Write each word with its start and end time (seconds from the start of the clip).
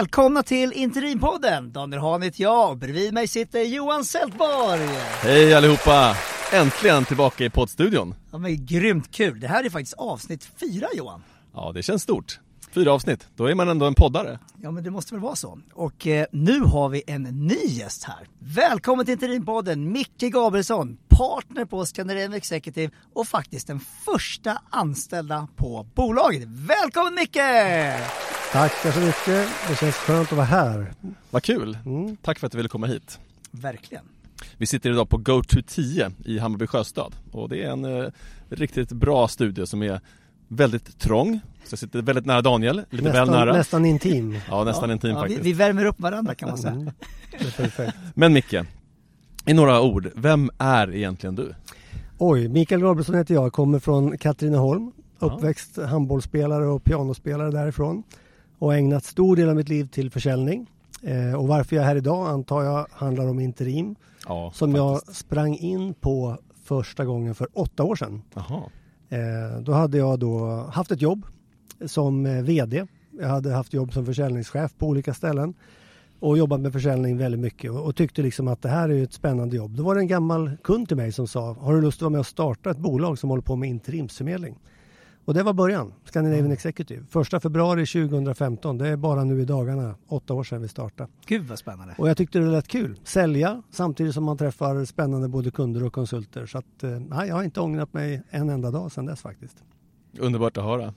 Välkomna 0.00 0.42
till 0.42 0.72
Interimpodden! 0.72 1.72
Daniel 1.72 2.02
Hahn 2.02 2.22
heter 2.22 2.42
jag 2.42 2.70
och 2.70 2.76
bredvid 2.76 3.14
mig 3.14 3.28
sitter 3.28 3.60
Johan 3.60 4.04
Sältborg. 4.04 4.88
Hej 5.22 5.54
allihopa! 5.54 6.16
Äntligen 6.52 7.04
tillbaka 7.04 7.44
i 7.44 7.50
poddstudion. 7.50 8.14
Ja 8.32 8.38
men 8.38 8.66
grymt 8.66 9.10
kul! 9.10 9.40
Det 9.40 9.48
här 9.48 9.64
är 9.64 9.70
faktiskt 9.70 9.94
avsnitt 9.98 10.48
fyra 10.60 10.86
Johan. 10.94 11.22
Ja, 11.54 11.72
det 11.74 11.82
känns 11.82 12.02
stort. 12.02 12.40
Fyra 12.72 12.92
avsnitt, 12.92 13.28
då 13.36 13.46
är 13.46 13.54
man 13.54 13.68
ändå 13.68 13.86
en 13.86 13.94
poddare. 13.94 14.38
Ja 14.62 14.70
men 14.70 14.84
det 14.84 14.90
måste 14.90 15.14
väl 15.14 15.22
vara 15.22 15.36
så. 15.36 15.58
Och 15.72 16.06
eh, 16.06 16.26
nu 16.32 16.60
har 16.60 16.88
vi 16.88 17.02
en 17.06 17.22
ny 17.22 17.66
gäst 17.66 18.04
här. 18.04 18.28
Välkommen 18.38 19.04
till 19.04 19.12
Interimpodden, 19.12 19.92
Micke 19.92 20.32
Gabrielsson, 20.32 20.98
partner 21.08 21.64
på 21.64 21.86
Scandinavian 21.86 22.34
Executive 22.34 22.92
och 23.14 23.28
faktiskt 23.28 23.66
den 23.66 23.80
första 23.80 24.62
anställda 24.70 25.48
på 25.56 25.86
bolaget. 25.94 26.42
Välkommen 26.46 27.14
Micke! 27.14 27.38
Tackar 28.52 28.90
så 28.90 29.00
mycket. 29.00 29.48
Det 29.68 29.76
känns 29.80 29.94
skönt 29.94 30.32
att 30.32 30.36
vara 30.36 30.46
här. 30.46 30.92
Vad 31.30 31.42
kul! 31.42 31.78
Mm. 31.86 32.16
Tack 32.16 32.38
för 32.38 32.46
att 32.46 32.52
du 32.52 32.56
ville 32.56 32.68
komma 32.68 32.86
hit. 32.86 33.18
Verkligen. 33.50 34.04
Vi 34.56 34.66
sitter 34.66 34.90
idag 34.90 35.08
på 35.08 35.16
GoTo 35.16 35.62
10 35.66 36.10
i 36.24 36.38
Hammarby 36.38 36.66
Sjöstad 36.66 37.16
och 37.32 37.48
det 37.48 37.62
är 37.62 37.70
en 37.70 37.84
eh, 37.84 38.10
riktigt 38.48 38.92
bra 38.92 39.28
studio 39.28 39.66
som 39.66 39.82
är 39.82 40.00
väldigt 40.48 40.98
trång. 40.98 41.40
Så 41.64 41.72
jag 41.72 41.78
sitter 41.78 42.02
väldigt 42.02 42.26
nära 42.26 42.42
Daniel, 42.42 42.82
lite 42.90 43.04
nästan, 43.04 43.12
väl 43.12 43.30
nära. 43.30 43.52
Nästan 43.52 43.84
intim. 43.84 44.38
Ja, 44.48 44.64
nästan 44.64 44.90
intim 44.90 45.10
ja, 45.10 45.16
vi, 45.16 45.20
faktiskt. 45.20 45.40
vi 45.40 45.52
värmer 45.52 45.84
upp 45.84 46.00
varandra 46.00 46.34
kan 46.34 46.48
man 46.48 46.58
säga. 46.58 46.72
Mm. 46.72 46.90
Perfekt. 47.56 47.96
Men 48.14 48.32
Micke, 48.32 48.54
i 49.46 49.54
några 49.54 49.80
ord, 49.80 50.10
vem 50.14 50.50
är 50.58 50.94
egentligen 50.94 51.34
du? 51.34 51.54
Oj, 52.18 52.48
Mikael 52.48 52.80
Gabrielsson 52.80 53.14
heter 53.14 53.34
jag, 53.34 53.52
kommer 53.52 53.78
från 53.78 54.18
Katrineholm. 54.18 54.92
Ja. 55.18 55.26
Uppväxt 55.26 55.76
handbollsspelare 55.76 56.66
och 56.66 56.84
pianospelare 56.84 57.50
därifrån. 57.50 58.02
Och 58.60 58.74
ägnat 58.74 59.04
stor 59.04 59.36
del 59.36 59.48
av 59.48 59.56
mitt 59.56 59.68
liv 59.68 59.88
till 59.88 60.10
försäljning. 60.10 60.70
Eh, 61.02 61.34
och 61.34 61.48
varför 61.48 61.76
jag 61.76 61.82
är 61.82 61.86
här 61.88 61.96
idag 61.96 62.28
antar 62.28 62.62
jag 62.62 62.86
handlar 62.90 63.28
om 63.28 63.40
interim. 63.40 63.96
Ja, 64.28 64.52
Som 64.54 64.72
faktiskt. 64.72 65.06
jag 65.08 65.16
sprang 65.16 65.56
in 65.56 65.94
på 65.94 66.36
första 66.64 67.04
gången 67.04 67.34
för 67.34 67.48
åtta 67.52 67.82
år 67.82 67.96
sedan. 67.96 68.22
Eh, 69.08 69.60
då 69.62 69.72
hade 69.72 69.98
jag 69.98 70.18
då 70.18 70.46
haft 70.72 70.90
ett 70.90 71.02
jobb 71.02 71.26
som 71.86 72.26
eh, 72.26 72.42
VD. 72.42 72.86
Jag 73.20 73.28
hade 73.28 73.52
haft 73.52 73.72
jobb 73.72 73.92
som 73.92 74.06
försäljningschef 74.06 74.74
på 74.78 74.86
olika 74.86 75.14
ställen 75.14 75.54
och 76.20 76.38
jobbat 76.38 76.60
med 76.60 76.72
försäljning 76.72 77.18
väldigt 77.18 77.40
mycket 77.40 77.70
och, 77.70 77.84
och 77.84 77.96
tyckte 77.96 78.22
liksom 78.22 78.48
att 78.48 78.62
det 78.62 78.68
här 78.68 78.88
är 78.88 79.02
ett 79.02 79.12
spännande 79.12 79.56
jobb. 79.56 79.76
Då 79.76 79.82
var 79.82 79.94
det 79.94 80.00
en 80.00 80.06
gammal 80.06 80.56
kund 80.62 80.88
till 80.88 80.96
mig 80.96 81.12
som 81.12 81.26
sa, 81.28 81.52
har 81.60 81.74
du 81.74 81.80
lust 81.80 81.98
att 81.98 82.02
vara 82.02 82.10
med 82.10 82.20
och 82.20 82.26
starta 82.26 82.70
ett 82.70 82.78
bolag 82.78 83.18
som 83.18 83.30
håller 83.30 83.42
på 83.42 83.56
med 83.56 83.68
interimsförmedling? 83.68 84.58
Och 85.30 85.34
det 85.34 85.42
var 85.42 85.52
början, 85.52 85.92
Scandinavian 86.04 86.52
Executive. 86.52 87.04
Första 87.10 87.40
februari 87.40 87.86
2015, 87.86 88.78
det 88.78 88.88
är 88.88 88.96
bara 88.96 89.24
nu 89.24 89.40
i 89.40 89.44
dagarna, 89.44 89.94
åtta 90.08 90.34
år 90.34 90.44
sedan 90.44 90.62
vi 90.62 90.68
startade. 90.68 91.10
Gud 91.26 91.44
vad 91.44 91.58
spännande. 91.58 91.94
Och 91.98 92.08
jag 92.08 92.16
tyckte 92.16 92.38
det 92.38 92.46
lät 92.46 92.68
kul. 92.68 93.00
Sälja 93.04 93.62
samtidigt 93.70 94.14
som 94.14 94.24
man 94.24 94.38
träffar 94.38 94.84
spännande 94.84 95.28
både 95.28 95.50
kunder 95.50 95.84
och 95.84 95.92
konsulter. 95.92 96.46
Så 96.46 96.58
att, 96.58 96.82
eh, 96.82 96.90
nej, 96.90 97.28
jag 97.28 97.34
har 97.34 97.42
inte 97.42 97.60
ångrat 97.60 97.92
mig 97.92 98.22
en 98.30 98.48
enda 98.48 98.70
dag 98.70 98.92
sedan 98.92 99.06
dess 99.06 99.20
faktiskt. 99.20 99.56
Underbart 100.18 100.56
att 100.56 100.64
höra. 100.64 100.94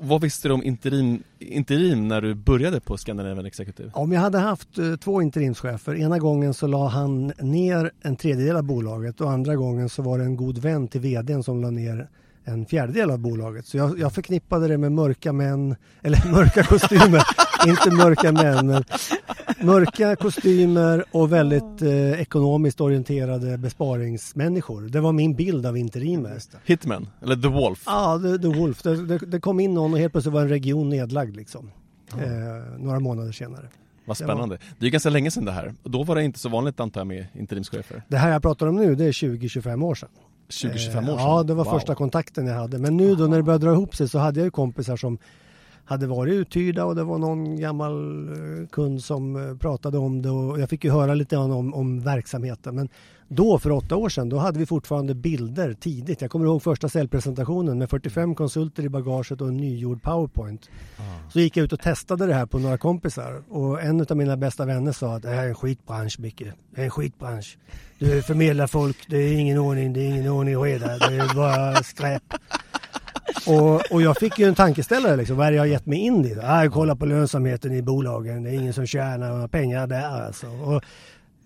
Vad 0.00 0.20
visste 0.20 0.48
du 0.48 0.54
om 0.54 0.62
interim, 0.62 1.22
interim 1.38 2.08
när 2.08 2.20
du 2.20 2.34
började 2.34 2.80
på 2.80 2.96
Scandinavian 2.96 3.46
Executive? 3.46 3.90
Om 3.94 4.12
jag 4.12 4.20
hade 4.20 4.38
haft 4.38 4.78
eh, 4.78 4.96
två 4.96 5.22
interimschefer, 5.22 5.94
ena 5.94 6.18
gången 6.18 6.54
så 6.54 6.66
la 6.66 6.88
han 6.88 7.32
ner 7.40 7.90
en 8.02 8.16
tredjedel 8.16 8.56
av 8.56 8.62
bolaget 8.62 9.20
och 9.20 9.30
andra 9.30 9.56
gången 9.56 9.88
så 9.88 10.02
var 10.02 10.18
det 10.18 10.24
en 10.24 10.36
god 10.36 10.58
vän 10.58 10.88
till 10.88 11.00
vdn 11.00 11.42
som 11.42 11.60
la 11.60 11.70
ner 11.70 12.08
en 12.44 12.66
fjärdedel 12.66 13.10
av 13.10 13.18
bolaget. 13.18 13.66
Så 13.66 13.76
jag, 13.76 13.98
jag 13.98 14.12
förknippade 14.12 14.68
det 14.68 14.78
med 14.78 14.92
mörka 14.92 15.32
män, 15.32 15.76
eller 16.02 16.30
mörka 16.32 16.62
kostymer, 16.62 17.22
inte 17.66 17.90
mörka 17.90 18.32
män, 18.32 18.66
men 18.66 18.84
mörka 19.60 20.16
kostymer 20.16 21.04
och 21.10 21.32
väldigt 21.32 21.82
eh, 21.82 22.20
ekonomiskt 22.20 22.80
orienterade 22.80 23.58
besparingsmänniskor. 23.58 24.82
Det 24.82 25.00
var 25.00 25.12
min 25.12 25.34
bild 25.34 25.66
av 25.66 25.76
interimer. 25.76 26.38
Hitman, 26.64 27.08
eller 27.22 27.36
The 27.36 27.48
Wolf? 27.48 27.82
Ja, 27.86 28.20
The, 28.22 28.38
The 28.38 28.58
Wolf. 28.58 28.82
Det, 28.82 29.06
det, 29.06 29.18
det 29.18 29.40
kom 29.40 29.60
in 29.60 29.74
någon 29.74 29.92
och 29.92 29.98
helt 29.98 30.12
plötsligt 30.12 30.34
var 30.34 30.42
en 30.42 30.48
region 30.48 30.88
nedlagd 30.88 31.36
liksom. 31.36 31.70
Eh, 32.12 32.78
några 32.78 33.00
månader 33.00 33.32
senare. 33.32 33.68
Vad 34.04 34.16
spännande. 34.16 34.56
Det 34.56 34.82
är 34.82 34.84
ju 34.84 34.90
ganska 34.90 35.10
länge 35.10 35.30
sedan 35.30 35.44
det 35.44 35.52
här. 35.52 35.74
Och 35.82 35.90
då 35.90 36.02
var 36.02 36.14
det 36.14 36.24
inte 36.24 36.38
så 36.38 36.48
vanligt 36.48 36.80
antar 36.80 37.00
jag 37.00 37.06
med 37.06 37.26
interimschefer. 37.34 38.02
Det 38.08 38.16
här 38.16 38.30
jag 38.30 38.42
pratar 38.42 38.66
om 38.66 38.76
nu, 38.76 38.94
det 38.94 39.04
är 39.04 39.12
20-25 39.12 39.84
år 39.84 39.94
sedan. 39.94 40.08
20-25 40.48 40.68
år 40.68 40.72
Eh, 40.74 40.76
sedan? 41.02 41.04
Ja, 41.18 41.42
det 41.42 41.54
var 41.54 41.64
Wow. 41.64 41.72
första 41.72 41.94
kontakten 41.94 42.46
jag 42.46 42.54
hade. 42.54 42.78
Men 42.78 42.96
nu 42.96 43.14
då 43.14 43.24
när 43.26 43.36
det 43.36 43.42
började 43.42 43.66
dra 43.66 43.72
ihop 43.72 43.96
sig 43.96 44.08
så 44.08 44.18
hade 44.18 44.40
jag 44.40 44.44
ju 44.44 44.50
kompisar 44.50 44.96
som 44.96 45.18
hade 45.92 46.06
varit 46.06 46.32
uthyrda 46.32 46.84
och 46.84 46.94
det 46.94 47.04
var 47.04 47.18
någon 47.18 47.56
gammal 47.56 48.28
eh, 48.28 48.66
kund 48.68 49.04
som 49.04 49.36
eh, 49.36 49.56
pratade 49.56 49.98
om 49.98 50.22
det 50.22 50.30
och 50.30 50.60
jag 50.60 50.70
fick 50.70 50.84
ju 50.84 50.90
höra 50.90 51.14
lite 51.14 51.36
om, 51.36 51.74
om 51.74 52.00
verksamheten. 52.00 52.74
Men 52.74 52.88
då 53.28 53.58
för 53.58 53.70
åtta 53.70 53.96
år 53.96 54.08
sedan, 54.08 54.28
då 54.28 54.38
hade 54.38 54.58
vi 54.58 54.66
fortfarande 54.66 55.14
bilder 55.14 55.72
tidigt. 55.72 56.20
Jag 56.20 56.30
kommer 56.30 56.46
ihåg 56.46 56.62
första 56.62 56.88
säljpresentationen 56.88 57.78
med 57.78 57.90
45 57.90 58.34
konsulter 58.34 58.82
i 58.82 58.88
bagaget 58.88 59.40
och 59.40 59.48
en 59.48 59.56
nygjord 59.56 60.02
powerpoint. 60.02 60.70
Så 61.32 61.40
gick 61.40 61.56
jag 61.56 61.64
ut 61.64 61.72
och 61.72 61.80
testade 61.80 62.26
det 62.26 62.34
här 62.34 62.46
på 62.46 62.58
några 62.58 62.78
kompisar 62.78 63.42
och 63.48 63.82
en 63.82 64.00
av 64.00 64.16
mina 64.16 64.36
bästa 64.36 64.64
vänner 64.64 64.92
sa 64.92 65.14
att 65.14 65.22
det 65.22 65.28
här 65.28 65.44
är 65.44 65.48
en 65.48 65.54
skitbransch 65.54 66.20
Micke. 66.20 66.42
Det 66.70 66.80
är 66.80 66.84
en 66.84 66.90
skitbransch. 66.90 67.58
Du 67.98 68.22
förmedlar 68.22 68.66
folk, 68.66 68.96
det 69.08 69.16
är 69.16 69.38
ingen 69.38 69.58
ordning, 69.58 69.92
det 69.92 70.00
är 70.00 70.08
ingen 70.08 70.28
ordning 70.28 70.58
och 70.58 70.64
reda, 70.64 70.98
det 70.98 71.14
är 71.14 71.34
bara 71.34 71.82
skräp. 71.82 72.22
Och, 73.46 73.92
och 73.92 74.02
jag 74.02 74.16
fick 74.16 74.38
ju 74.38 74.48
en 74.48 74.54
tankeställare 74.54 75.16
liksom, 75.16 75.36
vad 75.36 75.46
är 75.46 75.50
det 75.50 75.56
jag 75.56 75.62
har 75.62 75.68
gett 75.68 75.86
mig 75.86 75.98
in 75.98 76.24
i? 76.24 76.36
Ah, 76.42 76.68
kolla 76.72 76.96
på 76.96 77.06
lönsamheten 77.06 77.72
i 77.72 77.82
bolagen, 77.82 78.42
det 78.42 78.50
är 78.50 78.54
ingen 78.54 78.72
som 78.72 78.86
tjänar 78.86 79.32
några 79.32 79.48
pengar 79.48 79.86
där 79.86 80.26
alltså. 80.26 80.46
Och, 80.46 80.82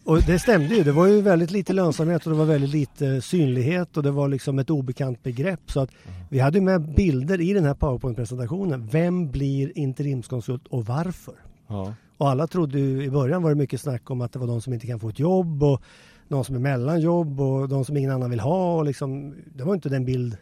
och 0.05 0.23
det 0.23 0.39
stämde 0.39 0.75
ju, 0.75 0.83
det 0.83 0.93
var 0.93 1.07
ju 1.07 1.21
väldigt 1.21 1.51
lite 1.51 1.73
lönsamhet 1.73 2.27
och 2.27 2.33
det 2.33 2.39
var 2.39 2.45
väldigt 2.45 2.71
lite 2.71 3.23
synlighet 3.23 3.97
och 3.97 4.03
det 4.03 4.11
var 4.11 4.29
liksom 4.29 4.59
ett 4.59 4.71
obekant 4.71 5.23
begrepp. 5.23 5.61
Så 5.67 5.81
att 5.81 5.91
vi 6.31 6.39
hade 6.39 6.61
med 6.61 6.95
bilder 6.95 7.41
i 7.41 7.53
den 7.53 7.65
här 7.65 7.75
powerpoint-presentationen. 7.75 8.89
Vem 8.93 9.31
blir 9.31 9.79
interimskonsult 9.79 10.67
och 10.67 10.87
varför? 10.87 11.35
Ja. 11.69 11.95
Och 12.17 12.31
alla 12.31 12.47
trodde 12.47 12.79
ju, 12.79 13.05
i 13.05 13.11
början 13.11 13.43
var 13.43 13.51
det 13.51 13.57
mycket 13.57 13.81
snack 13.81 14.11
om 14.11 14.21
att 14.21 14.33
det 14.33 14.39
var 14.39 14.47
de 14.47 14.61
som 14.61 14.73
inte 14.73 14.87
kan 14.87 15.01
få 15.01 15.09
ett 15.09 15.19
jobb 15.19 15.63
och 15.63 15.83
de 16.29 16.45
som 16.45 16.55
är 16.55 16.61
mellan 16.61 17.01
jobb 17.01 17.41
och 17.41 17.69
de 17.69 17.85
som 17.85 17.97
ingen 17.97 18.11
annan 18.11 18.31
vill 18.31 18.41
ha. 18.41 18.77
Och 18.77 18.85
liksom, 18.85 19.35
det 19.55 19.65
var 19.65 19.75
inte 19.75 19.89
den 19.89 20.05
bild, 20.05 20.37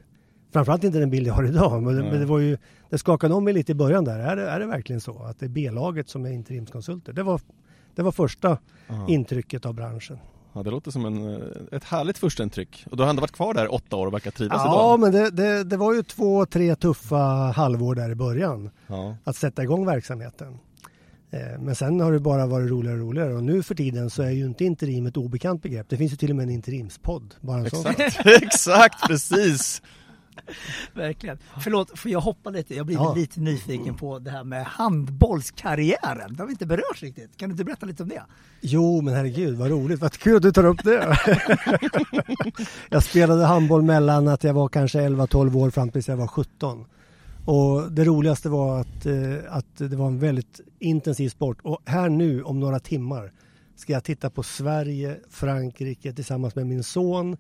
framförallt 0.55 0.85
inte 0.85 0.99
den 0.99 1.11
bild 1.11 1.27
jag 1.27 1.35
har 1.35 1.45
idag. 1.45 1.83
Men, 1.83 1.95
men 1.97 2.21
det 2.21 2.27
var 2.27 2.39
ju, 2.39 2.59
det 2.91 2.99
skakade 2.99 3.35
om 3.35 3.45
mig 3.45 3.55
lite 3.55 3.73
i 3.73 3.75
början 3.75 4.05
där. 4.05 4.19
Är 4.19 4.37
det, 4.37 4.51
är 4.51 4.61
det 4.61 4.67
verkligen 4.67 5.01
så 5.01 5.23
att 5.23 5.39
det 5.39 5.47
är 5.47 5.51
B-laget 5.51 6.09
som 6.09 6.25
är 6.27 6.31
interimskonsulter? 6.31 7.13
Det 7.13 7.23
var, 7.23 7.41
det 7.95 8.03
var 8.03 8.13
första 8.13 8.59
Ja. 8.89 9.07
intrycket 9.09 9.67
av 9.67 9.75
branschen. 9.75 10.19
ja, 10.53 10.63
det 10.63 10.71
låter 10.71 10.91
som 10.91 11.05
en, 11.05 11.35
eh, 11.35 11.41
ett 11.73 11.85
härligt 11.85 12.19
första 12.19 12.43
intryck. 12.43 12.87
Och 12.91 12.97
du 12.97 13.03
har 13.03 13.11
ändå 13.11 13.21
varit 13.21 13.33
kvar 13.33 13.55
där 13.55 13.75
åtta 13.75 13.97
år 13.97 14.07
och 14.07 14.15
verkar 14.15 14.31
trivas 14.31 14.63
Ja, 14.65 14.75
idag. 14.75 15.01
men 15.01 15.13
det, 15.13 15.31
det, 15.31 15.65
det 15.65 15.77
var 15.77 15.95
ju 15.95 16.03
två, 16.03 16.47
tre 16.47 16.75
tuffa 16.77 17.17
halvår 17.57 17.95
där 17.95 18.11
i 18.11 18.15
början. 18.15 18.71
Ja. 18.87 19.17
att 19.25 19.37
sätta 19.37 19.63
igång 19.63 19.87
verksamheten. 19.87 20.59
Eh, 21.31 21.61
Men 21.61 21.75
sen 21.75 22.01
har 22.01 22.13
det 22.13 22.21
bara 22.21 22.47
varit 22.47 22.71
roligare 22.71 22.97
och 23.01 23.07
roligare 23.09 23.35
och 23.35 23.45
nu 23.45 23.63
för 23.63 23.75
tiden 23.75 24.11
så 24.11 24.23
är 24.23 24.31
ju 24.31 24.45
inte 24.47 24.65
interim 24.65 25.07
ett 25.07 25.17
obekant 25.17 25.63
begrepp. 25.63 25.87
Det 25.89 25.97
finns 25.97 26.13
ju 26.13 26.17
till 26.17 26.31
och 26.31 26.37
med 26.37 26.43
en 26.45 26.51
interimspodd. 26.51 27.35
Bara 27.41 27.59
en. 27.59 27.67
Exakt, 27.67 28.27
exakt, 28.43 29.07
precis. 29.09 29.83
Verkligen. 30.95 31.39
Förlåt, 31.61 31.99
för 31.99 32.09
jag 32.11 32.21
hoppar 32.21 32.51
lite. 32.51 32.75
Jag 32.75 32.87
blir 32.87 32.97
Ja. 32.97 33.15
lite 33.15 33.41
nyfiken 33.41 33.95
på 33.95 34.19
det 34.19 34.31
här 34.31 34.45
med 34.45 34.65
handbollskarriären. 34.67 36.35
Det 36.35 36.43
har 36.43 36.47
vi 36.47 36.53
inte 36.53 36.67
berört 36.67 37.03
riktigt. 37.03 37.37
Kan 37.37 37.49
du 37.49 37.53
inte 37.53 37.65
berätta 37.65 37.87
lite 37.87 38.03
om 38.03 38.09
det? 38.09 38.23
Jo, 38.61 39.01
men 39.01 39.15
herregud 39.15 39.57
vad 39.59 39.71
roligt. 39.71 40.01
Vad 40.01 40.13
kul 40.13 40.37
att 40.37 40.43
du 40.43 40.53
tar 40.53 40.65
upp 40.67 40.85
det. 40.85 41.17
jag 42.91 43.03
spelade 43.03 43.45
handboll 43.45 43.83
mellan 43.83 44.29
att 44.29 44.45
jag 44.45 44.55
var 44.55 44.69
kanske 44.69 44.99
11-12 45.09 45.57
år 45.57 45.71
fram 45.71 45.91
tills 45.91 46.09
jag 46.09 46.17
var 46.17 46.27
17. 46.27 46.85
Och 47.47 47.93
det 47.93 48.05
roligaste 48.05 48.49
var 48.49 48.81
att, 48.81 49.07
eh, 49.07 49.15
att 49.51 49.77
det 49.77 49.97
var 49.97 50.07
en 50.07 50.19
väldigt 50.19 50.61
intensiv 50.79 51.29
sport. 51.29 51.59
Och 51.63 51.79
här 51.85 52.09
nu 52.09 52.43
om 52.43 52.61
några 52.61 52.79
timmar 52.81 53.33
ska 53.77 53.93
jag 53.93 54.05
titta 54.05 54.31
på 54.31 54.43
Sverige, 54.43 55.17
Frankrike 55.31 56.13
tillsammans 56.13 56.55
med 56.55 56.67
min 56.67 56.83
son 56.83 57.37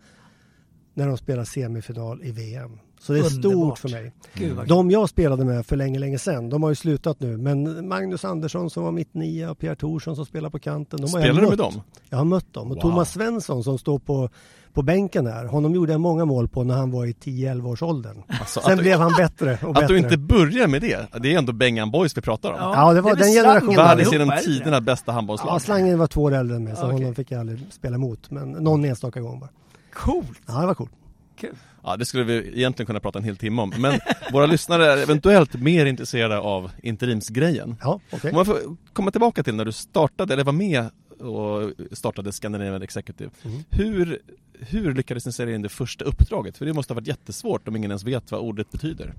när 0.94 1.06
de 1.08 1.16
spelar 1.16 1.44
semifinal 1.44 2.20
i 2.24 2.30
VM. 2.32 2.78
Så 3.00 3.12
det 3.12 3.18
är 3.18 3.22
Underbart. 3.36 3.78
stort 3.78 3.78
för 3.78 3.88
mig. 3.88 4.12
Gud 4.34 4.58
De 4.68 4.90
jag 4.90 5.08
spelade 5.08 5.44
med 5.44 5.66
för 5.66 5.76
länge, 5.76 5.98
länge 5.98 6.18
sedan, 6.18 6.50
de 6.50 6.62
har 6.62 6.70
ju 6.70 6.74
slutat 6.76 7.20
nu. 7.20 7.36
Men 7.36 7.88
Magnus 7.88 8.24
Andersson 8.24 8.70
som 8.70 8.82
var 8.84 8.92
mitt 8.92 9.14
nia 9.14 9.50
och 9.50 9.58
Pierre 9.58 9.76
Thorsson 9.76 10.16
som 10.16 10.26
spelar 10.26 10.50
på 10.50 10.58
kanten. 10.58 11.00
De 11.00 11.12
har 11.12 11.18
jag 11.20 11.26
Spelar 11.26 11.40
du 11.42 11.48
med 11.48 11.58
dem? 11.58 11.80
Jag 12.10 12.18
har 12.18 12.24
mött 12.24 12.52
dem. 12.54 12.70
Och 12.70 12.74
Wow. 12.76 12.80
Thomas 12.82 13.12
Svensson 13.12 13.64
som 13.64 13.78
står 13.78 13.98
på, 13.98 14.28
på 14.72 14.82
bänken 14.82 15.26
här, 15.26 15.44
honom 15.44 15.74
gjorde 15.74 15.92
jag 15.92 16.00
många 16.00 16.24
mål 16.24 16.48
på 16.48 16.64
när 16.64 16.74
han 16.74 16.90
var 16.90 17.06
i 17.06 17.12
10-11 17.12 17.66
års 17.72 17.82
åldern. 17.82 18.22
Alltså, 18.40 18.60
Sen 18.60 18.72
att, 18.72 18.78
du, 18.78 18.82
blev 18.82 18.98
han 18.98 19.12
bättre 19.18 19.58
och 19.62 19.68
att 19.68 19.74
bättre. 19.74 19.86
du 19.86 19.98
inte 19.98 20.16
börjar 20.18 20.66
med 20.68 20.80
det, 20.80 21.06
det 21.20 21.34
är 21.34 21.38
ändå 21.38 21.52
Bengan 21.52 21.90
Boys 21.90 22.16
vi 22.16 22.20
pratar 22.22 22.50
om. 22.52 22.56
Ja, 22.60 22.92
det 22.92 23.00
var 23.00 23.10
är 23.10 23.14
väl 23.16 23.24
den 23.24 23.32
generationen. 23.34 23.76
Världens 23.76 24.12
genom 24.12 24.28
det 24.28 24.40
tiderna 24.40 24.80
bästa 24.80 25.04
Ja, 25.10 25.14
handbollslag. 25.14 25.62
slangen 25.62 25.98
var 25.98 26.06
två 26.06 26.22
år 26.22 26.34
äldre 26.34 26.56
än 26.56 26.64
mig, 26.64 26.76
så 26.76 26.82
Okej. 26.86 26.92
honom 26.98 27.14
fick 27.14 27.30
jag 27.30 27.40
aldrig 27.40 27.60
spela 27.70 27.94
emot. 27.96 28.30
Men 28.30 28.50
någon 28.50 28.84
enstaka 28.84 29.20
gång 29.20 29.40
bara. 29.40 29.50
Coolt! 29.94 30.40
Ja, 30.46 30.60
det 30.60 30.66
var 30.66 30.74
coolt. 30.74 30.92
Kul. 31.36 31.54
Ja, 31.82 31.96
det 31.96 32.06
skulle 32.06 32.24
vi 32.24 32.34
egentligen 32.58 32.86
kunna 32.86 33.00
prata 33.00 33.18
en 33.18 33.24
hel 33.24 33.36
timme 33.36 33.62
om. 33.62 33.72
Men 33.78 34.00
våra 34.32 34.46
lyssnare 34.54 34.92
är 34.92 34.96
eventuellt 35.02 35.54
mer 35.54 35.86
intresserade 35.86 36.38
av 36.38 36.70
interimsgrejen. 36.82 37.76
Ja, 37.80 38.00
okej. 38.12 38.30
Om 38.30 38.36
man 38.36 38.46
får 38.46 38.58
komma 38.92 39.10
tillbaka 39.10 39.42
till 39.42 39.54
när 39.54 39.64
du 39.64 39.72
startade, 39.72 40.34
eller 40.34 40.44
var 40.44 40.52
med 40.52 40.90
och 41.20 41.72
startade 41.92 42.32
Scandinavian 42.32 42.82
Executive. 42.82 43.30
Mm. 43.42 43.64
Hur, 43.70 44.18
hur 44.58 44.94
lyckades 44.94 45.26
ni 45.26 45.32
sälja 45.32 45.54
in 45.54 45.62
det 45.62 45.68
första 45.68 46.04
uppdraget? 46.04 46.58
För 46.58 46.66
det 46.66 46.72
måste 46.72 46.92
ha 46.92 47.00
varit 47.00 47.08
jättesvårt 47.08 47.68
om 47.68 47.76
ingen 47.76 47.90
ens 47.90 48.04
vet 48.04 48.30
vad 48.30 48.40
ordet 48.40 48.70
betyder. 48.70 49.14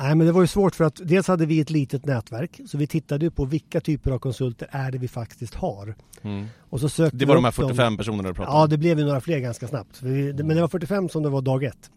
Nej, 0.00 0.14
men 0.14 0.26
det 0.26 0.32
var 0.32 0.40
ju 0.40 0.46
svårt 0.46 0.74
för 0.74 0.84
att 0.84 1.00
dels 1.04 1.28
hade 1.28 1.46
vi 1.46 1.60
ett 1.60 1.70
litet 1.70 2.06
nätverk 2.06 2.60
så 2.66 2.78
vi 2.78 2.86
tittade 2.86 3.24
ju 3.24 3.30
på 3.30 3.44
vilka 3.44 3.80
typer 3.80 4.10
av 4.10 4.18
konsulter 4.18 4.68
är 4.70 4.90
det 4.90 4.98
vi 4.98 5.08
faktiskt 5.08 5.54
har. 5.54 5.94
Och 6.70 6.80
så 6.80 6.88
sökte 6.88 7.16
Det 7.16 7.24
var 7.26 7.34
de 7.34 7.44
här 7.44 7.50
upp 7.50 7.56
dem. 7.56 7.68
45 7.68 7.96
personerna 7.96 8.28
du 8.28 8.34
pratade 8.34 8.56
om. 8.56 8.60
Ja, 8.60 8.66
det 8.66 8.78
blev 8.78 8.98
ju 8.98 9.04
några 9.04 9.20
fler 9.20 9.38
ganska 9.38 9.68
snabbt. 9.68 10.02
Men 10.02 10.48
det 10.48 10.60
var 10.60 10.68
45 10.68 11.08
som 11.08 11.22
det 11.22 11.28
var 11.28 11.40
dag 11.42 11.64
ett. 11.64 11.90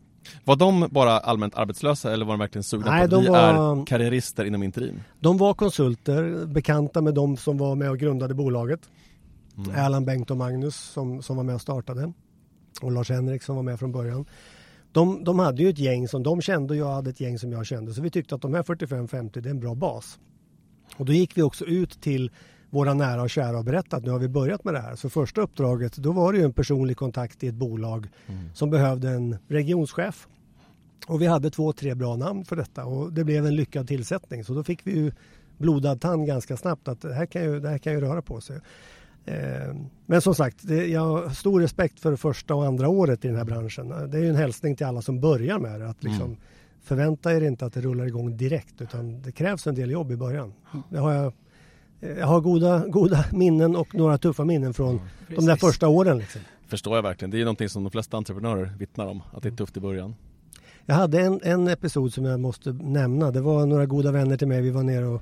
Var 0.44 0.56
de 0.56 0.88
bara 0.92 1.20
allmänt 1.20 1.56
arbetslösa 1.56 2.14
eller 2.14 2.26
var 2.26 2.34
de 2.34 2.40
verkligen 2.40 2.64
sugna 2.64 2.92
Nej, 2.92 3.10
på 3.10 3.16
att 3.16 3.24
vi 3.24 3.28
var- 3.28 3.82
är 3.82 3.86
karriärister 3.86 4.46
inom 4.46 4.64
interim? 4.64 5.02
De 5.20 5.38
var 5.38 5.54
konsulter, 5.54 6.46
bekanta 6.46 7.02
med 7.02 7.14
de 7.14 7.38
som 7.38 7.58
var 7.58 7.76
med 7.76 7.90
och 7.90 7.98
grundade 8.00 8.34
bolaget. 8.34 8.80
Mm. 9.58 9.72
Erland, 9.76 10.06
Bengt 10.06 10.32
och 10.32 10.38
Magnus 10.38 10.76
som, 10.76 11.22
som 11.22 11.38
var 11.38 11.44
med 11.44 11.56
och 11.56 11.62
startade. 11.62 12.14
Och 12.82 12.92
Lars 12.92 13.10
Henrik 13.10 13.44
som 13.44 13.56
var 13.56 13.64
med 13.64 13.80
från 13.80 13.92
början. 13.92 14.26
De, 14.92 15.24
de 15.24 15.40
hade 15.40 15.64
ju 15.64 15.70
ett 15.70 15.80
gäng 15.80 16.08
som 16.08 16.24
de 16.24 16.42
kände 16.42 16.74
och 16.74 16.78
jag 16.78 16.94
hade 16.94 17.10
ett 17.10 17.20
gäng 17.20 17.40
som 17.40 17.52
jag 17.52 17.66
kände. 17.66 17.94
Så 17.94 18.02
vi 18.02 18.10
tyckte 18.10 18.36
att 18.36 18.42
de 18.42 18.54
här 18.54 18.64
45-50 18.64 19.42
det 19.42 19.50
är 19.50 19.52
en 19.52 19.60
bra 19.60 19.76
bas. 19.76 20.20
Och 20.98 21.06
då 21.06 21.14
gick 21.14 21.38
vi 21.38 21.42
också 21.42 21.66
ut 21.66 22.02
till 22.02 22.32
våra 22.70 22.94
nära 22.94 23.22
och 23.22 23.30
kära 23.30 23.58
och 23.58 23.66
berättade 23.66 23.98
att 23.98 24.04
nu 24.04 24.12
har 24.12 24.20
vi 24.20 24.28
börjat 24.28 24.64
med 24.64 24.74
det 24.74 24.80
här. 24.80 24.96
Så 24.96 25.10
första 25.10 25.42
uppdraget 25.42 25.96
då 25.96 26.12
var 26.12 26.34
det 26.34 26.40
ju 26.40 26.46
en 26.46 26.54
personlig 26.54 26.98
kontakt 26.98 27.44
i 27.44 27.48
ett 27.48 27.56
bolag 27.56 28.08
som 28.54 28.70
behövde 28.70 29.10
en 29.10 29.38
regionschef. 29.48 30.28
Och 31.08 31.22
vi 31.22 31.26
hade 31.26 31.50
två, 31.50 31.74
tre 31.74 31.96
bra 31.96 32.16
namn 32.16 32.46
för 32.46 32.56
detta 32.56 32.86
och 32.86 33.14
det 33.14 33.24
blev 33.24 33.46
en 33.46 33.56
lyckad 33.56 33.88
tillsättning. 33.88 34.44
Så 34.44 34.54
då 34.54 34.64
fick 34.64 34.88
vi 34.88 34.92
ju 34.92 35.12
blodad 35.58 36.02
tand 36.02 36.28
ganska 36.28 36.58
snabbt 36.58 36.88
att 36.88 37.02
det 37.02 37.14
här 37.14 37.26
kan 37.26 37.44
ju, 37.44 37.60
det 37.60 37.70
här 37.70 37.78
kan 37.78 37.94
ju 37.94 38.02
röra 38.02 38.22
på 38.22 38.42
sig. 38.42 38.60
Eh, 39.26 39.76
Men 40.06 40.22
som 40.22 40.36
sagt, 40.36 40.64
jag 40.70 41.02
har 41.02 41.30
stor 41.30 41.62
respekt 41.62 42.00
för 42.00 42.16
första 42.16 42.56
och 42.56 42.66
andra 42.66 42.90
året 42.90 43.26
i 43.26 43.28
den 43.28 43.38
här 43.38 43.46
branschen. 43.46 43.90
Det 43.90 44.18
är 44.18 44.22
ju 44.22 44.30
en 44.30 44.36
hälsning 44.36 44.76
till 44.76 44.86
alla 44.86 45.02
som 45.02 45.20
börjar 45.20 45.60
med 45.60 45.80
det. 45.80 45.90
Att 45.90 46.04
liksom 46.04 46.38
Förvänta 46.84 47.34
er 47.34 47.42
inte 47.42 47.66
att 47.66 47.74
det 47.74 47.82
rullar 47.82 48.06
igång 48.06 48.38
direkt 48.38 48.82
utan 48.82 49.22
det 49.22 49.32
krävs 49.32 49.68
en 49.68 49.76
del 49.76 49.92
jobb 49.92 50.12
i 50.12 50.18
början. 50.18 50.54
Det 50.90 50.98
har 50.98 51.14
jag, 51.14 51.34
jag 52.00 52.28
har 52.28 52.42
goda, 52.42 52.88
goda 52.88 53.26
minnen 53.32 53.76
och 53.76 53.96
några 53.96 54.18
tuffa 54.18 54.46
minnen 54.46 54.74
från 54.74 55.02
de 55.36 55.46
där 55.46 55.56
första 55.56 55.88
åren. 55.88 56.18
Liksom. 56.18 56.42
Förstår 56.68 56.96
jag 56.96 57.04
verkligen. 57.04 57.32
Det 57.32 57.38
är 57.38 57.46
någonting 57.46 57.70
som 57.70 57.84
de 57.84 57.92
flesta 57.92 58.18
entreprenörer 58.18 58.74
vittnar 58.80 59.08
om, 59.08 59.24
att 59.34 59.44
det 59.44 59.50
är 59.50 59.56
tufft 59.56 59.78
i 59.78 59.80
början. 59.80 60.16
Jag 60.86 60.96
hade 60.96 61.22
en, 61.22 61.40
en 61.44 61.68
episod 61.68 62.14
som 62.14 62.26
jag 62.26 62.40
måste 62.40 62.72
nämna. 62.72 63.32
Det 63.32 63.42
var 63.42 63.66
några 63.66 63.86
goda 63.86 64.12
vänner 64.12 64.38
till 64.38 64.48
mig. 64.48 64.62
Vi 64.62 64.70
var 64.70 64.84
nere 64.84 65.06
och 65.06 65.22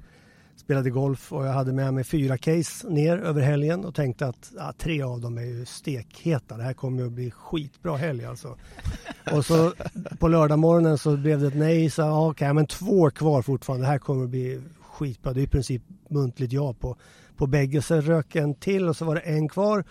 spelade 0.60 0.90
golf 0.90 1.34
och 1.34 1.46
jag 1.46 1.54
hade 1.54 1.74
med 1.74 1.94
mig 1.94 2.04
fyra 2.04 2.38
case 2.38 2.90
ner 2.90 3.18
över 3.18 3.42
helgen 3.42 3.86
och 3.86 3.96
tänkte 3.96 4.28
att 4.28 4.52
ja, 4.56 4.74
tre 4.78 5.02
av 5.02 5.22
dem 5.22 5.38
är 5.38 5.42
ju 5.42 5.66
stekheta. 5.66 6.58
Det 6.58 6.64
här 6.64 6.74
kommer 6.74 7.06
att 7.06 7.12
bli 7.12 7.32
skitbra 7.32 7.98
helg 7.98 8.26
alltså. 8.26 8.58
Och 9.32 9.46
så 9.46 9.74
på 10.20 10.28
lördag 10.28 10.60
morgonen 10.60 10.98
så 10.98 11.18
blev 11.18 11.40
det 11.40 11.48
ett 11.48 11.56
nej. 11.56 11.90
Så 11.90 12.02
ja, 12.02 12.30
okej, 12.30 12.54
men 12.54 12.68
två 12.68 13.10
kvar 13.10 13.42
fortfarande. 13.42 13.86
Det 13.86 13.92
här 13.92 14.00
kommer 14.00 14.24
att 14.24 14.30
bli 14.30 14.62
skitbra. 14.82 15.34
Det 15.34 15.42
är 15.42 15.44
i 15.44 15.48
princip 15.48 15.82
muntligt 16.10 16.54
ja 16.54 16.74
på, 16.74 16.96
på 17.38 17.48
bägge. 17.48 17.82
Så 17.82 18.02
rök 18.02 18.36
en 18.36 18.56
till 18.56 18.90
och 18.90 18.96
så 18.96 19.06
var 19.06 19.16
det 19.16 19.22
en 19.22 19.50
kvar. 19.50 19.84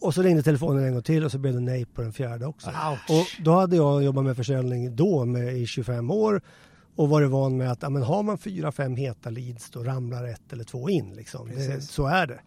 Och 0.00 0.14
så 0.14 0.22
ringde 0.22 0.42
telefonen 0.42 0.84
en 0.84 0.92
gång 0.92 1.02
till 1.02 1.24
och 1.24 1.30
så 1.30 1.38
blev 1.38 1.54
det 1.54 1.60
nej 1.60 1.84
på 1.84 2.02
den 2.02 2.12
fjärde 2.12 2.46
också. 2.46 2.70
Och 3.08 3.44
då 3.44 3.52
hade 3.52 3.76
jag 3.76 4.04
jobbat 4.04 4.24
med 4.24 4.36
försäljning 4.36 4.96
då 4.96 5.24
med, 5.24 5.56
i 5.56 5.66
25 5.66 6.10
år 6.10 6.42
och 6.96 7.08
varit 7.08 7.30
van 7.30 7.56
med 7.56 7.70
att 7.72 7.82
ja, 7.82 7.88
men 7.90 8.02
har 8.02 8.22
man 8.22 8.38
fyra, 8.38 8.72
fem 8.72 8.96
heta 8.96 9.30
leads 9.30 9.70
då 9.70 9.82
ramlar 9.84 10.24
ett 10.24 10.52
eller 10.52 10.64
två 10.64 10.88
in. 10.90 11.12
Liksom. 11.16 11.48
Det, 11.48 11.80
så 11.80 12.06
är 12.06 12.26
det. 12.26 12.40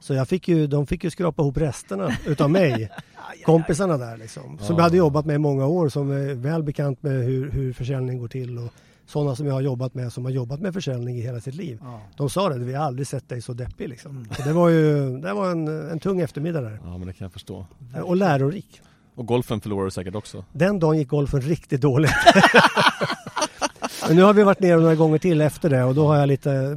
Så 0.00 0.14
jag 0.14 0.28
fick 0.28 0.48
ju, 0.48 0.66
de 0.66 0.86
fick 0.86 1.04
ju 1.04 1.10
skrapa 1.10 1.42
ihop 1.42 1.56
resterna 1.58 2.16
utav 2.26 2.50
mig, 2.50 2.90
kompisarna 3.44 3.96
där 3.98 4.16
liksom. 4.16 4.42
Som 4.58 4.66
Ja. 4.68 4.74
jag 4.76 4.82
hade 4.82 4.96
jobbat 4.96 5.26
med 5.26 5.34
i 5.34 5.38
många 5.38 5.66
år, 5.66 5.88
som 5.88 6.10
är 6.10 6.34
väl 6.34 6.62
bekant 6.62 7.02
med 7.02 7.12
hur, 7.24 7.50
hur 7.50 7.72
försäljning 7.72 8.18
går 8.18 8.28
till 8.28 8.58
och 8.58 8.72
sådana 9.06 9.36
som 9.36 9.46
jag 9.46 9.54
har 9.54 9.60
jobbat 9.60 9.94
med 9.94 10.12
som 10.12 10.24
har 10.24 10.32
jobbat 10.32 10.60
med 10.60 10.74
försäljning 10.74 11.16
i 11.18 11.20
hela 11.20 11.40
sitt 11.40 11.54
liv. 11.54 11.78
Ja. 11.82 12.00
De 12.16 12.30
sa 12.30 12.48
det, 12.48 12.58
vi 12.58 12.74
har 12.74 12.84
aldrig 12.84 13.06
sett 13.06 13.28
dig 13.28 13.42
så 13.42 13.52
deppig 13.52 13.88
liksom. 13.88 14.28
Så 14.36 14.42
det 14.42 14.52
var 14.52 14.68
ju 14.68 15.18
det 15.18 15.32
var 15.32 15.50
en, 15.50 15.68
en 15.90 15.98
tung 15.98 16.20
eftermiddag 16.20 16.60
där. 16.60 16.80
Ja, 16.84 16.98
men 16.98 17.06
det 17.06 17.12
kan 17.12 17.24
jag 17.24 17.32
förstå. 17.32 17.66
Och 18.02 18.16
lärorik. 18.16 18.80
Och 19.14 19.26
golfen 19.26 19.60
förlorar 19.60 19.84
du 19.84 19.90
säkert 19.90 20.14
också. 20.14 20.44
Den 20.52 20.78
dagen 20.78 20.98
gick 20.98 21.08
golfen 21.08 21.40
riktigt 21.40 21.80
dåligt. 21.80 22.10
Men 24.08 24.16
nu 24.16 24.22
har 24.22 24.34
vi 24.34 24.42
varit 24.42 24.60
nere 24.60 24.76
några 24.80 24.94
gånger 24.94 25.18
till 25.18 25.40
efter 25.40 25.70
det 25.70 25.84
och 25.84 25.94
då 25.94 26.06
har 26.06 26.16
jag 26.16 26.26
lite, 26.26 26.76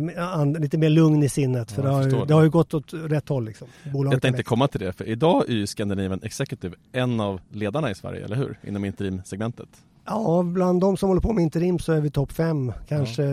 lite 0.60 0.78
mer 0.78 0.90
lugn 0.90 1.24
i 1.24 1.30
sinnet. 1.30 1.72
För 1.72 1.84
Ja, 1.84 1.88
det, 1.88 1.94
har 1.94 2.04
ju, 2.04 2.26
det 2.26 2.34
har 2.34 2.44
ju 2.44 2.50
gått 2.50 2.74
åt 2.74 2.94
rätt 2.94 3.30
håll. 3.30 3.46
Liksom. 3.46 3.68
Bolaget 3.94 4.16
Jag 4.16 4.22
tänkte 4.22 4.44
komma 4.44 4.68
till 4.68 4.80
det, 4.80 4.94
för 4.94 5.08
idag 5.08 5.50
är 5.50 5.54
ju 5.54 5.68
Scandinavian 5.68 6.20
Executive 6.24 6.76
en 6.92 7.20
av 7.20 7.42
ledarna 7.52 7.92
i 7.92 7.96
Sverige, 7.96 8.26
eller 8.26 8.36
hur? 8.36 8.60
Inom 8.64 8.86
interimsegmentet. 8.86 9.70
Ja, 10.06 10.44
bland 10.44 10.82
de 10.82 10.98
som 10.98 11.10
håller 11.10 11.22
på 11.22 11.34
med 11.34 11.42
interim 11.44 11.80
så 11.80 11.94
är 11.94 12.02
vi 12.02 12.12
topp 12.12 12.32
fem. 12.32 12.72
Kanske 12.88 13.24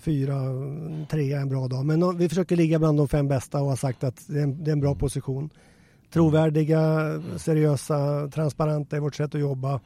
fyra, 0.00 0.34
trea 1.10 1.40
en 1.40 1.48
bra 1.48 1.68
dag. 1.68 1.84
Men 1.84 2.18
vi 2.18 2.28
försöker 2.28 2.56
ligga 2.56 2.78
bland 2.78 2.98
de 2.98 3.08
fem 3.08 3.28
bästa 3.28 3.60
och 3.60 3.68
har 3.68 3.76
sagt 3.76 4.04
att 4.04 4.24
det 4.26 4.38
är 4.38 4.42
en, 4.42 4.64
det 4.64 4.70
är 4.70 4.72
en 4.72 4.80
bra 4.80 4.94
position. 4.94 5.50
Trovärdiga, 6.12 7.10
seriösa, 7.36 8.28
transparenta 8.34 8.96
i 8.96 9.00
vårt 9.00 9.14
sätt 9.14 9.34
att 9.34 9.40
jobba. 9.40 9.80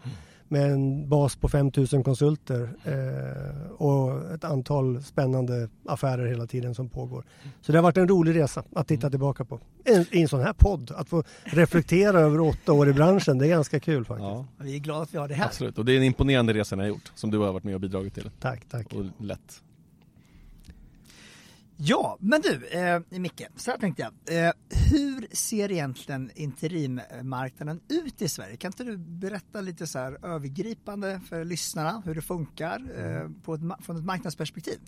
Med 0.52 0.73
en 0.73 1.08
bas 1.08 1.37
på 1.37 1.49
5000 1.49 2.02
konsulter 2.05 2.70
eh, 2.85 3.70
och 3.73 4.32
ett 4.35 4.44
antal 4.44 5.02
spännande 5.02 5.69
affärer 5.87 6.26
hela 6.26 6.47
tiden 6.47 6.75
som 6.75 6.88
pågår. 6.88 7.25
Så 7.61 7.73
det 7.73 7.79
har 7.79 7.82
varit 7.82 7.97
en 7.97 8.08
rolig 8.08 8.37
resa 8.37 8.64
att 8.75 8.88
titta 8.88 9.11
tillbaka 9.11 9.44
på. 9.44 9.61
En- 9.85 10.06
I 10.11 10.23
en 10.23 10.29
sån 10.29 10.41
här 10.41 10.52
podd, 10.52 10.91
att 10.97 11.08
få 11.08 11.23
reflektera 11.44 12.20
över 12.26 12.41
åtta 12.41 12.73
år 12.73 12.88
i 12.88 12.93
branschen, 12.93 13.38
det 13.38 13.47
är 13.47 13.49
ganska 13.49 13.81
kul 13.81 14.05
faktiskt. 14.05 14.25
Ja, 14.29 14.47
Vi 14.58 14.75
är 14.75 14.79
glada 14.79 15.02
att 15.02 15.14
vi 15.14 15.19
har 15.19 15.29
det 15.29 15.35
här. 15.35 15.44
absolut. 15.47 15.79
Och 15.79 15.85
det 15.85 15.93
är 15.93 15.97
en 15.97 16.02
imponerande 16.05 16.53
resa 16.55 16.76
ni 16.76 16.82
har 16.82 16.88
gjort, 16.88 17.12
som 17.14 17.31
du 17.31 17.38
har 17.38 17.53
varit 17.53 17.64
med 17.64 17.75
och 17.75 17.81
bidragit 17.81 18.14
till. 18.14 18.31
Tack, 18.41 18.64
tack. 18.70 18.93
Och 18.94 19.05
lätt. 19.25 19.62
Ja, 21.82 22.17
men 22.20 22.41
du 22.41 22.67
eh, 22.67 23.01
Micke, 23.20 23.43
så 23.56 23.70
här 23.70 23.79
tänkte 23.79 24.03
jag. 24.03 24.46
Eh, 24.46 24.53
hur 24.91 25.37
ser 25.37 25.72
egentligen 25.72 26.31
interimmarknaden 26.34 27.81
ut 27.89 28.22
i 28.22 28.29
Sverige? 28.29 28.56
Kan 28.56 28.69
inte 28.69 28.84
du 28.84 28.96
berätta 28.96 29.60
lite 29.60 29.87
så 29.87 29.99
här 29.99 30.27
övergripande 30.27 31.20
för 31.29 31.44
lyssnarna 31.44 32.03
hur 32.05 32.15
det 32.15 32.22
funkar 32.22 32.82
eh, 32.96 33.31
på 33.44 33.55
ett, 33.55 33.60
från 33.82 33.96
ett 33.96 34.05
marknadsperspektiv? 34.05 34.79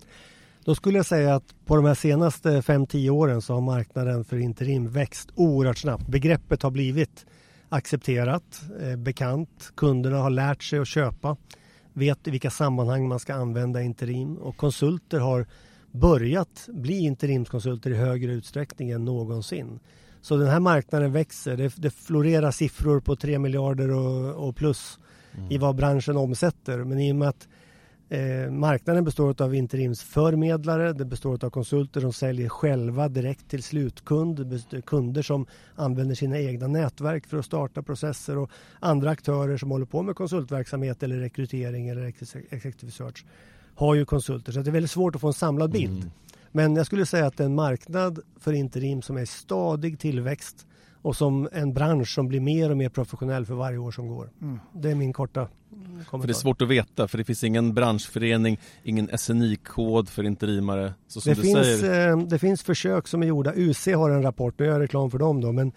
Då 0.65 0.75
skulle 0.75 0.99
jag 0.99 1.07
säga 1.07 1.35
att 1.35 1.55
på 1.65 1.77
de 1.77 1.85
här 1.85 1.95
senaste 1.95 2.61
5-10 2.61 3.11
åren 3.11 3.43
så 3.43 3.55
har 3.55 3.61
marknaden 3.61 4.25
för 4.25 4.37
interim 4.37 4.89
växt 4.89 5.29
oerhört 5.35 5.79
snabbt. 5.79 6.07
Begreppet 6.09 6.63
har 6.63 6.71
blivit 6.71 7.27
accepterat, 7.69 8.63
eh, 8.81 8.97
bekant. 8.97 9.73
Kunderna 9.75 10.19
har 10.19 10.31
lärt 10.31 10.63
sig 10.63 10.79
att 10.79 10.89
köpa, 10.89 11.37
vet 11.93 12.29
i 12.29 12.31
vilka 12.31 12.51
sammanhang 12.51 13.09
man 13.09 13.19
ska 13.19 13.35
använda 13.35 13.83
interim 13.83 14.37
och 14.37 14.57
konsulter 14.57 15.19
har 15.19 15.47
börjat 15.93 16.69
bli 16.73 16.99
interimskonsulter 16.99 17.91
i 17.91 17.95
högre 17.95 18.33
utsträckning 18.33 18.91
än 18.91 19.05
någonsin. 19.05 19.81
Så 20.23 20.37
den 20.37 20.49
här 20.49 20.61
marknaden 20.61 21.13
växer. 21.13 21.57
Det, 21.57 21.73
det 21.77 21.91
florerar 21.91 22.51
siffror 22.51 23.01
på 23.01 23.17
3 23.17 23.39
miljarder 23.39 23.91
och, 23.91 24.49
och 24.49 24.57
plus 24.57 24.99
i 25.51 25.59
vad 25.59 25.77
branschen 25.77 26.17
omsätter. 26.17 26.85
Men 26.85 26.99
i 26.99 27.13
och 27.13 27.17
med 27.17 27.29
att 27.29 27.49
Eh, 28.13 28.51
marknaden 28.51 29.05
består 29.05 29.43
av 29.43 29.55
interimsförmedlare, 29.55 30.93
det 30.93 31.05
består 31.05 31.45
av 31.45 31.51
konsulter 31.51 32.01
som 32.01 32.13
säljer 32.13 32.49
själva 32.49 33.09
direkt 33.09 33.49
till 33.49 33.63
slutkund, 33.63 34.63
kunder 34.87 35.23
som 35.23 35.47
använder 35.75 36.15
sina 36.15 36.39
egna 36.39 36.67
nätverk 36.67 37.27
för 37.27 37.37
att 37.37 37.45
starta 37.45 37.83
processer 37.83 38.39
och 38.39 38.51
andra 38.81 39.11
aktörer 39.11 39.57
som 39.57 39.71
håller 39.71 39.87
på 39.87 40.03
med 40.03 40.17
konsultverksamhet 40.17 41.03
eller 41.03 41.17
rekrytering 41.17 41.89
eller 41.89 42.07
ex- 42.07 42.37
executive 42.51 42.93
search 42.93 43.25
har 43.75 43.95
ju 43.95 44.05
konsulter. 44.05 44.53
Så 44.53 44.61
det 44.61 44.71
är 44.71 44.73
väldigt 44.73 44.91
svårt 44.91 45.15
att 45.15 45.21
få 45.21 45.27
en 45.27 45.33
samlad 45.33 45.71
bild. 45.71 45.99
Mm. 45.99 46.11
Men 46.53 46.77
jag 46.77 46.87
skulle 46.87 47.07
säga 47.07 47.27
att 47.27 47.37
det 47.37 47.43
är 47.43 47.47
en 47.47 47.55
marknad 47.55 48.19
för 48.41 48.53
interim 48.53 49.03
som 49.03 49.17
är 49.17 49.25
stadig 49.25 49.99
tillväxt 49.99 50.67
och 51.03 51.17
som 51.17 51.49
en 51.53 51.75
bransch 51.75 52.15
som 52.15 52.29
blir 52.29 52.41
mer 52.41 52.71
och 52.71 52.77
mer 52.77 52.89
professionell 52.89 53.47
för 53.47 53.55
varje 53.55 53.79
år 53.79 53.91
som 53.91 54.09
går. 54.09 54.31
Mm. 54.43 54.59
Det 54.73 54.91
är 54.91 54.95
min 54.95 55.13
korta 55.13 55.49
För 55.71 56.05
kommentar. 56.05 56.27
det 56.27 56.33
är 56.33 56.35
svårt 56.35 56.63
att 56.63 56.69
veta, 56.69 57.09
för 57.09 57.19
det 57.19 57.25
finns 57.25 57.45
ingen 57.45 57.75
branschförening, 57.75 58.61
ingen 58.83 59.19
SNI-kod 59.19 60.09
för 60.09 60.25
interimare. 60.25 60.95
Så 61.09 61.21
som 61.21 61.31
Det 61.31 61.41
du 61.41 61.43
finns, 61.43 61.81
säger, 61.81 62.09
eh, 62.09 62.19
det 62.19 62.39
finns 62.39 62.63
försök 62.63 63.09
som 63.09 63.23
är 63.23 63.27
gjorda. 63.27 63.53
UC 63.57 63.87
har 63.87 64.11
en 64.11 64.23
rapport, 64.23 64.59
nu 64.59 64.65
gör 64.65 64.73
jag 64.73 64.83
reklam 64.83 65.11
för 65.11 65.19
dem 65.19 65.41
då, 65.41 65.53
men 65.53 65.73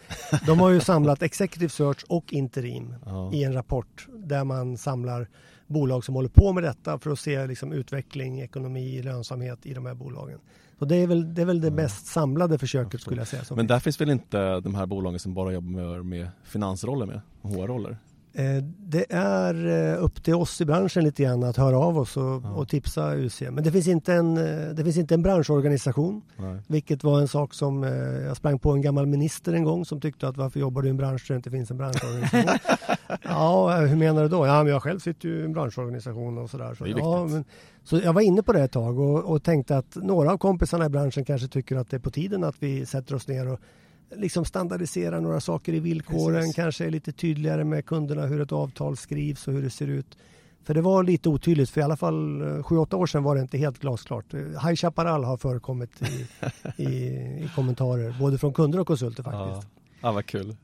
de 0.45 0.59
har 0.59 0.69
ju 0.69 0.79
samlat 0.91 1.23
Executive 1.23 1.69
Search 1.69 2.05
och 2.09 2.33
Interim 2.33 2.95
ja. 3.05 3.33
i 3.33 3.43
en 3.43 3.53
rapport 3.53 4.07
där 4.13 4.43
man 4.43 4.77
samlar 4.77 5.27
bolag 5.67 6.03
som 6.05 6.15
håller 6.15 6.29
på 6.29 6.53
med 6.53 6.63
detta 6.63 6.99
för 6.99 7.11
att 7.11 7.19
se 7.19 7.47
liksom, 7.47 7.71
utveckling, 7.73 8.39
ekonomi, 8.41 9.01
lönsamhet 9.01 9.65
i 9.65 9.73
de 9.73 9.85
här 9.85 9.93
bolagen. 9.93 10.39
Så 10.79 10.85
det 10.85 10.95
är 10.95 11.07
väl 11.07 11.33
det, 11.35 11.41
är 11.41 11.45
väl 11.45 11.61
det 11.61 11.67
Ja. 11.67 11.73
mest 11.73 12.05
samlade 12.07 12.57
försöket 12.57 13.01
skulle 13.01 13.17
jag 13.21 13.27
säga. 13.27 13.43
Men 13.55 13.67
där 13.67 13.79
finns 13.79 14.01
väl 14.01 14.09
inte 14.09 14.59
de 14.59 14.75
här 14.75 14.85
bolagen 14.85 15.19
som 15.19 15.33
bara 15.33 15.51
jobbar 15.53 15.69
med, 15.71 16.05
med 16.05 16.27
finansroller 16.43 17.05
med, 17.05 17.21
HR-roller? 17.41 17.97
Eh, 18.33 18.63
det 18.77 19.05
är 19.13 19.67
eh, 19.93 20.03
upp 20.03 20.23
till 20.23 20.33
oss 20.33 20.61
i 20.61 20.65
branschen 20.65 21.03
lite 21.03 21.23
grann 21.23 21.43
att 21.43 21.57
höra 21.57 21.77
av 21.79 21.97
oss 21.97 22.17
och, 22.17 22.23
Ja. 22.43 22.51
och 22.53 22.69
tipsa 22.69 23.15
UC. 23.15 23.41
Men 23.41 23.63
det 23.63 23.71
finns 23.71 23.87
inte 23.87 24.13
en, 24.13 24.37
eh, 24.37 24.69
det 24.73 24.83
finns 24.83 24.97
inte 24.97 25.13
en 25.13 25.21
branschorganisation, 25.21 26.21
Nej. 26.37 26.57
vilket 26.67 27.03
var 27.03 27.19
en 27.21 27.27
sak 27.27 27.53
som 27.53 27.83
jag 28.27 28.37
sprang 28.37 28.59
på 28.59 28.71
en 28.71 28.81
gammal 28.81 29.05
minister 29.05 29.53
en 29.53 29.63
gång 29.63 29.85
som 29.85 30.01
tyckte 30.01 30.27
att 30.27 30.37
varför 30.37 30.59
jobbar 30.59 30.81
du 30.81 30.87
i 30.87 30.91
en 30.91 30.97
bransch 30.97 31.25
där 31.27 31.33
det 31.35 31.37
inte 31.37 31.51
finns 31.51 31.71
en 31.71 31.77
branschorganisation? 31.77 32.57
ja, 33.23 33.77
hur 33.79 33.95
menar 33.95 34.21
du 34.23 34.29
då? 34.29 34.47
Ja, 34.47 34.63
men 34.63 34.71
jag 34.73 34.83
själv 34.83 34.99
sitter 34.99 35.29
ju 35.29 35.39
i 35.39 35.43
en 35.45 35.53
branschorganisation 35.53 36.37
och 36.37 36.49
sådär. 36.49 36.75
Så, 36.75 36.83
Det 36.83 36.89
är 36.91 36.97
ja, 36.99 37.23
viktigt. 37.23 37.33
men, 37.35 37.45
så 37.83 37.97
jag 37.97 38.13
var 38.13 38.21
inne 38.21 38.43
på 38.43 38.53
det 38.53 38.61
ett 38.63 38.71
tag 38.71 38.99
och, 38.99 39.23
och 39.23 39.43
tänkte 39.43 39.77
att 39.77 39.95
några 39.95 40.31
av 40.33 40.37
kompisarna 40.37 40.85
i 40.85 40.89
branschen 40.89 41.25
kanske 41.25 41.47
tycker 41.47 41.75
att 41.75 41.89
det 41.89 41.97
är 41.97 41.99
på 41.99 42.11
tiden 42.11 42.43
att 42.43 42.55
vi 42.59 42.85
sätter 42.85 43.15
oss 43.15 43.27
ner 43.27 43.47
och 43.51 43.59
liksom 44.15 44.45
standardiserar 44.45 45.21
några 45.21 45.39
saker 45.39 45.73
i 45.73 45.79
villkoren, 45.79 46.35
Precis. 46.39 46.55
kanske 46.55 46.85
är 46.85 46.89
lite 46.89 47.11
tydligare 47.11 47.63
med 47.63 47.85
kunderna 47.85 48.25
hur 48.25 48.41
ett 48.41 48.51
avtal 48.51 48.97
skrivs 48.97 49.47
och 49.47 49.53
hur 49.53 49.61
det 49.61 49.69
ser 49.69 49.87
ut. 49.87 50.17
För 50.63 50.73
det 50.73 50.81
var 50.81 51.03
lite 51.03 51.29
otydligt, 51.29 51.69
för 51.69 51.81
i 51.81 51.83
alla 51.83 51.97
fall 51.97 52.41
eh, 52.57 52.63
sju 52.63 52.77
åtta 52.77 52.97
år 52.97 53.05
sedan 53.05 53.23
var 53.23 53.35
det 53.35 53.41
inte 53.41 53.57
helt 53.57 53.79
glasklart. 53.79 54.33
Eh, 54.33 54.39
High 54.39 54.75
Chaparral 54.75 55.23
har 55.23 55.37
förekommit 55.37 55.91
i, 56.01 56.27
i, 56.83 56.85
i 57.43 57.49
kommentarer, 57.55 58.15
både 58.19 58.37
från 58.37 58.53
kunder 58.53 58.79
och 58.79 58.87
konsulter 58.87 59.23
Ja. 59.25 59.31
faktiskt. 59.31 59.73
ja, 60.01 60.11
vad 60.11 60.25
kul. 60.25 60.55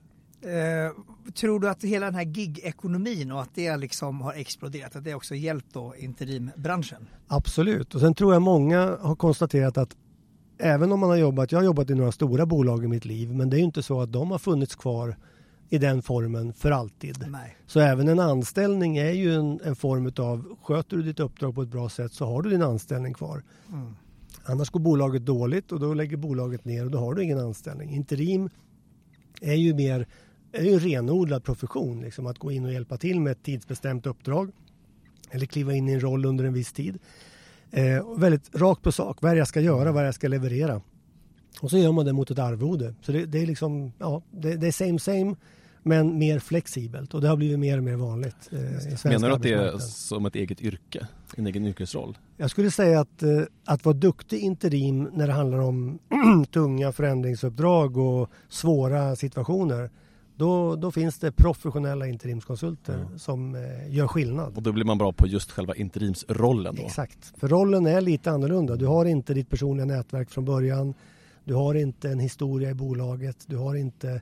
Eh, 0.42 1.32
tror 1.34 1.60
du 1.60 1.70
att 1.70 1.84
hela 1.84 2.06
den 2.06 2.16
här 2.16 2.24
gig-ekonomin 2.24 3.32
och 3.32 3.42
att 3.42 3.56
det 3.56 3.78
liksom 3.78 4.22
har 4.22 4.34
exploderat, 4.34 4.96
att 4.96 5.04
det 5.04 5.14
också 5.14 5.36
hjälpt 5.36 5.74
då 5.74 5.96
interimbranschen? 5.98 7.08
Absolut, 7.28 7.96
och 7.96 8.02
sen 8.02 8.14
tror 8.14 8.34
jag 8.34 8.42
många 8.42 8.98
har 9.02 9.16
konstaterat 9.16 9.78
att 9.78 9.96
även 10.58 10.92
om 10.92 11.00
man 11.00 11.10
har 11.10 11.18
jobbat, 11.18 11.52
jag 11.52 11.60
har 11.60 11.66
jobbat 11.66 11.90
i 11.90 11.96
några 11.96 12.12
stora 12.12 12.46
bolag 12.46 12.84
i 12.84 12.88
mitt 12.88 13.06
liv, 13.06 13.36
men 13.36 13.50
det 13.50 13.56
är 13.56 13.60
ju 13.60 13.66
inte 13.66 13.84
så 13.84 14.02
att 14.02 14.12
de 14.12 14.32
har 14.32 14.40
funnits 14.40 14.76
kvar 14.76 15.16
i 15.70 15.78
den 15.78 16.02
formen 16.02 16.54
för 16.54 16.72
alltid. 16.72 17.26
Nej. 17.30 17.58
Så 17.66 17.80
även 17.80 18.08
en 18.08 18.20
anställning 18.20 18.98
är 18.98 19.12
ju 19.12 19.36
en, 19.36 19.60
en 19.64 19.76
form 19.76 20.12
av, 20.18 20.58
sköter 20.64 20.98
du 20.98 21.04
ditt 21.04 21.20
uppdrag 21.20 21.56
på 21.56 21.62
ett 21.62 21.70
bra 21.70 21.90
sätt 21.90 22.14
så 22.14 22.26
har 22.26 22.42
du 22.42 22.50
din 22.50 22.62
anställning 22.62 23.14
kvar. 23.14 23.44
Mm. 23.70 23.96
Annars 24.44 24.70
går 24.70 24.80
bolaget 24.80 25.26
dåligt 25.26 25.72
och 25.72 25.80
då 25.80 25.94
lägger 25.94 26.18
bolaget 26.18 26.66
ner 26.66 26.86
och 26.86 26.92
då 26.92 26.98
har 26.98 27.14
du 27.14 27.24
ingen 27.24 27.40
anställning. 27.40 27.90
Interim 27.90 28.50
är 29.42 29.56
ju 29.56 29.74
mer 29.74 30.08
är 30.52 30.64
ju 30.64 30.74
en 30.74 30.80
renodlad 30.80 31.44
profession, 31.44 32.02
liksom 32.02 32.28
att 32.28 32.40
gå 32.40 32.52
in 32.52 32.66
och 32.66 32.74
hjälpa 32.74 32.98
till 32.98 33.20
med 33.20 33.32
ett 33.32 33.44
tidsbestämt 33.44 34.06
uppdrag 34.06 34.52
eller 35.32 35.46
kliva 35.46 35.74
in 35.74 35.90
i 35.90 35.94
en 35.94 36.00
roll 36.00 36.26
under 36.26 36.46
en 36.46 36.54
viss 36.54 36.74
tid. 36.74 37.00
Eh, 37.72 37.98
och 37.98 38.24
väldigt 38.24 38.56
rakt 38.56 38.82
på 38.82 38.92
sak, 38.92 39.18
vad 39.22 39.32
är 39.32 39.36
det 39.36 39.40
jag 39.40 39.48
ska 39.48 39.62
göra, 39.62 39.92
vad 39.92 39.98
är 39.98 40.04
det 40.04 40.08
jag 40.08 40.16
ska 40.16 40.28
leverera. 40.28 40.82
Och 41.62 41.70
så 41.70 41.78
gör 41.78 41.92
man 41.92 42.06
det 42.06 42.14
mot 42.14 42.32
ett 42.32 42.40
arvode. 42.40 42.96
Så 43.02 43.12
det, 43.12 43.26
det 43.26 43.40
är 43.40 43.46
liksom, 43.46 43.94
ja, 43.98 44.24
det, 44.32 44.56
det 44.56 44.68
är 44.68 44.72
same 44.72 45.00
same 45.00 45.36
men 45.84 46.18
mer 46.18 46.40
flexibelt 46.40 47.14
och 47.14 47.22
det 47.22 47.28
har 47.28 47.38
blivit 47.38 47.60
mer 47.60 47.78
och 47.78 47.84
mer 47.84 47.96
vanligt. 47.96 48.50
Eh, 48.52 49.10
Menar 49.12 49.28
du 49.28 49.36
att 49.36 49.44
det 49.44 49.54
är 49.54 49.78
som 49.78 50.26
ett 50.26 50.36
eget 50.36 50.62
yrke? 50.62 51.08
En 51.38 51.48
egen 51.48 51.66
yrkesroll? 51.66 52.18
Jag 52.38 52.50
skulle 52.50 52.72
säga 52.72 53.00
att, 53.00 53.24
eh, 53.24 53.42
att 53.66 53.86
vara 53.86 53.96
duktig 53.96 54.40
interim 54.40 55.10
när 55.14 55.28
det 55.28 55.34
handlar 55.34 55.60
om 55.60 56.00
tunga 56.52 56.92
förändringsuppdrag 56.92 57.98
och 57.98 58.30
svåra 58.50 59.16
situationer. 59.16 59.90
Då, 60.42 60.76
då 60.76 60.92
finns 60.92 61.20
det 61.20 61.32
professionella 61.32 62.08
interimskonsulter 62.08 63.08
Ja. 63.12 63.18
som 63.18 63.56
eh, 63.56 63.96
gör 63.96 64.08
skillnad. 64.08 64.58
Och 64.58 64.64
då 64.64 64.72
blir 64.72 64.86
man 64.86 64.98
bra 64.98 65.14
på 65.14 65.28
just 65.28 65.52
själva 65.52 65.76
interimsrollen 65.76 66.76
då? 66.76 66.82
Exakt, 66.86 67.34
för 67.40 67.48
rollen 67.48 67.86
är 67.86 68.02
lite 68.02 68.32
annorlunda. 68.32 68.76
Du 68.76 68.86
har 68.86 69.06
inte 69.06 69.34
ditt 69.34 69.50
personliga 69.50 69.86
nätverk 69.86 70.30
från 70.30 70.46
början. 70.46 70.94
Du 71.44 71.54
har 71.54 71.76
inte 71.76 72.10
en 72.10 72.20
historia 72.20 72.70
i 72.70 72.74
bolaget. 72.74 73.38
Du 73.48 73.58
har 73.58 73.76
inte 73.76 74.22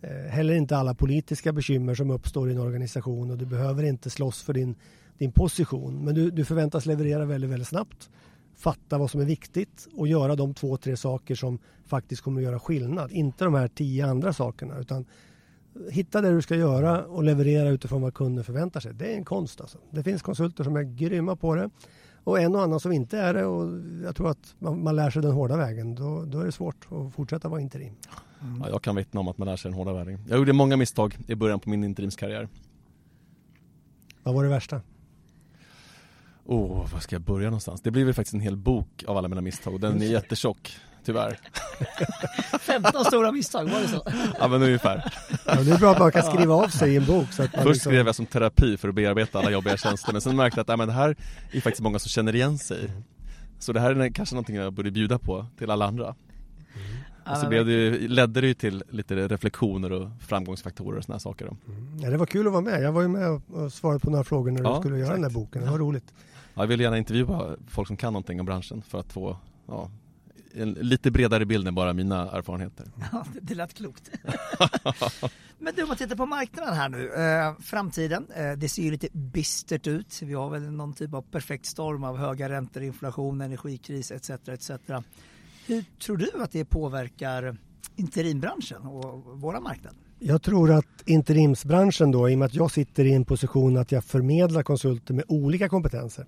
eh, 0.00 0.30
heller 0.30 0.54
inte 0.54 0.76
alla 0.76 0.94
politiska 0.94 1.52
bekymmer 1.52 1.94
som 1.94 2.10
uppstår 2.10 2.50
i 2.50 2.52
en 2.52 2.60
organisation 2.60 3.30
och 3.30 3.38
du 3.38 3.46
behöver 3.46 3.82
inte 3.82 4.10
slåss 4.10 4.42
för 4.42 4.52
din, 4.52 4.74
din 5.18 5.32
position. 5.32 6.04
Men 6.04 6.14
du, 6.14 6.30
du 6.30 6.44
förväntas 6.44 6.86
leverera 6.86 7.24
väldigt, 7.24 7.50
väldigt 7.50 7.68
snabbt. 7.68 8.10
Fatta 8.56 8.98
vad 8.98 9.10
som 9.10 9.20
är 9.20 9.24
viktigt 9.24 9.88
och 9.96 10.08
göra 10.08 10.36
de 10.36 10.54
två, 10.54 10.76
tre 10.76 10.96
saker 10.96 11.34
som 11.34 11.58
faktiskt 11.86 12.22
kommer 12.22 12.40
att 12.40 12.44
göra 12.44 12.58
skillnad. 12.58 13.12
Inte 13.12 13.44
de 13.44 13.54
här 13.54 13.68
tio 13.68 14.06
andra 14.06 14.32
sakerna 14.32 14.78
utan 14.78 15.06
hitta 15.90 16.20
det 16.20 16.30
du 16.30 16.42
ska 16.42 16.56
göra 16.56 17.04
och 17.04 17.24
leverera 17.24 17.68
utifrån 17.68 18.02
vad 18.02 18.14
kunden 18.14 18.44
förväntar 18.44 18.80
sig. 18.80 18.94
Det 18.94 19.12
är 19.12 19.16
en 19.16 19.24
konst 19.24 19.60
alltså. 19.60 19.78
Det 19.90 20.02
finns 20.02 20.22
konsulter 20.22 20.64
som 20.64 20.76
är 20.76 20.82
grymma 20.82 21.36
på 21.36 21.54
det 21.54 21.70
och 22.24 22.40
en 22.40 22.54
och 22.54 22.62
annan 22.62 22.80
som 22.80 22.92
inte 22.92 23.18
är 23.18 23.34
det 23.34 23.44
och 23.44 23.80
jag 24.04 24.16
tror 24.16 24.30
att 24.30 24.54
man, 24.58 24.82
man 24.82 24.96
lär 24.96 25.10
sig 25.10 25.22
den 25.22 25.32
hårda 25.32 25.56
vägen. 25.56 25.94
Då, 25.94 26.24
då 26.24 26.40
är 26.40 26.44
det 26.44 26.52
svårt 26.52 26.86
att 26.90 27.14
fortsätta 27.14 27.48
vara 27.48 27.60
interim. 27.60 27.94
Ja, 28.60 28.68
jag 28.68 28.82
kan 28.82 28.96
vittna 28.96 29.20
om 29.20 29.28
att 29.28 29.38
man 29.38 29.48
lär 29.48 29.56
sig 29.56 29.70
den 29.70 29.78
hårda 29.78 29.92
vägen. 29.92 30.20
Jag 30.28 30.38
gjorde 30.38 30.52
många 30.52 30.76
misstag 30.76 31.16
i 31.26 31.34
början 31.34 31.60
på 31.60 31.70
min 31.70 31.84
interimskarriär. 31.84 32.48
Vad 34.22 34.34
var 34.34 34.44
det 34.44 34.50
värsta? 34.50 34.80
Åh, 36.46 36.92
var 36.92 37.00
ska 37.00 37.14
jag 37.14 37.22
börja 37.22 37.46
någonstans? 37.46 37.80
Det 37.80 37.90
blir 37.90 38.04
väl 38.04 38.14
faktiskt 38.14 38.34
en 38.34 38.40
hel 38.40 38.56
bok 38.56 39.04
av 39.06 39.16
alla 39.16 39.28
mina 39.28 39.40
misstag 39.40 39.74
och 39.74 39.80
den 39.80 40.02
är 40.02 40.06
jättetjock, 40.12 40.76
tyvärr. 41.04 41.38
15 42.60 43.04
stora 43.04 43.32
misstag, 43.32 43.64
var 43.64 43.80
det 43.80 43.88
så? 43.88 44.02
Ja 44.38 44.48
men 44.48 44.62
ungefär. 44.62 45.12
Ja, 45.46 45.54
det 45.62 45.70
är 45.70 45.78
bra 45.78 45.92
att 45.92 45.98
man 45.98 46.12
kan 46.12 46.22
skriva 46.22 46.54
av 46.54 46.68
sig 46.68 46.92
i 46.92 46.96
en 46.96 47.06
bok. 47.06 47.32
Så 47.32 47.42
att 47.42 47.52
man 47.56 47.62
Först 47.62 47.74
liksom- 47.74 47.90
skrev 47.92 48.06
jag 48.06 48.14
som 48.14 48.26
terapi 48.26 48.76
för 48.76 48.88
att 48.88 48.94
bearbeta 48.94 49.38
alla 49.38 49.50
jobbiga 49.50 49.76
känslor 49.76 50.12
men 50.12 50.20
sen 50.20 50.36
märkte 50.36 50.58
jag 50.58 50.62
att 50.62 50.68
nej, 50.68 50.76
men 50.76 50.88
det 50.88 50.94
här 50.94 51.16
är 51.52 51.60
faktiskt 51.60 51.82
många 51.82 51.98
som 51.98 52.08
känner 52.08 52.34
igen 52.34 52.58
sig. 52.58 52.90
Så 53.58 53.72
det 53.72 53.80
här 53.80 53.94
är 53.94 54.08
kanske 54.10 54.34
någonting 54.34 54.56
jag 54.56 54.72
borde 54.72 54.90
bjuda 54.90 55.18
på 55.18 55.46
till 55.58 55.70
alla 55.70 55.86
andra. 55.86 56.14
Och 57.30 57.36
så 57.38 57.48
blev 57.48 57.66
det, 57.66 57.72
ju- 57.72 58.08
ledde 58.08 58.40
det 58.40 58.46
ju 58.46 58.54
till 58.54 58.82
lite 58.90 59.28
reflektioner 59.28 59.92
och 59.92 60.08
framgångsfaktorer 60.20 60.98
och 60.98 61.04
sådana 61.04 61.18
saker. 61.20 61.46
då. 61.46 61.56
Ja, 62.02 62.10
det 62.10 62.16
var 62.16 62.26
kul 62.26 62.46
att 62.46 62.52
vara 62.52 62.62
med. 62.62 62.82
Jag 62.82 62.92
var 62.92 63.02
ju 63.02 63.08
med 63.08 63.28
och- 63.30 63.72
svarade 63.72 64.00
på 64.00 64.10
några 64.10 64.24
frågor 64.24 64.50
när 64.50 64.62
Ja, 64.62 64.74
du 64.74 64.80
skulle 64.80 64.98
göra 64.98 65.12
den 65.12 65.20
där 65.20 65.28
exakt. 65.28 65.34
boken. 65.34 65.64
Det 65.64 65.70
var 65.70 65.78
roligt. 65.78 66.04
Ja, 66.54 66.62
jag 66.62 66.66
vill 66.66 66.80
gärna 66.80 66.98
intervjua 66.98 67.56
folk 67.68 67.86
som 67.88 67.96
kan 67.96 68.12
någonting 68.12 68.40
om 68.40 68.46
branschen 68.46 68.82
för 68.88 69.00
att 69.00 69.12
få 69.12 69.36
ja, 69.68 69.90
en 70.56 70.72
lite 70.72 71.10
bredare 71.10 71.46
bild 71.46 71.68
än 71.68 71.74
bara 71.74 71.92
mina 71.92 72.30
erfarenheter. 72.30 72.86
Ja, 73.12 73.26
det- 73.34 73.40
det 73.40 73.54
lät 73.54 73.74
klokt. 73.74 74.10
Men 75.58 75.74
du, 75.76 75.82
om 75.82 75.88
man 75.88 75.96
tittar 75.96 76.16
på 76.16 76.26
marknaden 76.26 76.74
här 76.74 76.88
nu, 76.88 77.12
eh, 77.14 77.54
framtiden, 77.60 78.26
eh, 78.36 78.52
det 78.52 78.68
ser 78.68 78.82
ju 78.82 78.90
lite 78.90 79.08
bistert 79.12 79.86
ut. 79.86 80.20
Vi 80.22 80.34
har 80.34 80.50
väl 80.50 80.62
någon 80.70 80.92
typ 80.94 81.14
av 81.14 81.22
perfekt 81.22 81.66
storm 81.66 82.04
av 82.04 82.16
höga 82.18 82.48
räntor, 82.48 82.82
inflation, 82.82 83.40
energikris 83.40 84.10
etc. 84.10 84.30
etc. 84.48 84.70
Hur 85.66 85.84
tror 86.04 86.16
du 86.16 86.30
att 86.42 86.52
det 86.52 86.64
påverkar 86.64 87.56
interimbranschen 87.96 88.82
och 88.82 89.40
våra 89.40 89.60
marknad? 89.60 89.94
Jag 90.18 90.42
tror 90.42 90.70
att 90.72 90.86
interimsbranschen 91.06 92.10
då, 92.10 92.28
i 92.30 92.34
och 92.34 92.38
med 92.38 92.46
att 92.46 92.54
jag 92.54 92.70
sitter 92.70 93.04
i 93.04 93.12
en 93.14 93.24
position 93.24 93.76
att 93.76 93.92
jag 93.92 94.04
förmedlar 94.04 94.62
konsulter 94.62 95.14
med 95.14 95.24
olika 95.28 95.68
kompetenser, 95.68 96.26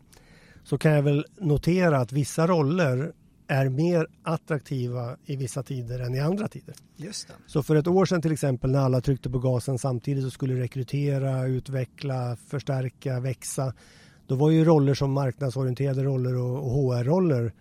så 0.64 0.78
kan 0.78 0.92
jag 0.92 1.02
väl 1.02 1.26
notera 1.40 1.99
att 1.99 2.12
vissa 2.12 2.47
roller 2.47 3.12
är 3.49 3.69
mer 3.69 4.07
attraktiva 4.23 5.17
i 5.25 5.37
vissa 5.37 5.62
tider 5.62 6.00
än 6.00 6.15
i 6.15 6.21
andra 6.21 6.49
tider. 6.49 6.75
Just 6.97 7.29
det. 7.29 7.35
Så 7.47 7.62
för 7.62 7.76
ett 7.76 7.87
år 7.87 8.05
sedan 8.05 8.23
till 8.23 8.33
exempel 8.33 8.71
när 8.71 8.79
alla 8.79 9.00
tryckte 9.00 9.31
på 9.31 9.38
gasen 9.38 9.79
samtidigt 9.79 10.25
och 10.25 10.33
skulle 10.33 10.61
rekrytera, 10.61 11.47
utveckla, 11.47 12.37
förstärka, 12.47 13.21
växa. 13.21 13.73
Då 14.26 14.35
var 14.35 14.50
ju 14.50 14.65
roller 14.65 14.95
som 14.95 15.12
marknadsorienterade 15.12 16.05
roller 16.05 16.37
och, 16.37 16.71
HR-roller 16.71 17.53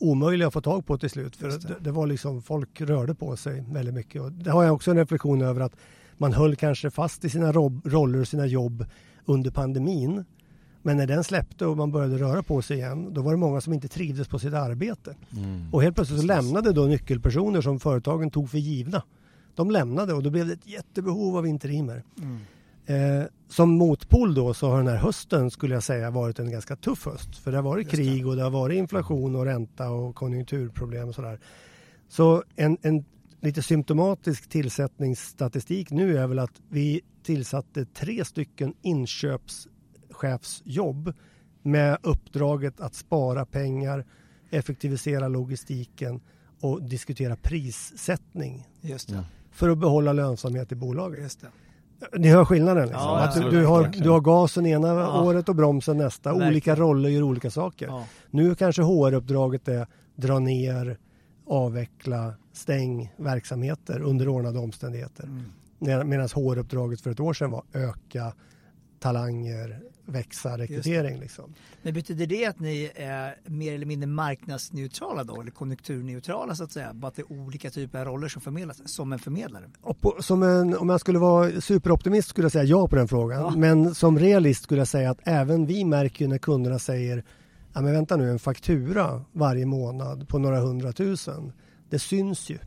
omöjliga 0.00 0.48
att 0.48 0.52
få 0.52 0.60
tag 0.60 0.86
på 0.86 0.98
till 0.98 1.10
slut. 1.10 1.36
För 1.36 1.48
det. 1.48 1.76
det. 1.80 1.90
Var 1.90 2.06
liksom, 2.06 2.42
folk 2.42 2.80
rörde 2.80 3.14
på 3.14 3.36
sig 3.36 3.64
väldigt 3.68 3.94
mycket. 3.94 4.22
Och 4.22 4.32
det 4.32 4.50
har 4.50 4.64
jag 4.64 4.74
också 4.74 4.90
en 4.90 4.96
reflektion 4.96 5.42
över 5.42 5.60
att 5.60 5.76
man 6.16 6.32
höll 6.32 6.56
kanske 6.56 6.90
fast 6.90 7.24
i 7.24 7.30
sina 7.30 7.52
roller 7.52 8.20
och 8.20 8.28
sina 8.28 8.46
jobb 8.46 8.84
under 9.24 9.50
pandemin. 9.50 10.24
Men 10.82 10.96
när 10.96 11.06
den 11.06 11.24
släppte 11.24 11.66
och 11.66 11.76
man 11.76 11.92
började 11.92 12.18
röra 12.18 12.42
på 12.42 12.62
sig 12.62 12.76
igen, 12.76 13.14
då 13.14 13.22
var 13.22 13.32
det 13.32 13.38
många 13.38 13.60
som 13.60 13.72
inte 13.72 13.88
trivdes 13.88 14.28
på 14.28 14.38
sitt 14.38 14.54
arbete. 14.54 15.14
Och 15.72 15.82
helt 15.82 15.94
plötsligt 15.94 16.20
så 16.20 16.26
lämnade 16.26 16.72
då 16.72 16.84
nyckelpersoner 16.84 17.60
som 17.60 17.80
företagen 17.80 18.30
tog 18.30 18.50
för 18.50 18.58
givna. 18.58 19.02
De 19.54 19.70
lämnade 19.70 20.14
och 20.14 20.22
då 20.22 20.30
blev 20.30 20.46
det 20.46 20.52
ett 20.52 20.66
jättebehov 20.66 21.36
av 21.36 21.46
interimer. 21.46 22.02
Mm. 22.18 22.38
Eh, 22.86 23.26
som 23.48 23.70
motpol 23.70 24.34
då 24.34 24.54
så 24.54 24.68
har 24.68 24.76
den 24.76 24.88
här 24.88 24.96
hösten 24.96 25.50
skulle 25.50 25.74
jag 25.74 25.82
säga 25.82 26.10
varit 26.10 26.38
en 26.38 26.50
ganska 26.50 26.76
tuff 26.76 27.06
höst. 27.06 27.36
För 27.36 27.50
det 27.50 27.58
har 27.58 27.62
varit 27.62 27.84
Just 27.84 27.96
det. 27.96 28.02
krig 28.02 28.26
och 28.26 28.36
det 28.36 28.42
har 28.42 28.50
varit 28.50 28.78
inflation 28.78 29.36
och 29.36 29.44
ränta 29.44 29.90
och 29.90 30.14
konjunkturproblem 30.14 31.08
och 31.08 31.14
sådär. 31.14 31.40
Så 32.08 32.44
en, 32.56 32.76
en 32.82 33.04
lite 33.40 33.62
symptomatisk 33.62 34.48
tillsättningsstatistik 34.48 35.90
nu 35.90 36.18
är 36.18 36.26
väl 36.26 36.38
att 36.38 36.60
vi 36.68 37.00
tillsatte 37.22 37.84
tre 37.84 38.24
stycken 38.24 38.74
inköpschefsjobb 40.24 41.12
med 41.62 41.98
uppdraget 42.02 42.80
att 42.80 42.94
spara 42.94 43.44
pengar, 43.46 44.04
effektivisera 44.50 45.28
logistiken 45.28 46.20
och 46.60 46.82
diskutera 46.82 47.36
prissättning 47.36 48.68
Just 48.80 49.08
det. 49.08 49.14
Ja. 49.14 49.24
för 49.50 49.68
att 49.68 49.78
behålla 49.78 50.12
lönsamhet 50.12 50.72
i 50.72 50.74
bolaget. 50.74 51.20
Just 51.22 51.40
det. 51.40 51.48
Ni 52.18 52.28
hör 52.28 52.44
skillnaden? 52.44 52.82
Liksom. 52.88 53.02
Ja, 53.02 53.18
att 53.18 53.34
du, 53.34 53.50
du, 53.50 53.66
har, 53.66 53.84
du 53.86 54.10
har 54.10 54.20
gasen 54.20 54.66
ena 54.66 54.88
Ja. 54.88 55.22
året 55.22 55.48
och 55.48 55.54
bromsen 55.56 55.96
nästa. 55.96 56.30
Verkligen. 56.30 56.50
Olika 56.52 56.76
roller 56.76 57.08
gör 57.08 57.22
olika 57.22 57.50
saker. 57.50 57.86
Ja. 57.86 58.04
Nu 58.30 58.54
kanske 58.54 58.82
HR-uppdraget 58.82 59.68
är 59.68 59.86
dra 60.16 60.38
ner, 60.38 60.98
avveckla, 61.46 62.34
stäng 62.52 63.14
verksamheter 63.16 64.00
under 64.00 64.28
ordnade 64.28 64.58
omständigheter. 64.58 65.24
Mm. 65.24 66.08
Medan 66.08 66.28
HR-uppdraget 66.28 67.00
för 67.00 67.10
ett 67.10 67.20
år 67.20 67.32
sedan 67.32 67.50
var 67.50 67.62
öka 67.72 68.32
talanger, 68.98 69.80
växa, 70.06 70.58
rekrytering. 70.58 71.20
Liksom. 71.20 71.54
Men 71.82 71.94
betyder 71.94 72.26
det 72.26 72.46
att 72.46 72.60
ni 72.60 72.90
är 72.94 73.36
mer 73.44 73.74
eller 73.74 73.86
mindre 73.86 74.06
marknadsneutrala 74.06 75.24
då, 75.24 75.40
eller 75.40 75.50
konjunkturneutrala 75.50 76.54
så 76.54 76.64
att 76.64 76.72
säga? 76.72 76.92
Bara 76.94 77.08
att 77.08 77.14
det 77.14 77.22
är 77.22 77.32
olika 77.32 77.70
typer 77.70 77.98
av 77.98 78.04
roller 78.04 78.28
som 78.28 78.42
förmedlas, 78.42 78.80
som 78.84 79.12
en 79.12 79.18
förmedlare? 79.18 79.64
På, 80.00 80.16
som 80.20 80.42
en, 80.42 80.76
om 80.76 80.88
jag 80.88 81.00
skulle 81.00 81.18
vara 81.18 81.60
superoptimist 81.60 82.28
skulle 82.28 82.44
jag 82.44 82.52
säga 82.52 82.64
ja 82.64 82.88
på 82.88 82.96
den 82.96 83.08
frågan. 83.08 83.40
Ja. 83.40 83.52
Men 83.56 83.94
som 83.94 84.18
realist 84.18 84.62
skulle 84.62 84.80
jag 84.80 84.88
säga 84.88 85.10
att 85.10 85.20
även 85.24 85.66
vi 85.66 85.84
märker 85.84 86.28
när 86.28 86.38
kunderna 86.38 86.78
säger 86.78 87.24
ja 87.72 87.80
men 87.80 87.92
vänta 87.92 88.16
nu, 88.16 88.30
en 88.30 88.38
faktura 88.38 89.24
varje 89.32 89.66
månad 89.66 90.28
på 90.28 90.38
några 90.38 90.60
hundratusen. 90.60 91.52
Det 91.90 91.98
syns 91.98 92.50
ju. 92.50 92.58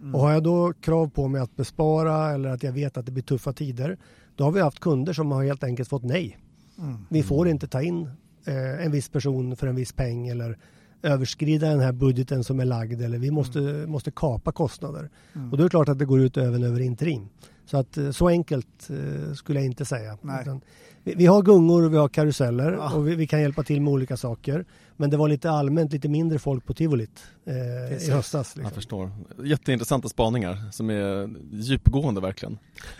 Mm. 0.00 0.14
Och 0.14 0.20
har 0.20 0.32
jag 0.32 0.42
då 0.42 0.72
krav 0.72 1.10
på 1.10 1.28
mig 1.28 1.40
att 1.40 1.56
bespara 1.56 2.30
eller 2.30 2.48
att 2.48 2.62
jag 2.62 2.72
vet 2.72 2.96
att 2.96 3.06
det 3.06 3.12
blir 3.12 3.22
tuffa 3.22 3.52
tider, 3.52 3.98
då 4.36 4.44
har 4.44 4.52
vi 4.52 4.60
haft 4.60 4.80
kunder 4.80 5.12
som 5.12 5.32
har 5.32 5.44
helt 5.44 5.64
enkelt 5.64 5.88
fått 5.88 6.04
nej. 6.04 6.38
Mm. 6.78 7.06
Vi 7.08 7.22
får 7.22 7.48
inte 7.48 7.66
ta 7.66 7.82
in 7.82 8.10
eh, 8.44 8.84
en 8.84 8.92
viss 8.92 9.08
person 9.08 9.56
för 9.56 9.66
en 9.66 9.76
viss 9.76 9.92
peng 9.92 10.28
eller 10.28 10.58
överskrida 11.02 11.68
den 11.68 11.80
här 11.80 11.92
budgeten 11.92 12.44
som 12.44 12.60
är 12.60 12.64
lagd 12.64 13.02
eller 13.02 13.18
vi 13.18 13.30
måste, 13.30 13.58
mm. 13.58 13.90
måste 13.90 14.10
kapa 14.10 14.52
kostnader. 14.52 15.10
Mm. 15.34 15.50
Och 15.50 15.58
då 15.58 15.62
är 15.62 15.64
det 15.64 15.70
klart 15.70 15.88
att 15.88 15.98
det 15.98 16.04
går 16.04 16.20
ut 16.20 16.36
även 16.36 16.62
över 16.62 16.80
interim. 16.80 17.28
Så 17.66 17.76
att 17.76 17.96
eh, 17.96 18.10
så 18.10 18.28
enkelt 18.28 18.90
eh, 18.90 19.34
skulle 19.34 19.58
jag 19.58 19.66
inte 19.66 19.84
säga. 19.84 20.18
Vi, 21.02 21.14
vi, 21.14 21.26
har 21.26 21.42
gungor 21.42 21.84
och 21.84 21.92
vi 21.92 21.96
har 21.96 22.08
karuseller 22.08 22.72
ja. 22.72 22.94
och 22.94 23.08
vi, 23.08 23.14
vi, 23.14 23.26
kan 23.26 23.40
hjälpa 23.40 23.62
till 23.62 23.80
med 23.80 23.92
olika 23.92 24.16
saker. 24.16 24.64
Men 24.96 25.10
det 25.10 25.16
var 25.16 25.28
lite 25.28 25.50
allmänt 25.50 25.92
lite 25.92 26.08
mindre 26.08 26.38
folk 26.38 26.66
på 26.66 26.74
tivolit 26.74 27.24
eh, 27.44 28.06
i 28.06 28.10
höstas. 28.10 28.56
Liksom. 28.56 28.62
Jag 28.62 28.72
förstår. 28.72 29.10
Jätteintressanta 29.44 30.08
spaningar 30.08 30.70
som 30.72 30.90
är 30.90 31.30
djupgående 31.52 32.20
verkligen. 32.20 32.58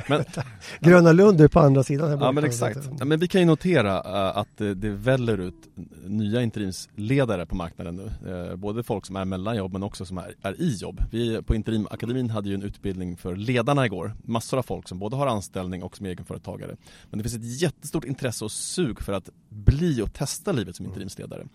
Men, 0.08 0.24
Gröna 0.80 1.12
Lund 1.12 1.40
är 1.40 1.48
på 1.48 1.60
andra 1.60 1.82
sidan. 1.82 2.10
Här 2.10 2.26
ja 2.26 2.32
men 2.32 2.44
exakt. 2.44 2.78
Ja, 2.98 3.04
men 3.04 3.18
vi 3.18 3.28
kan 3.28 3.40
ju 3.40 3.46
notera 3.46 3.96
uh, 3.96 4.38
att 4.38 4.48
det, 4.56 4.74
det 4.74 4.90
väller 4.90 5.38
ut 5.38 5.68
nya 6.04 6.42
interimsledare 6.42 7.46
på 7.46 7.56
marknaden 7.56 7.96
nu. 7.96 8.32
Uh, 8.32 8.56
både 8.56 8.82
folk 8.82 9.06
som 9.06 9.16
är 9.16 9.24
mellan 9.24 9.56
jobb 9.56 9.72
men 9.72 9.82
också 9.82 10.06
som 10.06 10.18
är, 10.18 10.34
är 10.42 10.60
i 10.60 10.74
jobb. 10.74 11.00
Vi 11.10 11.42
på 11.42 11.54
Interimakademin 11.54 12.30
hade 12.30 12.48
ju 12.48 12.54
en 12.54 12.62
utbildning 12.62 13.16
för 13.16 13.36
ledarna 13.36 13.86
igår. 13.86 14.14
Massor 14.24 14.58
av 14.58 14.62
folk 14.62 14.88
som 14.88 14.98
både 14.98 15.16
har 15.16 15.26
anställning 15.26 15.82
och 15.82 15.96
som 15.96 16.06
är 16.06 16.10
egenföretagare. 16.10 16.76
Men 17.10 17.18
det 17.18 17.22
finns 17.28 17.34
ett 17.34 17.62
jättestort 17.62 18.04
intresse 18.04 18.44
och 18.44 18.52
sug 18.52 19.00
för 19.00 19.12
att 19.12 19.28
bli 19.48 20.02
och 20.02 20.12
testa 20.12 20.52
livet 20.52 20.76
som 20.76 20.86
interimsledare. 20.86 21.46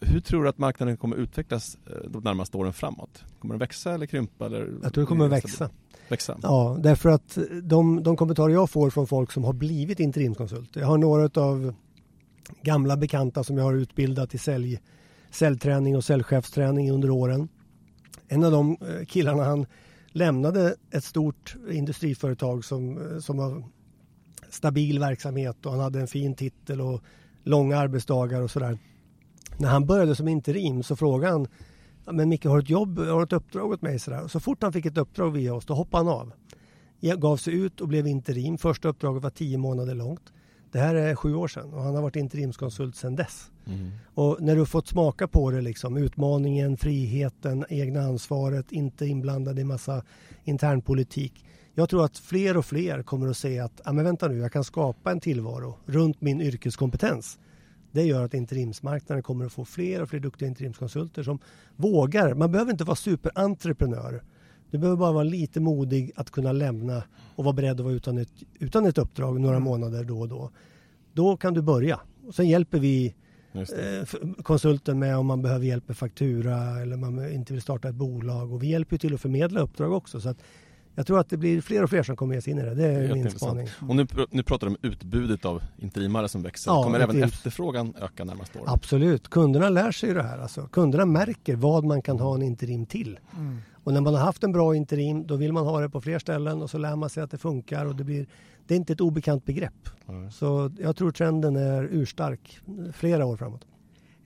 Hur 0.00 0.20
tror 0.20 0.42
du 0.42 0.48
att 0.48 0.58
marknaden 0.58 0.96
kommer 0.96 1.16
utvecklas 1.16 1.78
eh, 1.86 2.10
de 2.10 2.22
närmaste 2.22 2.56
åren 2.56 2.72
framåt? 2.72 3.24
Kommer 3.38 3.54
den 3.54 3.58
växa 3.58 3.94
eller 3.94 4.06
krympa? 4.06 4.46
Eller 4.46 4.72
jag 4.82 4.94
tror 4.94 5.04
det 5.04 5.08
kommer 5.08 5.28
växa. 5.28 5.70
växa. 6.08 6.38
Ja, 6.42 6.76
därför 6.80 7.08
att 7.08 7.38
de, 7.62 8.02
de 8.02 8.16
kommentarer 8.16 8.52
jag 8.52 8.70
får 8.70 8.90
från 8.90 9.06
folk 9.06 9.32
som 9.32 9.44
har 9.44 9.52
blivit 9.52 10.00
interimskonsulter. 10.00 10.80
Jag 10.80 10.86
har 10.86 10.98
några 10.98 11.42
av 11.42 11.74
gamla 12.62 12.96
bekanta 12.96 13.44
som 13.44 13.58
jag 13.58 13.64
har 13.64 13.74
utbildat 13.74 14.34
i 14.34 14.38
sälj, 14.38 14.80
säljträning 15.30 15.96
och 15.96 16.04
säljchefsträning 16.04 16.90
under 16.90 17.10
åren. 17.10 17.48
En 18.28 18.44
av 18.44 18.52
de 18.52 18.70
eh, 18.80 19.06
killarna 19.06 19.44
han 19.44 19.66
lämnade 20.08 20.76
ett 20.90 21.04
stort 21.04 21.56
industriföretag 21.70 22.64
som, 22.64 22.98
eh, 22.98 23.18
som 23.18 23.38
har 23.38 23.64
stabil 24.50 24.98
verksamhet 24.98 25.66
och 25.66 25.72
han 25.72 25.80
hade 25.80 26.00
en 26.00 26.08
fin 26.08 26.34
titel 26.34 26.80
och 26.80 27.02
långa 27.42 27.78
arbetsdagar 27.78 28.42
och 28.42 28.50
sådär. 28.50 28.78
När 29.58 29.68
han 29.68 29.86
började 29.86 30.14
som 30.14 30.28
interim 30.28 30.82
så 30.82 30.96
frågade 30.96 31.32
han 31.32 31.48
men 32.12 32.28
Micke, 32.28 32.44
har 32.44 32.56
du 32.56 32.62
ett 32.62 32.70
jobb, 32.70 32.98
har 32.98 33.18
du 33.18 33.22
ett 33.24 33.32
uppdrag 33.32 33.70
åt 33.70 33.82
mig? 33.82 33.98
Sådär. 33.98 34.28
Så 34.28 34.40
fort 34.40 34.62
han 34.62 34.72
fick 34.72 34.86
ett 34.86 34.98
uppdrag 34.98 35.30
via 35.30 35.54
oss, 35.54 35.66
då 35.66 35.74
hoppade 35.74 36.04
han 36.04 36.20
av. 36.20 36.32
Gav 37.00 37.36
sig 37.36 37.54
ut 37.54 37.80
och 37.80 37.88
blev 37.88 38.06
interim. 38.06 38.58
Första 38.58 38.88
uppdraget 38.88 39.22
var 39.22 39.30
tio 39.30 39.58
månader 39.58 39.94
långt. 39.94 40.32
Det 40.72 40.78
här 40.78 40.94
är 40.94 41.14
sju 41.14 41.34
år 41.34 41.48
sedan 41.48 41.74
och 41.74 41.82
han 41.82 41.94
har 41.94 42.02
varit 42.02 42.16
interimskonsult 42.16 42.96
sedan 42.96 43.16
dess. 43.16 43.50
Mm. 43.66 43.90
Och 44.14 44.36
när 44.40 44.56
du 44.56 44.66
fått 44.66 44.88
smaka 44.88 45.28
på 45.28 45.50
det, 45.50 45.60
liksom, 45.60 45.96
utmaningen, 45.96 46.76
friheten, 46.76 47.64
egna 47.68 48.00
ansvaret, 48.00 48.72
inte 48.72 49.06
inblandad 49.06 49.58
i 49.58 49.64
massa 49.64 50.02
internpolitik. 50.44 51.44
Jag 51.74 51.88
tror 51.88 52.04
att 52.04 52.18
fler 52.18 52.56
och 52.56 52.64
fler 52.64 53.02
kommer 53.02 53.28
att 53.28 53.36
se 53.36 53.58
att, 53.58 53.80
ah, 53.84 53.92
men 53.92 54.04
vänta 54.04 54.28
nu, 54.28 54.38
jag 54.38 54.52
kan 54.52 54.64
skapa 54.64 55.10
en 55.10 55.20
tillvaro 55.20 55.78
runt 55.86 56.20
min 56.20 56.40
yrkeskompetens. 56.40 57.38
Det 57.92 58.02
gör 58.02 58.24
att 58.24 58.34
interimsmarknaden 58.34 59.22
kommer 59.22 59.46
att 59.46 59.52
få 59.52 59.64
fler 59.64 60.02
och 60.02 60.08
fler 60.08 60.20
duktiga 60.20 60.48
interimskonsulter 60.48 61.22
som 61.22 61.38
vågar. 61.76 62.34
Man 62.34 62.52
behöver 62.52 62.72
inte 62.72 62.84
vara 62.84 62.96
superentreprenör. 62.96 64.22
Du 64.70 64.78
behöver 64.78 64.96
bara 64.96 65.12
vara 65.12 65.24
lite 65.24 65.60
modig 65.60 66.12
att 66.16 66.30
kunna 66.30 66.52
lämna 66.52 67.02
och 67.36 67.44
vara 67.44 67.54
beredd 67.54 67.80
att 67.80 67.84
vara 67.84 67.94
utan 67.94 68.18
ett, 68.18 68.32
utan 68.58 68.86
ett 68.86 68.98
uppdrag 68.98 69.40
några 69.40 69.58
månader 69.58 70.04
då 70.04 70.20
och 70.20 70.28
då. 70.28 70.50
Då 71.12 71.36
kan 71.36 71.54
du 71.54 71.62
börja. 71.62 72.00
Och 72.26 72.34
sen 72.34 72.48
hjälper 72.48 72.78
vi 72.78 73.14
eh, 73.52 74.18
konsulten 74.42 74.98
med 74.98 75.16
om 75.16 75.26
man 75.26 75.42
behöver 75.42 75.66
hjälp 75.66 75.88
med 75.88 75.96
faktura 75.96 76.80
eller 76.82 76.96
man 76.96 77.32
inte 77.32 77.52
vill 77.52 77.62
starta 77.62 77.88
ett 77.88 77.94
bolag. 77.94 78.52
Och 78.52 78.62
vi 78.62 78.66
hjälper 78.66 78.98
till 78.98 79.14
att 79.14 79.20
förmedla 79.20 79.60
uppdrag 79.60 79.92
också. 79.92 80.20
Så 80.20 80.28
att 80.28 80.38
jag 80.96 81.06
tror 81.06 81.20
att 81.20 81.28
det 81.28 81.36
blir 81.36 81.60
fler 81.60 81.82
och 81.82 81.90
fler 81.90 82.02
som 82.02 82.16
kommer 82.16 82.34
ge 82.34 82.42
sig 82.42 82.50
in 82.50 82.58
i 82.58 82.62
det. 82.62 82.74
Det 82.74 82.84
är 82.84 83.14
min 83.14 83.30
spaning. 83.30 83.68
Och 83.88 83.96
nu, 83.96 84.06
nu 84.30 84.42
pratar 84.42 84.66
du 84.66 84.70
om 84.70 84.78
utbudet 84.82 85.44
av 85.44 85.62
interimare 85.78 86.28
som 86.28 86.42
växer. 86.42 86.70
Ja, 86.70 86.82
kommer 86.82 87.00
även 87.00 87.22
efterfrågan 87.22 87.94
öka 88.00 88.24
närmaste 88.24 88.58
åren? 88.58 88.68
Absolut. 88.72 89.28
Kunderna 89.28 89.68
lär 89.68 89.92
sig 89.92 90.14
det 90.14 90.22
här. 90.22 90.38
Alltså, 90.38 90.68
kunderna 90.68 91.04
märker 91.04 91.56
vad 91.56 91.84
man 91.84 92.02
kan 92.02 92.20
ha 92.20 92.34
en 92.34 92.42
interim 92.42 92.86
till. 92.86 93.18
Mm. 93.36 93.58
Och 93.84 93.92
när 93.92 94.00
man 94.00 94.14
har 94.14 94.20
haft 94.20 94.44
en 94.44 94.52
bra 94.52 94.76
interim 94.76 95.26
då 95.26 95.36
vill 95.36 95.52
man 95.52 95.66
ha 95.66 95.80
det 95.80 95.90
på 95.90 96.00
fler 96.00 96.18
ställen 96.18 96.62
och 96.62 96.70
så 96.70 96.78
lär 96.78 96.96
man 96.96 97.10
sig 97.10 97.22
att 97.22 97.30
det 97.30 97.38
funkar 97.38 97.86
och 97.86 97.96
det 97.96 98.04
blir 98.04 98.26
det 98.66 98.74
är 98.74 98.76
inte 98.76 98.92
ett 98.92 99.00
obekant 99.00 99.44
begrepp. 99.44 99.88
Mm. 100.08 100.30
Så 100.30 100.72
jag 100.78 100.96
tror 100.96 101.10
trenden 101.10 101.56
är 101.56 101.88
urstark 101.90 102.60
flera 102.92 103.26
år 103.26 103.36
framåt. 103.36 103.66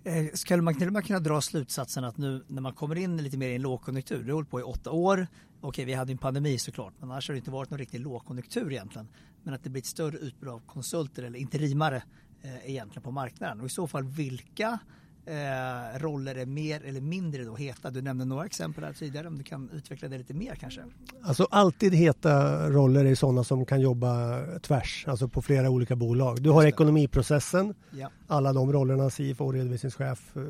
Eh, 0.04 0.26
skulle 0.34 0.62
man, 0.62 0.74
skulle 0.74 0.90
man 0.90 1.02
kunna 1.02 1.20
dra 1.20 1.40
slutsatsen 1.40 2.04
att 2.04 2.16
nu 2.16 2.44
när 2.46 2.62
man 2.62 2.72
kommer 2.72 2.96
in 2.96 3.16
lite 3.16 3.38
mer 3.38 3.48
i 3.48 3.54
en 3.54 3.62
lågkonjunktur, 3.62 4.22
det 4.22 4.30
har 4.30 4.34
hållit 4.34 4.50
på 4.50 4.60
i 4.60 4.62
åtta 4.62 4.90
år, 4.90 5.26
okej 5.60 5.84
vi 5.84 5.94
hade 5.94 6.12
en 6.12 6.18
pandemi 6.18 6.58
såklart, 6.58 6.94
men 7.00 7.10
annars 7.10 7.28
har 7.28 7.34
det 7.34 7.38
inte 7.38 7.50
varit 7.50 7.70
någon 7.70 7.78
riktig 7.78 8.00
lågkonjunktur 8.00 8.72
egentligen. 8.72 9.08
Men 9.42 9.54
att 9.54 9.64
det 9.64 9.70
blir 9.70 9.82
ett 9.82 9.86
större 9.86 10.18
utbud 10.18 10.48
av 10.48 10.60
konsulter 10.66 11.22
eller 11.22 11.38
interimare 11.38 12.02
eh, 12.42 12.70
egentligen 12.70 13.02
på 13.02 13.10
marknaden 13.10 13.60
och 13.60 13.66
i 13.66 13.70
så 13.70 13.86
fall 13.86 14.04
vilka 14.04 14.78
eh, 15.26 15.98
roller 15.98 16.34
är 16.34 16.46
mer 16.46 16.84
eller 16.84 17.00
mindre 17.00 17.44
då 17.44 17.56
heta? 17.56 17.90
Du 17.90 18.02
nämnde 18.02 18.24
några 18.24 18.46
exempel 18.46 18.84
här 18.84 18.92
tidigare, 18.92 19.28
om 19.28 19.38
du 19.38 19.44
kan 19.44 19.70
utveckla 19.70 20.08
det 20.08 20.18
lite 20.18 20.34
mer 20.34 20.54
kanske? 20.54 20.84
Alltså 21.22 21.46
alltid 21.50 21.94
heta 21.94 22.68
roller 22.70 23.04
är 23.04 23.14
sådana 23.14 23.44
som 23.44 23.66
kan 23.66 23.80
jobba 23.80 24.40
tvärs, 24.58 25.04
alltså 25.08 25.28
på 25.28 25.42
flera 25.42 25.70
olika 25.70 25.96
bolag. 25.96 26.42
Du 26.42 26.50
har 26.50 26.64
ekonomiprocessen, 26.64 27.74
ja. 27.90 28.10
alla 28.26 28.52
de 28.52 28.72
rollerna, 28.72 29.10
CFO, 29.10 29.52
redovisningschef, 29.52 30.36
eh, 30.36 30.42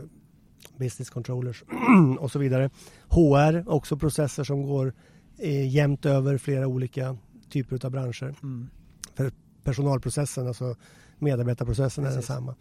business 0.77 1.11
controllers 1.11 1.65
och 2.19 2.31
så 2.31 2.39
vidare. 2.39 2.71
HR, 3.09 3.69
också 3.69 3.97
processer 3.97 4.45
som 4.45 4.63
går 4.63 4.93
eh, 5.39 5.69
jämnt 5.69 6.07
över 6.07 6.39
flera 6.39 6.67
olika 6.67 7.17
typer 7.51 7.87
av 7.87 7.91
branscher. 7.93 8.35
Mm. 8.43 8.69
För 9.15 9.33
personalprocessen, 9.65 10.47
alltså 10.47 10.77
medarbetarprocessen 11.19 12.05
Precis. 12.05 12.17
är 12.17 12.21
densamma. 12.21 12.55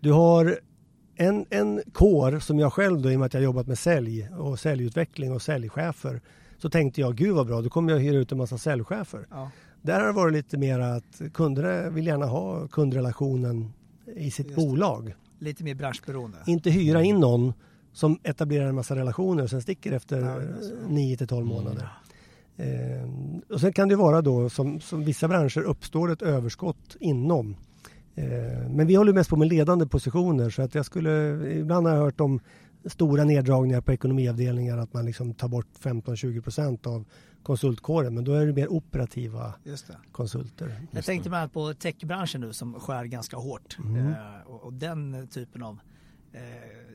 Du 0.00 0.12
har 0.12 0.58
en, 1.16 1.46
en 1.50 1.82
kår 1.92 2.38
som 2.38 2.58
jag 2.58 2.72
själv 2.72 3.02
då, 3.02 3.10
i 3.10 3.14
och 3.14 3.18
med 3.18 3.26
att 3.26 3.34
jag 3.34 3.42
jobbat 3.42 3.66
med 3.66 3.78
sälj 3.78 4.28
och 4.38 4.60
säljutveckling 4.60 5.32
och 5.32 5.42
säljchefer, 5.42 6.20
så 6.58 6.70
tänkte 6.70 7.00
jag, 7.00 7.16
gud 7.16 7.34
vad 7.34 7.46
bra, 7.46 7.60
då 7.60 7.68
kommer 7.68 7.92
jag 7.92 8.00
hyra 8.00 8.16
ut 8.16 8.32
en 8.32 8.38
massa 8.38 8.58
säljchefer. 8.58 9.26
Ja. 9.30 9.50
Där 9.82 10.00
har 10.00 10.06
det 10.06 10.12
varit 10.12 10.32
lite 10.32 10.58
mer 10.58 10.78
att 10.78 11.22
kunderna 11.34 11.90
vill 11.90 12.06
gärna 12.06 12.26
ha 12.26 12.68
kundrelationen 12.68 13.72
i 14.16 14.30
sitt 14.30 14.46
Just 14.46 14.56
bolag. 14.56 15.14
Lite 15.44 15.64
mer 15.64 15.74
branschberoende. 15.74 16.38
Inte 16.46 16.70
hyra 16.70 17.02
in 17.02 17.20
någon 17.20 17.52
som 17.92 18.18
etablerar 18.22 18.68
en 18.68 18.74
massa 18.74 18.96
relationer 18.96 19.42
och 19.42 19.50
sen 19.50 19.62
sticker 19.62 19.92
efter 19.92 20.20
ja, 20.20 20.40
9 20.88 21.16
till 21.16 21.26
12 21.26 21.46
månader. 21.46 21.88
Mm. 22.56 23.00
Eh, 23.00 23.54
och 23.54 23.60
sen 23.60 23.72
kan 23.72 23.88
det 23.88 23.96
vara 23.96 24.22
då 24.22 24.50
som, 24.50 24.80
som 24.80 25.04
vissa 25.04 25.28
branscher 25.28 25.60
uppstår 25.60 26.12
ett 26.12 26.22
överskott 26.22 26.96
inom 27.00 27.56
Eh, 28.14 28.68
men 28.70 28.86
vi 28.86 28.94
håller 28.94 29.12
mest 29.12 29.30
på 29.30 29.36
med 29.36 29.48
ledande 29.48 29.86
positioner 29.86 30.50
så 30.50 30.62
att 30.62 30.74
jag 30.74 30.86
skulle, 30.86 31.10
ibland 31.50 31.86
har 31.86 31.94
jag 31.94 32.02
hört 32.02 32.20
om 32.20 32.40
stora 32.86 33.24
neddragningar 33.24 33.80
på 33.80 33.92
ekonomiavdelningar 33.92 34.78
att 34.78 34.92
man 34.92 35.06
liksom 35.06 35.34
tar 35.34 35.48
bort 35.48 35.66
15-20 35.82 36.40
procent 36.40 36.86
av 36.86 37.04
konsultkåren 37.42 38.14
men 38.14 38.24
då 38.24 38.32
är 38.32 38.46
det 38.46 38.52
mer 38.52 38.72
operativa 38.72 39.54
det. 39.64 39.78
konsulter. 40.12 40.66
Just 40.66 40.94
jag 40.94 41.04
tänkte 41.04 41.28
bland 41.28 41.40
annat 41.40 41.52
på 41.52 41.74
techbranschen 41.74 42.40
nu 42.40 42.52
som 42.52 42.80
skär 42.80 43.04
ganska 43.04 43.36
hårt 43.36 43.76
mm. 43.84 44.06
eh, 44.06 44.14
och, 44.46 44.64
och, 44.64 44.72
den 44.72 45.28
typen 45.28 45.62
av 45.62 45.78
eh, 46.32 46.40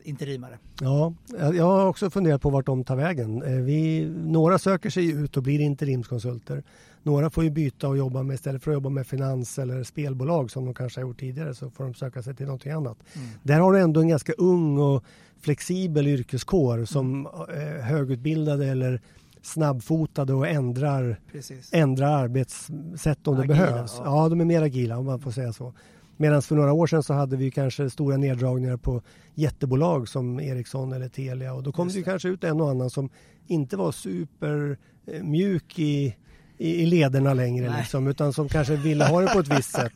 interimare. 0.03 0.59
Ja, 0.81 1.13
jag 1.53 1.63
har 1.63 1.85
också 1.85 2.09
funderat 2.09 2.41
på 2.41 2.49
vart 2.49 2.65
de 2.65 2.83
tar 2.83 2.95
vägen. 2.95 3.43
Eh, 3.43 3.51
vi, 3.51 4.09
några 4.09 4.59
söker 4.59 4.89
sig 4.89 5.11
ut 5.11 5.37
och 5.37 5.43
blir 5.43 5.59
interimskonsulter. 5.59 6.63
Några 7.03 7.29
får 7.29 7.43
ju 7.43 7.49
byta 7.49 7.87
och 7.87 7.97
jobba 7.97 8.23
med, 8.23 8.33
istället 8.33 8.63
för 8.63 8.71
att 8.71 8.75
jobba 8.75 8.89
med 8.89 9.07
finans 9.07 9.59
eller 9.59 9.83
spelbolag 9.83 10.51
som 10.51 10.65
de 10.65 10.73
kanske 10.73 11.01
har 11.01 11.07
gjort 11.07 11.19
tidigare 11.19 11.53
så 11.55 11.69
får 11.69 11.83
de 11.83 11.93
söka 11.93 12.23
sig 12.23 12.35
till 12.35 12.45
någonting 12.45 12.71
annat. 12.71 12.97
Mm. 13.13 13.27
Där 13.43 13.59
har 13.59 13.73
du 13.73 13.79
ändå 13.79 14.01
en 14.01 14.07
ganska 14.07 14.33
ung 14.33 14.77
och 14.77 15.03
flexibel 15.41 16.07
yrkeskår 16.07 16.85
som 16.85 17.27
mm. 17.49 17.81
högutbildade 17.81 18.65
eller 18.67 19.01
snabbfotade 19.41 20.33
och 20.33 20.47
ändrar, 20.47 21.19
Precis. 21.31 21.69
ändrar 21.73 22.23
arbetssätt 22.23 23.27
om 23.27 23.35
det 23.35 23.41
Agila, 23.41 23.55
behövs. 23.55 23.95
ja. 23.97 24.03
Ja. 24.05 24.29
de 24.29 24.41
är 24.41 24.45
mer 24.45 24.61
agila 24.61 24.97
om 24.97 25.05
man 25.05 25.19
får 25.19 25.31
säga 25.31 25.53
så. 25.53 25.73
Medan 26.17 26.41
för 26.41 26.55
några 26.55 26.73
år 26.73 26.87
sedan 26.87 27.03
så 27.03 27.13
hade 27.13 27.37
vi 27.37 27.51
kanske 27.51 27.89
stora 27.89 28.17
neddragningar 28.17 28.77
på 28.77 29.01
jättebolag 29.35 30.09
som 30.09 30.39
Ericsson 30.39 30.93
eller 30.93 31.09
Telia 31.09 31.53
och 31.53 31.63
då 31.63 31.71
kom 31.71 31.87
Just 31.87 31.93
det 31.95 31.99
ju 31.99 32.03
det. 32.03 32.09
kanske 32.11 32.29
ut 32.29 32.43
en 32.43 32.61
och 32.61 32.69
annan 32.69 32.89
som 32.89 33.09
inte 33.47 33.77
var 33.77 33.91
super 33.91 34.77
eh, 35.07 35.23
mjuk 35.23 35.79
i, 35.79 36.15
i, 36.61 36.83
i 36.83 36.85
lederna 36.85 37.33
längre 37.33 37.75
liksom, 37.77 38.07
utan 38.07 38.33
som 38.33 38.49
kanske 38.49 38.75
ville 38.75 39.05
ha 39.05 39.21
det 39.21 39.27
på 39.27 39.39
ett 39.39 39.57
visst 39.57 39.71
sätt. 39.71 39.93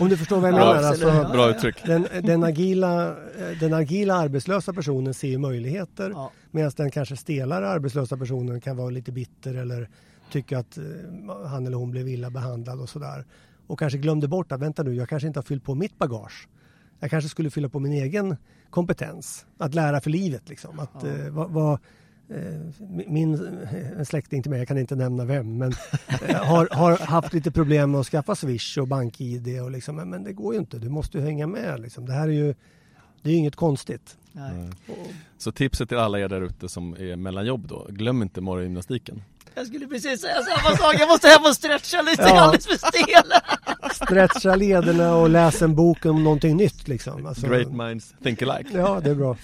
Om 0.00 0.08
du 0.08 0.16
förstår 0.16 0.40
vad 0.40 0.52
jag 0.52 0.60
Ja, 0.60 0.74
menar. 0.74 0.82
Alltså, 0.88 1.28
Bra 1.32 1.50
uttryck. 1.50 1.76
den, 1.86 2.06
den, 2.22 2.44
agila, 2.44 3.16
den 3.60 3.74
agila 3.74 4.14
arbetslösa 4.14 4.72
personen 4.72 5.14
ser 5.14 5.28
ju 5.28 5.38
möjligheter 5.38 6.10
Ja. 6.10 6.30
medan 6.50 6.72
den 6.76 6.90
kanske 6.90 7.16
stelare 7.16 7.68
arbetslösa 7.68 8.16
personen 8.16 8.60
kan 8.60 8.76
vara 8.76 8.90
lite 8.90 9.12
bitter 9.12 9.54
eller 9.54 9.88
tycka 10.32 10.58
att 10.58 10.78
eh, 10.78 10.84
han 11.46 11.66
eller 11.66 11.76
hon 11.76 11.90
blev 11.90 12.08
illa 12.08 12.30
behandlad 12.30 12.80
och 12.80 12.88
sådär. 12.88 13.24
Och 13.66 13.78
kanske 13.78 13.98
glömde 13.98 14.28
bort 14.28 14.52
att 14.52 14.60
vänta 14.60 14.82
nu, 14.82 14.94
jag 14.94 15.08
kanske 15.08 15.26
inte 15.26 15.38
har 15.38 15.44
fyllt 15.44 15.64
på 15.64 15.74
mitt 15.74 15.98
bagage. 15.98 16.48
Jag 17.00 17.10
kanske 17.10 17.28
skulle 17.30 17.50
fylla 17.50 17.68
på 17.68 17.78
min 17.80 17.92
egen 17.92 18.36
kompetens. 18.70 19.46
Att 19.58 19.74
lära 19.74 20.00
för 20.00 20.10
livet 20.10 20.48
liksom. 20.48 20.78
Att, 20.78 20.90
Ja. 21.02 21.08
eh, 21.08 21.30
vad, 21.30 21.50
vad, 21.50 21.78
min 23.06 23.34
eh, 23.34 23.98
en 23.98 24.06
släkting 24.06 24.42
till 24.42 24.50
mig, 24.50 24.58
jag 24.58 24.68
kan 24.68 24.78
inte 24.78 24.96
nämna 24.96 25.24
vem, 25.24 25.58
men 25.58 25.72
eh, 26.28 26.44
har, 26.44 26.68
har 26.72 26.98
haft 26.98 27.32
lite 27.32 27.50
problem 27.50 27.90
med 27.90 28.00
att 28.00 28.06
skaffa 28.06 28.34
Swish 28.34 28.78
och 28.78 28.88
BankID 28.88 29.60
och 29.62 29.70
liksom, 29.70 29.96
men, 29.96 30.10
men 30.10 30.24
det 30.24 30.32
går 30.32 30.54
ju 30.54 30.60
inte, 30.60 30.78
du 30.78 30.88
måste 30.88 31.18
ju 31.18 31.24
hänga 31.24 31.46
med 31.46 31.80
liksom. 31.80 32.06
Det 32.06 32.12
här 32.12 32.28
är 32.28 32.32
ju, 32.32 32.54
det 33.22 33.28
är 33.28 33.32
ju 33.32 33.38
inget 33.38 33.56
konstigt. 33.56 34.16
Nej. 34.32 34.50
Mm. 34.50 34.72
Så 35.38 35.52
tipset 35.52 35.88
till 35.88 35.98
alla 35.98 36.20
er 36.20 36.28
där 36.28 36.40
ute 36.40 36.68
som 36.68 36.92
är 36.92 37.16
mellan 37.16 37.46
jobb 37.46 37.68
då, 37.68 37.86
glöm 37.90 38.22
inte 38.22 38.40
morgongymnastiken. 38.40 39.22
Jag 39.56 39.66
skulle 39.66 39.86
precis 39.86 40.20
säga 40.20 40.42
samma 40.42 40.76
sak, 40.76 40.94
jag 40.98 41.08
måste 41.08 41.28
hem 41.28 41.42
och 41.42 41.54
stretcha 41.54 42.02
lite, 42.02 42.22
jag 42.22 42.30
är 42.30 42.34
Ja. 42.34 42.40
alldeles 42.40 42.66
för 42.66 42.76
stel. 42.76 43.32
Stretcha 44.06 44.56
lederna 44.56 45.14
och 45.16 45.30
läs 45.30 45.62
en 45.62 45.74
bok 45.74 46.04
om 46.06 46.24
någonting 46.24 46.56
nytt 46.56 46.88
liksom. 46.88 47.26
Alltså, 47.26 47.46
Great 47.46 47.72
minds 47.72 48.14
think 48.22 48.42
alike. 48.42 48.78
Ja, 48.78 49.00
det 49.04 49.10
är 49.10 49.14
bra. 49.14 49.36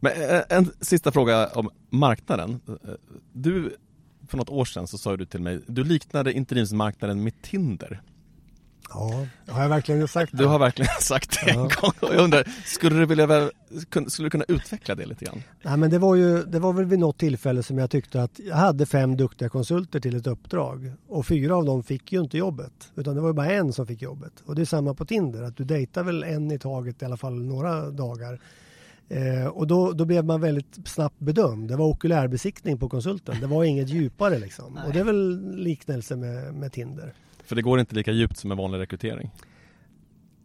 Men 0.00 0.12
eh, 0.12 0.40
en 0.48 0.70
sista 0.80 1.12
fråga 1.12 1.46
om 1.48 1.70
marknaden. 1.90 2.60
Eh, 2.68 2.74
Du, 3.32 3.76
för 4.28 4.36
något 4.36 4.50
år 4.50 4.64
sedan 4.64 4.86
så 4.86 4.98
sa 4.98 5.16
du 5.16 5.26
till 5.26 5.40
mig, 5.40 5.60
du 5.66 5.84
liknade 5.84 6.32
interimsmarknaden 6.32 7.24
med 7.24 7.42
Tinder. 7.42 8.02
Ja, 8.88 9.26
har 9.48 9.62
jag 9.62 9.68
verkligen 9.68 10.08
sagt 10.08 10.32
Du 10.38 10.46
har 10.46 10.58
verkligen 10.58 10.90
sagt 11.00 11.38
det 11.44 11.50
en 11.50 11.58
Ja. 11.58 11.62
gång 11.80 11.92
och 12.00 12.14
jag 12.14 12.24
undrar, 12.24 12.48
skulle 12.64 12.98
du 12.98 13.06
vilja 13.06 13.50
skulle 14.08 14.26
du 14.26 14.30
kunna 14.30 14.44
utveckla 14.48 14.94
det 14.94 15.06
lite 15.06 15.24
grann? 15.24 15.42
Nej, 15.62 15.76
men 15.76 15.90
det 15.90 15.98
var 15.98 16.14
ju 16.14 16.42
det 16.42 16.58
var 16.58 16.72
väl 16.72 16.84
vid 16.84 16.98
något 16.98 17.18
tillfälle 17.18 17.62
som 17.62 17.78
jag 17.78 17.90
tyckte 17.90 18.22
att 18.22 18.38
jag 18.48 18.56
hade 18.56 18.86
fem 18.86 19.16
duktiga 19.16 19.48
konsulter 19.48 20.00
till 20.00 20.16
ett 20.16 20.26
uppdrag 20.26 20.92
och 21.08 21.26
fyra 21.26 21.56
av 21.56 21.64
dem 21.64 21.82
fick 21.82 22.12
ju 22.12 22.20
inte 22.20 22.38
jobbet 22.38 22.72
utan 22.96 23.14
det 23.14 23.20
var 23.20 23.28
ju 23.28 23.34
bara 23.34 23.50
en 23.52 23.72
som 23.72 23.86
fick 23.86 24.02
jobbet. 24.02 24.32
Och 24.46 24.54
det 24.54 24.62
är 24.62 24.66
samma 24.66 24.94
på 24.94 25.04
Tinder 25.04 25.42
att 25.42 25.56
du 25.56 25.64
dejtar 25.64 26.02
väl 26.04 26.22
en 26.24 26.50
i 26.50 26.58
taget 26.58 27.02
i 27.02 27.04
alla 27.04 27.16
fall 27.16 27.42
några 27.44 27.90
dagar. 27.90 28.40
Eh, 29.08 29.46
och 29.46 29.66
då, 29.66 29.92
då 29.92 30.04
blev 30.04 30.24
man 30.24 30.40
väldigt 30.40 30.78
snabbt 30.88 31.18
bedömd. 31.18 31.68
Det 31.68 31.76
var 31.76 31.86
okulärbesiktning 31.86 32.78
på 32.78 32.88
konsulten. 32.88 33.40
Det 33.40 33.46
var 33.46 33.64
inget 33.64 33.88
djupare 33.88 34.38
liksom. 34.38 34.78
Och 34.86 34.92
det 34.92 35.00
är 35.00 35.04
väl 35.04 35.54
liknelse 35.56 36.16
med, 36.16 36.54
med 36.54 36.72
Tinder. 36.72 37.12
För 37.44 37.56
det 37.56 37.62
går 37.62 37.80
inte 37.80 37.94
lika 37.94 38.12
djupt 38.12 38.36
som 38.36 38.50
en 38.50 38.58
vanlig 38.58 38.78
rekrytering. 38.78 39.30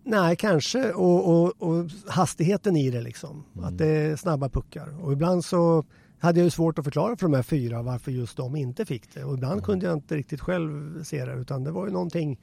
Nej, 0.04 0.36
kanske. 0.36 0.92
Och, 0.92 1.30
och, 1.44 1.62
och 1.62 1.86
hastigheten 2.08 2.76
i 2.76 2.90
det 2.90 3.02
liksom. 3.02 3.46
Mm. 3.54 3.66
Att 3.66 3.78
det 3.78 3.88
är 3.88 4.16
snabba 4.16 4.50
puckar. 4.50 5.04
Och 5.06 5.14
ibland 5.14 5.46
så 5.46 5.86
hade 6.20 6.40
jag 6.40 6.44
ju 6.46 6.50
svårt 6.50 6.80
att 6.80 6.86
förklara 6.86 7.16
för 7.18 7.26
de 7.26 7.34
här 7.34 7.44
fyra 7.44 7.82
varför 7.82 8.12
just 8.12 8.38
de 8.38 8.56
inte 8.56 8.86
fick 8.86 9.14
det. 9.14 9.24
Och 9.24 9.34
ibland 9.34 9.54
Mm. 9.54 9.64
kunde 9.66 9.86
jag 9.86 9.94
inte 9.96 10.16
riktigt 10.16 10.42
själv 10.42 11.04
se 11.04 11.26
det. 11.26 11.34
Utan 11.34 11.64
det 11.64 11.72
var 11.72 11.86
ju 11.86 11.92
någonting 11.94 12.40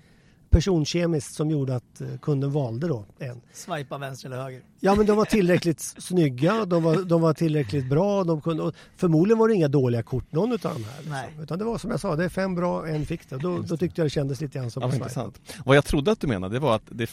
personkemiskt 0.51 1.35
som 1.35 1.51
gjorde 1.51 1.77
att 1.77 2.01
eh, 2.01 2.09
kunden 2.23 2.53
valde 2.53 2.89
då 2.89 3.05
en. 3.19 3.41
Swipa 3.53 3.99
vänster 3.99 4.29
eller 4.29 4.43
höger. 4.43 4.63
Ja 4.81 4.95
men 4.95 5.07
de 5.07 5.17
var 5.17 5.25
tillräckligt 5.31 5.81
snygga, 5.81 6.65
de 6.65 6.83
var, 6.83 6.97
de 7.03 7.21
var 7.21 7.35
tillräckligt 7.35 7.89
bra. 7.89 8.25
De 8.25 8.41
kunde, 8.41 8.63
och 8.63 8.75
förmodligen 8.97 9.39
var 9.39 9.49
det 9.49 9.55
inga 9.55 9.69
dåliga 9.69 10.03
kort 10.03 10.33
någon 10.33 10.53
av 10.53 10.59
de 10.59 10.69
här. 10.69 11.03
Nej. 11.09 11.25
Liksom. 11.27 11.43
Utan 11.43 11.59
det 11.59 11.65
var 11.65 11.79
som 11.79 11.91
jag 11.91 12.01
sa, 12.01 12.17
det 12.17 12.25
är 12.25 12.29
fem 12.29 12.55
bra, 12.55 12.89
en 12.89 13.07
fick 13.07 13.31
det. 13.31 13.37
Då, 13.37 13.59
då 13.59 13.77
tyckte 13.77 14.01
jag 14.01 14.07
det 14.07 14.11
kändes 14.11 14.41
lite 14.41 14.59
grann 14.59 14.71
som 14.71 14.83
Ja, 14.83 14.95
intressant. 14.95 15.41
Vad 15.65 15.77
jag 15.77 15.85
trodde 15.85 16.13
att 16.13 16.21
du 16.21 16.27
menade 16.27 16.55
det 16.55 16.61
var 16.61 16.77
att 16.77 16.89
det 16.91 17.07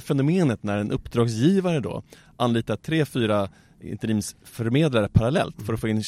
fenomenet 0.00 0.62
när 0.62 0.78
en 0.78 0.90
uppdragsgivare 0.90 1.80
då 1.80 2.02
anlitar 2.36 2.76
tre, 2.76 3.04
fyra 3.04 3.48
interimsförmedlare 3.80 5.08
parallellt 5.08 5.62
för 5.62 5.72
att 5.72 5.80
få 5.80 5.88
in 5.88 6.02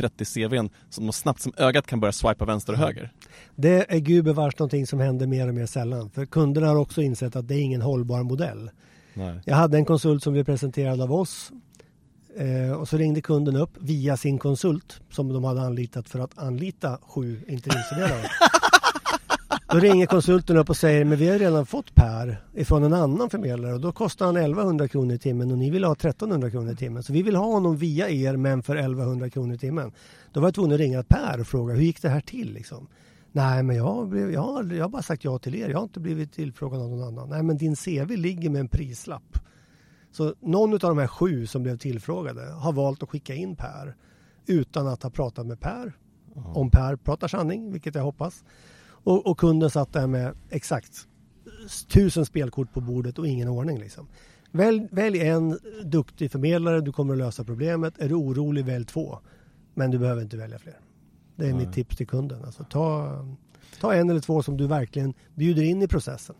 20-30 0.00 0.48
CVn 0.48 0.70
som 0.90 1.06
de 1.06 1.12
snabbt 1.12 1.40
som 1.40 1.52
ögat 1.56 1.86
kan 1.86 2.00
börja 2.00 2.12
swipa 2.12 2.44
vänster 2.44 2.72
och 2.72 2.78
höger. 2.78 3.12
Det 3.56 3.94
är 3.94 3.98
gubevars 3.98 4.58
någonting 4.58 4.86
som 4.86 5.00
händer 5.00 5.26
mer 5.26 5.48
och 5.48 5.54
mer 5.54 5.66
sällan. 5.66 6.10
För 6.10 6.26
kunderna 6.26 6.66
har 6.66 6.76
också 6.76 7.02
insett 7.02 7.36
att 7.36 7.48
det 7.48 7.54
är 7.54 7.60
ingen 7.60 7.82
hållbar 7.82 8.22
modell. 8.22 8.70
Nej. 9.14 9.40
Jag 9.44 9.56
hade 9.56 9.76
en 9.76 9.84
konsult 9.84 10.22
som 10.22 10.32
blev 10.32 10.44
presenterad 10.44 11.00
av 11.00 11.12
oss. 11.12 11.52
Eh, 12.36 12.72
och 12.72 12.88
så 12.88 12.96
ringde 12.96 13.20
kunden 13.20 13.56
upp 13.56 13.70
via 13.80 14.16
sin 14.16 14.38
konsult 14.38 15.00
som 15.10 15.32
de 15.32 15.44
hade 15.44 15.60
anlitat 15.60 16.08
för 16.08 16.18
att 16.18 16.38
anlita 16.38 16.98
sju 17.02 17.40
interimsförmedlare. 17.48 18.30
Då 19.72 19.78
ringer 19.78 20.06
konsulten 20.06 20.56
upp 20.56 20.70
och 20.70 20.76
säger 20.76 21.04
men 21.04 21.18
vi 21.18 21.28
har 21.28 21.38
redan 21.38 21.66
fått 21.66 21.94
Per 21.94 22.44
ifrån 22.54 22.84
en 22.84 22.92
annan 22.92 23.30
förmedlare 23.30 23.74
och 23.74 23.80
då 23.80 23.92
kostar 23.92 24.26
han 24.26 24.36
1100 24.36 24.88
kronor 24.88 25.14
i 25.14 25.18
timmen 25.18 25.50
och 25.50 25.58
ni 25.58 25.70
vill 25.70 25.84
ha 25.84 25.92
1300 25.92 26.50
kronor 26.50 26.72
i 26.72 26.76
timmen. 26.76 27.02
Så 27.02 27.12
vi 27.12 27.22
vill 27.22 27.36
ha 27.36 27.44
honom 27.44 27.76
via 27.76 28.10
er 28.10 28.36
men 28.36 28.62
för 28.62 28.76
1100 28.76 29.30
kronor 29.30 29.54
i 29.54 29.58
timmen. 29.58 29.92
Då 30.32 30.40
var 30.40 30.46
jag 30.46 30.54
tvungen 30.54 30.72
att 30.72 30.78
ringa 30.78 31.02
Per 31.02 31.40
och 31.40 31.46
fråga 31.46 31.74
hur 31.74 31.82
gick 31.82 32.02
det 32.02 32.08
här 32.08 32.20
till 32.20 32.52
liksom? 32.52 32.86
Nej 33.32 33.62
men 33.62 33.76
jag, 33.76 34.08
blev, 34.08 34.32
jag, 34.32 34.40
har, 34.40 34.64
jag 34.64 34.84
har 34.84 34.88
bara 34.88 35.02
sagt 35.02 35.24
ja 35.24 35.38
till 35.38 35.54
er, 35.54 35.68
jag 35.68 35.76
har 35.76 35.84
inte 35.84 36.00
blivit 36.00 36.32
tillfrågad 36.32 36.80
av 36.80 36.88
någon 36.88 37.08
annan. 37.08 37.28
Nej 37.28 37.42
men 37.42 37.56
din 37.56 37.76
CV 37.76 38.16
ligger 38.16 38.50
med 38.50 38.60
en 38.60 38.68
prislapp. 38.68 39.38
Så 40.12 40.34
någon 40.40 40.72
av 40.72 40.78
de 40.78 40.98
här 40.98 41.06
sju 41.06 41.46
som 41.46 41.62
blev 41.62 41.78
tillfrågade 41.78 42.52
har 42.52 42.72
valt 42.72 43.02
att 43.02 43.08
skicka 43.08 43.34
in 43.34 43.56
Per 43.56 43.94
utan 44.46 44.86
att 44.86 45.02
ha 45.02 45.10
pratat 45.10 45.46
med 45.46 45.60
Per. 45.60 45.92
Om 46.34 46.70
Per 46.70 46.96
pratar 46.96 47.28
sanning, 47.28 47.72
vilket 47.72 47.94
jag 47.94 48.02
hoppas. 48.02 48.44
Och, 49.04 49.26
och 49.26 49.38
kunden 49.38 49.70
satt 49.70 49.92
där 49.92 50.06
med 50.06 50.34
exakt 50.50 51.06
tusen 51.88 52.26
spelkort 52.26 52.72
på 52.72 52.80
bordet 52.80 53.18
och 53.18 53.28
ingen 53.28 53.48
ordning. 53.48 53.78
Liksom. 53.78 54.08
Välj, 54.52 54.88
välj 54.90 55.20
en 55.20 55.58
duktig 55.84 56.30
förmedlare, 56.32 56.80
du 56.80 56.92
kommer 56.92 57.12
att 57.12 57.18
lösa 57.18 57.44
problemet. 57.44 57.98
Är 57.98 58.08
du 58.08 58.14
orolig, 58.14 58.64
välj 58.64 58.84
två. 58.84 59.18
Men 59.74 59.90
du 59.90 59.98
behöver 59.98 60.22
inte 60.22 60.36
välja 60.36 60.58
fler. 60.58 60.80
Det 61.36 61.44
är 61.48 61.54
Nej. 61.54 61.66
mitt 61.66 61.74
tips 61.74 61.96
till 61.96 62.06
kunden. 62.06 62.44
Alltså, 62.44 62.64
ta, 62.64 63.18
ta 63.80 63.94
en 63.94 64.10
eller 64.10 64.20
två 64.20 64.42
som 64.42 64.56
du 64.56 64.66
verkligen 64.66 65.14
bjuder 65.34 65.62
in 65.62 65.82
i 65.82 65.88
processen. 65.88 66.36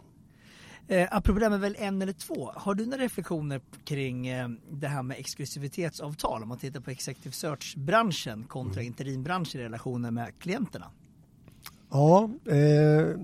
Eh, 0.89 1.09
apropå 1.11 1.39
det 1.39 1.45
här 1.45 1.51
med 1.51 1.61
väl 1.61 1.77
en 1.79 2.03
eller 2.03 2.13
två, 2.13 2.53
har 2.55 2.75
du 2.75 2.87
några 2.87 3.05
reflektioner 3.05 3.61
kring 3.85 4.27
eh, 4.27 4.49
det 4.71 4.89
här 4.89 5.03
med 5.03 5.19
exklusivitetsavtal 5.19 6.43
om 6.43 6.49
man 6.49 6.59
tittar 6.59 6.81
på 6.81 6.91
executive 6.91 7.33
search-branschen 7.33 8.45
kontra 8.45 8.83
interimbranschen 8.83 9.61
i 9.61 9.65
relationen 9.65 10.15
med 10.15 10.39
klienterna? 10.39 10.91
Ja, 11.91 12.31
eh, 12.47 13.17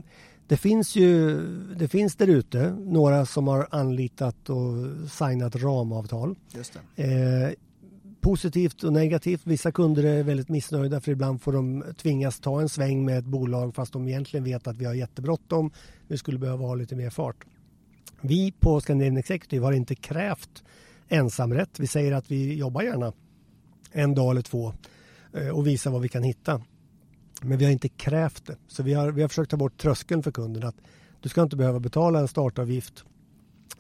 det 0.47 0.57
finns 0.57 0.97
ju 0.97 1.41
det 1.77 1.89
finns 1.89 2.17
där 2.17 2.27
ute 2.27 2.71
några 2.71 3.27
som 3.27 3.49
har 3.49 3.69
anlitat 3.71 4.51
och 4.51 4.75
signat 5.11 5.57
ramavtal. 5.57 6.37
Just 6.55 6.79
det. 6.95 7.05
Eh, 7.05 7.53
positivt 8.21 8.85
och 8.85 8.93
negativt. 8.93 9.41
Vissa 9.45 9.73
kunder 9.73 10.05
är 10.05 10.23
väldigt 10.23 10.49
missnöjda 10.49 11.01
för 11.01 11.13
ibland 11.13 11.43
får 11.43 11.53
de 11.53 11.85
tvingas 11.97 12.41
ta 12.41 12.61
en 12.61 12.69
sväng 12.69 13.05
med 13.05 13.19
ett 13.19 13.25
bolag 13.25 13.75
fast 13.75 13.93
de 13.93 14.09
egentligen 14.09 14.45
vet 14.45 14.67
att 14.67 14.77
vi 14.77 14.85
har 14.85 14.95
jättebråttom. 14.95 15.71
Vi 16.09 16.19
skulle 16.19 16.39
behöva 16.39 16.67
ha 16.67 16.75
lite 16.75 16.97
mer 16.97 17.11
fart. 17.11 17.45
Vi 18.21 18.53
på 18.53 18.81
Scandinavian 18.81 19.17
Executive 19.17 19.65
har 19.65 19.73
inte 19.73 19.95
krävt 19.95 20.65
ensamrätt. 21.09 21.81
Vi 21.81 21.87
säger 21.87 22.13
att 22.13 22.31
vi 22.31 22.55
jobbar 22.55 22.83
gärna 22.83 23.13
en 23.93 24.15
dag 24.15 24.31
eller 24.31 24.43
två 24.43 24.73
eh, 25.33 25.49
och 25.49 25.67
visar 25.67 25.91
vad 25.91 26.03
vi 26.03 26.09
kan 26.09 26.23
hitta. 26.23 26.63
Men 27.43 27.59
vi 27.59 27.65
har 27.65 27.73
inte 27.73 27.89
krävt 27.89 28.47
det. 28.47 28.57
Så 28.69 28.83
vi 28.83 28.95
har, 28.95 29.13
vi 29.13 29.23
har 29.23 29.29
försökt 29.29 29.51
ta 29.51 29.57
bort 29.57 29.79
tröskeln 29.79 30.23
för 30.23 30.31
kunden. 30.31 30.65
att 30.65 30.77
Du 31.21 31.29
ska 31.29 31.43
inte 31.43 31.57
behöva 31.57 31.81
betala 31.81 32.19
en 32.19 32.29
startavgift 32.29 33.05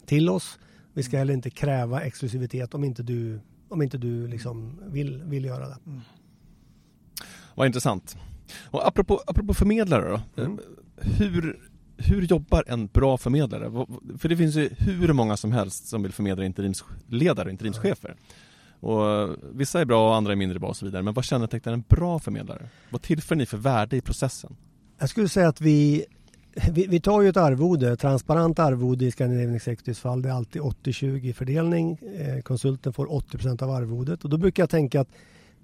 till 0.06 0.28
oss. 0.28 0.58
Vi 0.94 1.02
ska 1.02 1.18
heller 1.18 1.34
inte 1.34 1.50
kräva 1.50 2.00
exklusivitet 2.00 2.74
om 2.74 2.84
inte 2.84 3.02
du, 3.02 3.40
om 3.68 3.82
inte 3.82 3.98
du 3.98 4.28
liksom 4.28 4.80
vill, 4.86 5.22
vill 5.22 5.44
göra 5.44 5.68
det. 5.68 5.76
Vad 7.54 7.66
intressant. 7.66 8.16
Och 8.64 8.86
apropå, 8.86 9.22
apropå 9.26 9.54
förmedlare 9.54 10.08
då. 10.08 10.42
Mm. 10.42 10.58
Hur, 10.96 11.58
hur 11.96 12.22
jobbar 12.22 12.64
en 12.66 12.86
bra 12.86 13.18
förmedlare? 13.18 13.86
För 14.18 14.28
det 14.28 14.36
finns 14.36 14.56
ju 14.56 14.70
hur 14.78 15.12
många 15.12 15.36
som 15.36 15.52
helst 15.52 15.86
som 15.86 16.02
vill 16.02 16.12
förmedla 16.12 16.44
interimsledare 16.44 17.46
och 17.46 17.52
interimschefer. 17.52 18.16
Och 18.86 19.10
eh, 19.10 19.30
vissa 19.52 19.80
är 19.80 19.84
bra 19.84 20.08
och 20.08 20.14
andra 20.14 20.32
är 20.32 20.36
mindre 20.36 20.58
bra 20.58 20.68
och 20.68 20.76
så 20.76 20.84
vidare. 20.84 21.02
Men 21.02 21.14
vad 21.14 21.24
kännetecknar 21.24 21.72
en 21.72 21.84
bra 21.88 22.18
förmedlare? 22.18 22.68
Vad 22.90 23.02
tillför 23.02 23.36
ni 23.36 23.46
för 23.46 23.56
värde 23.56 23.96
i 23.96 24.00
processen? 24.00 24.56
Jag 24.98 25.08
skulle 25.08 25.28
säga 25.28 25.48
att 25.48 25.60
vi, 25.60 26.04
vi, 26.70 26.86
vi 26.86 27.00
tar 27.00 27.22
ju 27.22 27.28
ett 27.28 27.36
arvode, 27.36 27.96
transparent 27.96 28.58
arvode 28.58 29.04
i 29.04 29.10
Scandinavian 29.10 29.54
Executives 29.54 30.00
fall. 30.00 30.22
Det 30.22 30.28
är 30.28 30.32
alltid 30.32 30.62
80-20 30.62 31.32
fördelning. 31.32 31.98
Eh, 32.18 32.42
konsulten 32.42 32.92
får 32.92 33.06
80% 33.06 33.62
av 33.62 33.70
arvodet 33.70 34.24
och 34.24 34.30
då 34.30 34.36
brukar 34.36 34.62
jag 34.62 34.70
tänka 34.70 35.00
att 35.00 35.08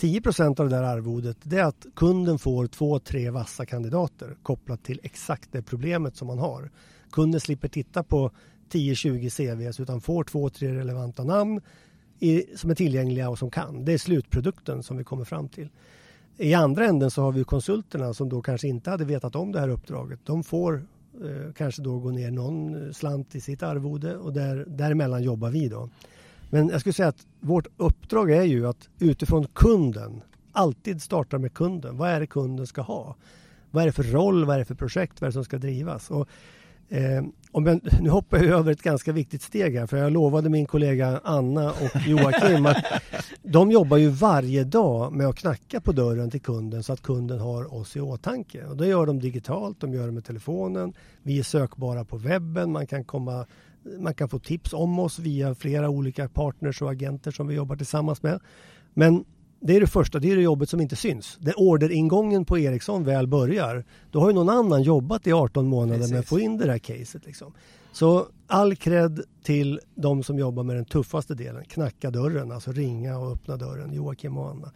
10% 0.00 0.60
av 0.60 0.68
det 0.68 0.76
där 0.76 0.82
arvodet 0.82 1.36
det 1.42 1.58
är 1.58 1.64
att 1.64 1.86
kunden 1.96 2.38
får 2.38 2.66
två, 2.66 2.98
tre 2.98 3.30
vassa 3.30 3.66
kandidater 3.66 4.36
kopplat 4.42 4.84
till 4.84 5.00
exakt 5.02 5.48
det 5.52 5.62
problemet 5.62 6.16
som 6.16 6.26
man 6.26 6.38
har. 6.38 6.70
Kunden 7.10 7.40
slipper 7.40 7.68
titta 7.68 8.02
på 8.02 8.30
10-20 8.72 9.30
CVs 9.30 9.80
utan 9.80 10.00
får 10.00 10.24
två, 10.24 10.48
tre 10.48 10.74
relevanta 10.74 11.24
namn 11.24 11.60
i, 12.22 12.56
som 12.56 12.70
är 12.70 12.74
tillgängliga 12.74 13.30
och 13.30 13.38
som 13.38 13.50
kan. 13.50 13.84
Det 13.84 13.92
är 13.92 13.98
slutprodukten 13.98 14.82
som 14.82 14.96
vi 14.96 15.04
kommer 15.04 15.24
fram 15.24 15.48
till. 15.48 15.68
I 16.36 16.54
andra 16.54 16.86
änden 16.86 17.10
så 17.10 17.22
har 17.22 17.32
vi 17.32 17.44
konsulterna 17.44 18.14
som 18.14 18.28
då 18.28 18.42
kanske 18.42 18.68
inte 18.68 18.90
hade 18.90 19.04
vetat 19.04 19.36
om 19.36 19.52
det 19.52 19.60
här 19.60 19.68
uppdraget. 19.68 20.20
De 20.24 20.44
får 20.44 20.86
eh, 21.24 21.52
kanske 21.56 21.82
då 21.82 21.98
gå 21.98 22.10
ner 22.10 22.30
någon 22.30 22.94
slant 22.94 23.34
i 23.34 23.40
sitt 23.40 23.62
arvode 23.62 24.16
och 24.16 24.32
där, 24.32 24.64
däremellan 24.68 25.22
jobbar 25.22 25.50
vi 25.50 25.68
då. 25.68 25.88
Men 26.50 26.68
jag 26.68 26.80
skulle 26.80 26.92
säga 26.92 27.08
att 27.08 27.26
vårt 27.40 27.66
uppdrag 27.76 28.30
är 28.30 28.42
ju 28.42 28.66
att 28.66 28.88
utifrån 28.98 29.46
kunden 29.46 30.22
alltid 30.52 31.02
starta 31.02 31.38
med 31.38 31.54
kunden. 31.54 31.96
Vad 31.96 32.10
är 32.10 32.20
det 32.20 32.26
kunden 32.26 32.66
ska 32.66 32.82
ha? 32.82 33.16
Vad 33.70 33.82
är 33.82 33.86
det 33.86 33.92
för 33.92 34.02
roll? 34.02 34.44
Vad 34.44 34.54
är 34.54 34.58
det 34.58 34.64
för 34.64 34.74
projekt? 34.74 35.20
Vad 35.20 35.26
är 35.26 35.30
det 35.30 35.32
som 35.32 35.44
ska 35.44 35.58
drivas? 35.58 36.10
Och 36.10 36.28
Eh, 36.92 37.24
om 37.52 37.66
jag, 37.66 37.80
nu 38.00 38.10
hoppar 38.10 38.38
jag 38.38 38.46
över 38.46 38.72
ett 38.72 38.82
ganska 38.82 39.12
viktigt 39.12 39.42
steg 39.42 39.78
här 39.78 39.86
för 39.86 39.96
jag 39.96 40.12
lovade 40.12 40.48
min 40.48 40.66
kollega 40.66 41.20
Anna 41.24 41.70
och 41.70 42.06
Joakim 42.06 42.66
att 42.66 42.84
de 43.42 43.70
jobbar 43.70 43.96
ju 43.96 44.08
varje 44.08 44.64
dag 44.64 45.12
med 45.12 45.26
att 45.26 45.36
knacka 45.36 45.80
på 45.80 45.92
dörren 45.92 46.30
till 46.30 46.40
kunden 46.40 46.82
så 46.82 46.92
att 46.92 47.02
kunden 47.02 47.40
har 47.40 47.74
oss 47.74 47.96
i 47.96 48.00
åtanke. 48.00 48.64
Och 48.64 48.76
det 48.76 48.86
gör 48.86 49.06
de 49.06 49.20
digitalt, 49.20 49.80
de 49.80 49.94
gör 49.94 50.06
det 50.06 50.12
med 50.12 50.24
telefonen, 50.24 50.92
vi 51.22 51.38
är 51.38 51.42
sökbara 51.42 52.04
på 52.04 52.16
webben, 52.16 52.72
man 52.72 52.86
kan, 52.86 53.04
komma, 53.04 53.46
man 53.98 54.14
kan 54.14 54.28
få 54.28 54.38
tips 54.38 54.72
om 54.72 54.98
oss 54.98 55.18
via 55.18 55.54
flera 55.54 55.88
olika 55.88 56.28
partners 56.28 56.82
och 56.82 56.90
agenter 56.90 57.30
som 57.30 57.46
vi 57.46 57.54
jobbar 57.54 57.76
tillsammans 57.76 58.22
med. 58.22 58.40
Men 58.94 59.24
det 59.64 59.76
är 59.76 59.80
det 59.80 59.86
första, 59.86 60.18
det 60.18 60.30
är 60.30 60.36
det 60.36 60.42
jobbet 60.42 60.68
som 60.68 60.80
inte 60.80 60.96
syns. 60.96 61.38
När 61.40 61.54
orderingången 61.56 62.44
på 62.44 62.58
Ericsson 62.58 63.04
väl 63.04 63.26
börjar, 63.26 63.84
då 64.10 64.20
har 64.20 64.28
ju 64.28 64.34
någon 64.34 64.48
annan 64.48 64.82
jobbat 64.82 65.26
i 65.26 65.32
18 65.32 65.66
månader 65.66 65.98
Precis. 65.98 66.12
med 66.12 66.20
att 66.20 66.28
få 66.28 66.40
in 66.40 66.58
det 66.58 66.70
här 66.70 66.78
caset. 66.78 67.26
Liksom. 67.26 67.52
Så 67.92 68.26
all 68.46 68.76
cred 68.76 69.22
till 69.42 69.80
de 69.94 70.22
som 70.22 70.38
jobbar 70.38 70.62
med 70.62 70.76
den 70.76 70.84
tuffaste 70.84 71.34
delen, 71.34 71.64
knacka 71.64 72.10
dörren, 72.10 72.52
alltså 72.52 72.72
ringa 72.72 73.18
och 73.18 73.32
öppna 73.32 73.56
dörren, 73.56 73.92
Joakim 73.92 74.38
och 74.38 74.50
Anna. 74.50 74.72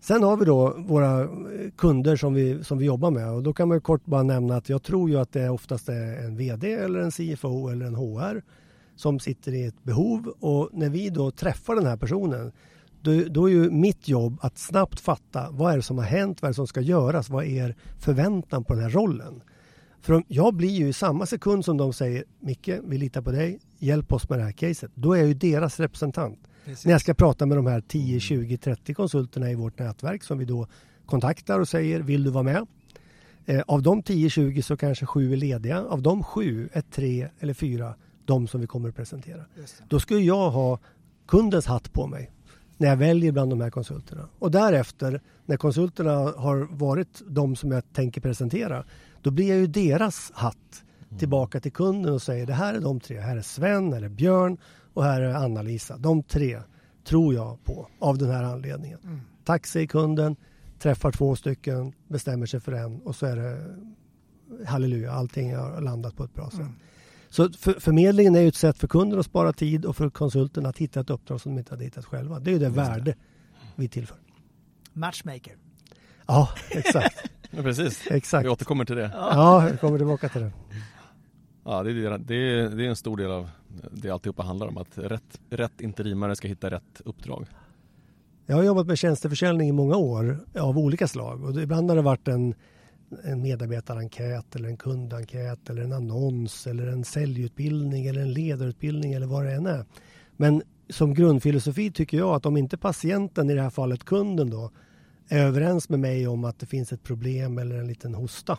Sen 0.00 0.22
har 0.22 0.36
vi 0.36 0.44
då 0.44 0.74
våra 0.78 1.28
kunder 1.76 2.16
som 2.16 2.34
vi, 2.34 2.64
som 2.64 2.78
vi 2.78 2.84
jobbar 2.84 3.10
med 3.10 3.30
och 3.30 3.42
då 3.42 3.52
kan 3.52 3.68
man 3.68 3.80
kort 3.80 4.04
bara 4.04 4.22
nämna 4.22 4.56
att 4.56 4.68
jag 4.68 4.82
tror 4.82 5.10
ju 5.10 5.18
att 5.18 5.32
det 5.32 5.48
oftast 5.48 5.88
är 5.88 6.24
en 6.24 6.36
VD 6.36 6.72
eller 6.72 7.00
en 7.00 7.10
CFO 7.10 7.68
eller 7.68 7.86
en 7.86 7.94
HR 7.94 8.42
som 8.96 9.20
sitter 9.20 9.54
i 9.54 9.64
ett 9.64 9.82
behov 9.82 10.34
och 10.40 10.68
när 10.72 10.88
vi 10.88 11.10
då 11.10 11.30
träffar 11.30 11.74
den 11.74 11.86
här 11.86 11.96
personen 11.96 12.52
då, 13.02 13.24
då, 13.28 13.48
är 13.48 13.52
ju 13.52 13.70
mitt 13.70 14.08
jobb 14.08 14.38
att 14.42 14.58
snabbt 14.58 15.00
fatta 15.00 15.50
vad 15.50 15.72
är 15.72 15.76
det 15.76 15.82
som 15.82 15.98
har 15.98 16.04
hänt, 16.04 16.42
vad 16.42 16.48
är 16.48 16.52
det 16.52 16.54
som 16.54 16.66
ska 16.66 16.80
göras, 16.80 17.30
vad 17.30 17.44
är 17.44 17.48
er 17.48 17.76
förväntan 17.98 18.64
på 18.64 18.74
den 18.74 18.82
här 18.82 18.90
rollen? 18.90 19.42
För 20.00 20.22
jag 20.28 20.54
blir 20.54 20.70
ju 20.70 20.88
i 20.88 20.92
samma 20.92 21.26
sekund 21.26 21.64
som 21.64 21.76
de 21.76 21.92
säger 21.92 22.24
Micke, 22.40 22.70
vi 22.84 22.98
litar 22.98 23.22
på 23.22 23.30
dig, 23.30 23.60
hjälp 23.78 24.12
oss 24.12 24.28
med 24.28 24.38
det 24.38 24.44
här 24.44 24.52
caset. 24.52 24.90
Då 24.94 25.12
är 25.12 25.18
jag 25.18 25.28
ju 25.28 25.34
deras 25.34 25.80
representant. 25.80 26.38
Precis. 26.64 26.84
När 26.84 26.92
jag 26.92 27.00
ska 27.00 27.14
prata 27.14 27.46
med 27.46 27.58
de 27.58 27.66
här 27.66 27.80
10, 27.80 28.20
20, 28.20 28.56
30 28.56 28.94
konsulterna 28.94 29.50
i 29.50 29.54
vårt 29.54 29.78
nätverk 29.78 30.24
som 30.24 30.38
vi 30.38 30.44
då 30.44 30.66
kontaktar 31.06 31.60
och 31.60 31.68
säger 31.68 32.00
vill 32.00 32.24
du 32.24 32.30
vara 32.30 32.44
med? 32.44 32.66
Eh, 33.46 33.62
av 33.66 33.82
de 33.82 34.02
10-20 34.02 34.62
så 34.62 34.76
kanske 34.76 35.06
sju 35.06 35.32
är 35.32 35.36
lediga. 35.36 35.84
Av 35.84 36.02
de 36.02 36.22
sju 36.22 36.68
är 36.72 36.80
tre 36.80 37.28
eller 37.40 37.54
fyra 37.54 37.94
de 38.24 38.48
som 38.48 38.60
vi 38.60 38.66
kommer 38.66 38.88
att 38.88 38.96
presentera. 38.96 39.44
Då 39.88 40.00
skulle 40.00 40.20
jag 40.20 40.50
ha 40.50 40.78
kundens 41.26 41.66
hatt 41.66 41.92
på 41.92 42.06
mig 42.06 42.30
när 42.82 42.88
jag 42.88 42.96
väljer 42.96 43.32
bland 43.32 43.50
de 43.50 43.60
här 43.60 43.70
konsulterna. 43.70 44.28
Och 44.38 44.50
därefter, 44.50 45.20
när 45.46 45.56
konsulterna 45.56 46.12
har 46.12 46.68
varit 46.70 47.22
de 47.26 47.56
som 47.56 47.70
jag 47.70 47.92
tänker 47.92 48.20
presentera, 48.20 48.84
då 49.20 49.30
blir 49.30 49.48
jag 49.48 49.58
ju 49.58 49.66
deras 49.66 50.32
hatt 50.34 50.84
mm. 51.08 51.18
tillbaka 51.18 51.60
till 51.60 51.72
kunden 51.72 52.12
och 52.12 52.22
säger 52.22 52.46
det 52.46 52.52
här 52.52 52.74
är 52.74 52.80
de 52.80 53.00
tre. 53.00 53.20
Här 53.20 53.36
är 53.36 53.42
Sven, 53.42 53.92
här 53.92 54.02
är 54.02 54.08
Björn 54.08 54.58
och 54.94 55.04
här 55.04 55.20
är 55.20 55.34
Anna-Lisa. 55.34 55.96
De 55.96 56.22
tre 56.22 56.60
tror 57.04 57.34
jag 57.34 57.64
på 57.64 57.88
av 57.98 58.18
den 58.18 58.30
här 58.30 58.42
anledningen. 58.42 58.98
Mm. 59.04 59.20
Tack 59.44 59.66
säger 59.66 59.86
kunden, 59.86 60.36
träffar 60.78 61.12
två 61.12 61.36
stycken, 61.36 61.92
bestämmer 62.08 62.46
sig 62.46 62.60
för 62.60 62.72
en 62.72 63.00
och 63.00 63.16
så 63.16 63.26
är 63.26 63.36
det 63.36 63.76
halleluja, 64.66 65.12
allting 65.12 65.56
har 65.56 65.80
landat 65.80 66.16
på 66.16 66.24
ett 66.24 66.34
bra 66.34 66.50
sätt. 66.50 66.60
Mm. 66.60 66.74
Så 67.32 67.52
för, 67.52 67.72
förmedlingen 67.80 68.34
är 68.34 68.40
ju 68.40 68.48
ett 68.48 68.54
sätt 68.54 68.78
för 68.78 68.88
kunden 68.88 69.18
att 69.18 69.26
spara 69.26 69.52
tid 69.52 69.84
och 69.84 69.96
för 69.96 70.10
konsulten 70.10 70.66
att 70.66 70.78
hitta 70.78 71.00
ett 71.00 71.10
uppdrag 71.10 71.40
som 71.40 71.52
de 71.52 71.58
inte 71.58 71.72
hade 71.72 71.84
hittat 71.84 72.04
själva. 72.04 72.38
Det 72.40 72.50
är 72.50 72.52
ju 72.52 72.58
det 72.58 72.68
värde 72.68 73.14
vi 73.76 73.88
tillför. 73.88 74.16
Matchmaker. 74.92 75.56
Ja, 76.26 76.48
exakt. 76.70 77.16
ja, 77.50 77.62
precis. 77.62 78.10
Exakt. 78.10 78.44
Vi 78.44 78.48
återkommer 78.48 78.84
till 78.84 78.96
det. 78.96 79.10
Ja, 79.14 79.68
vi 79.72 79.78
kommer 79.78 79.98
tillbaka 79.98 80.28
till 80.28 80.40
det. 80.40 80.52
Ja, 81.64 81.82
det 81.82 81.90
är, 81.90 82.18
det, 82.18 82.34
är, 82.34 82.68
det 82.68 82.84
är 82.84 82.88
en 82.88 82.96
stor 82.96 83.16
del 83.16 83.30
av 83.30 83.50
det 83.90 84.10
alltihopa 84.10 84.42
handlar 84.42 84.66
om. 84.66 84.76
Att 84.76 84.98
rätt, 84.98 85.40
rätt 85.50 85.80
interimare 85.80 86.36
ska 86.36 86.48
hitta 86.48 86.70
rätt 86.70 87.00
uppdrag. 87.04 87.46
Jag 88.46 88.56
har 88.56 88.62
jobbat 88.62 88.86
med 88.86 88.98
tjänsteförsäljning 88.98 89.68
i 89.68 89.72
många 89.72 89.96
år 89.96 90.38
av 90.58 90.78
olika 90.78 91.08
slag 91.08 91.44
och 91.44 91.62
ibland 91.62 91.90
har 91.90 91.96
det 91.96 92.02
varit 92.02 92.28
en 92.28 92.54
en 93.24 93.42
medarbetarenkät 93.42 94.56
eller 94.56 94.68
en 94.68 94.76
kundenkät 94.76 95.70
eller 95.70 95.82
en 95.82 95.92
annons 95.92 96.66
eller 96.66 96.86
en 96.86 97.04
säljutbildning 97.04 98.06
eller 98.06 98.20
en 98.20 98.32
ledarutbildning 98.32 99.12
eller 99.12 99.26
vad 99.26 99.44
det 99.44 99.52
än 99.52 99.66
är. 99.66 99.84
Men 100.36 100.62
som 100.88 101.14
grundfilosofi 101.14 101.90
tycker 101.90 102.16
jag 102.16 102.34
att 102.34 102.46
om 102.46 102.56
inte 102.56 102.78
patienten, 102.78 103.50
i 103.50 103.54
det 103.54 103.62
här 103.62 103.70
fallet 103.70 104.04
kunden 104.04 104.50
då, 104.50 104.70
är 105.28 105.44
överens 105.46 105.88
med 105.88 106.00
mig 106.00 106.28
om 106.28 106.44
att 106.44 106.58
det 106.58 106.66
finns 106.66 106.92
ett 106.92 107.02
problem 107.02 107.58
eller 107.58 107.76
en 107.76 107.86
liten 107.86 108.14
hosta. 108.14 108.58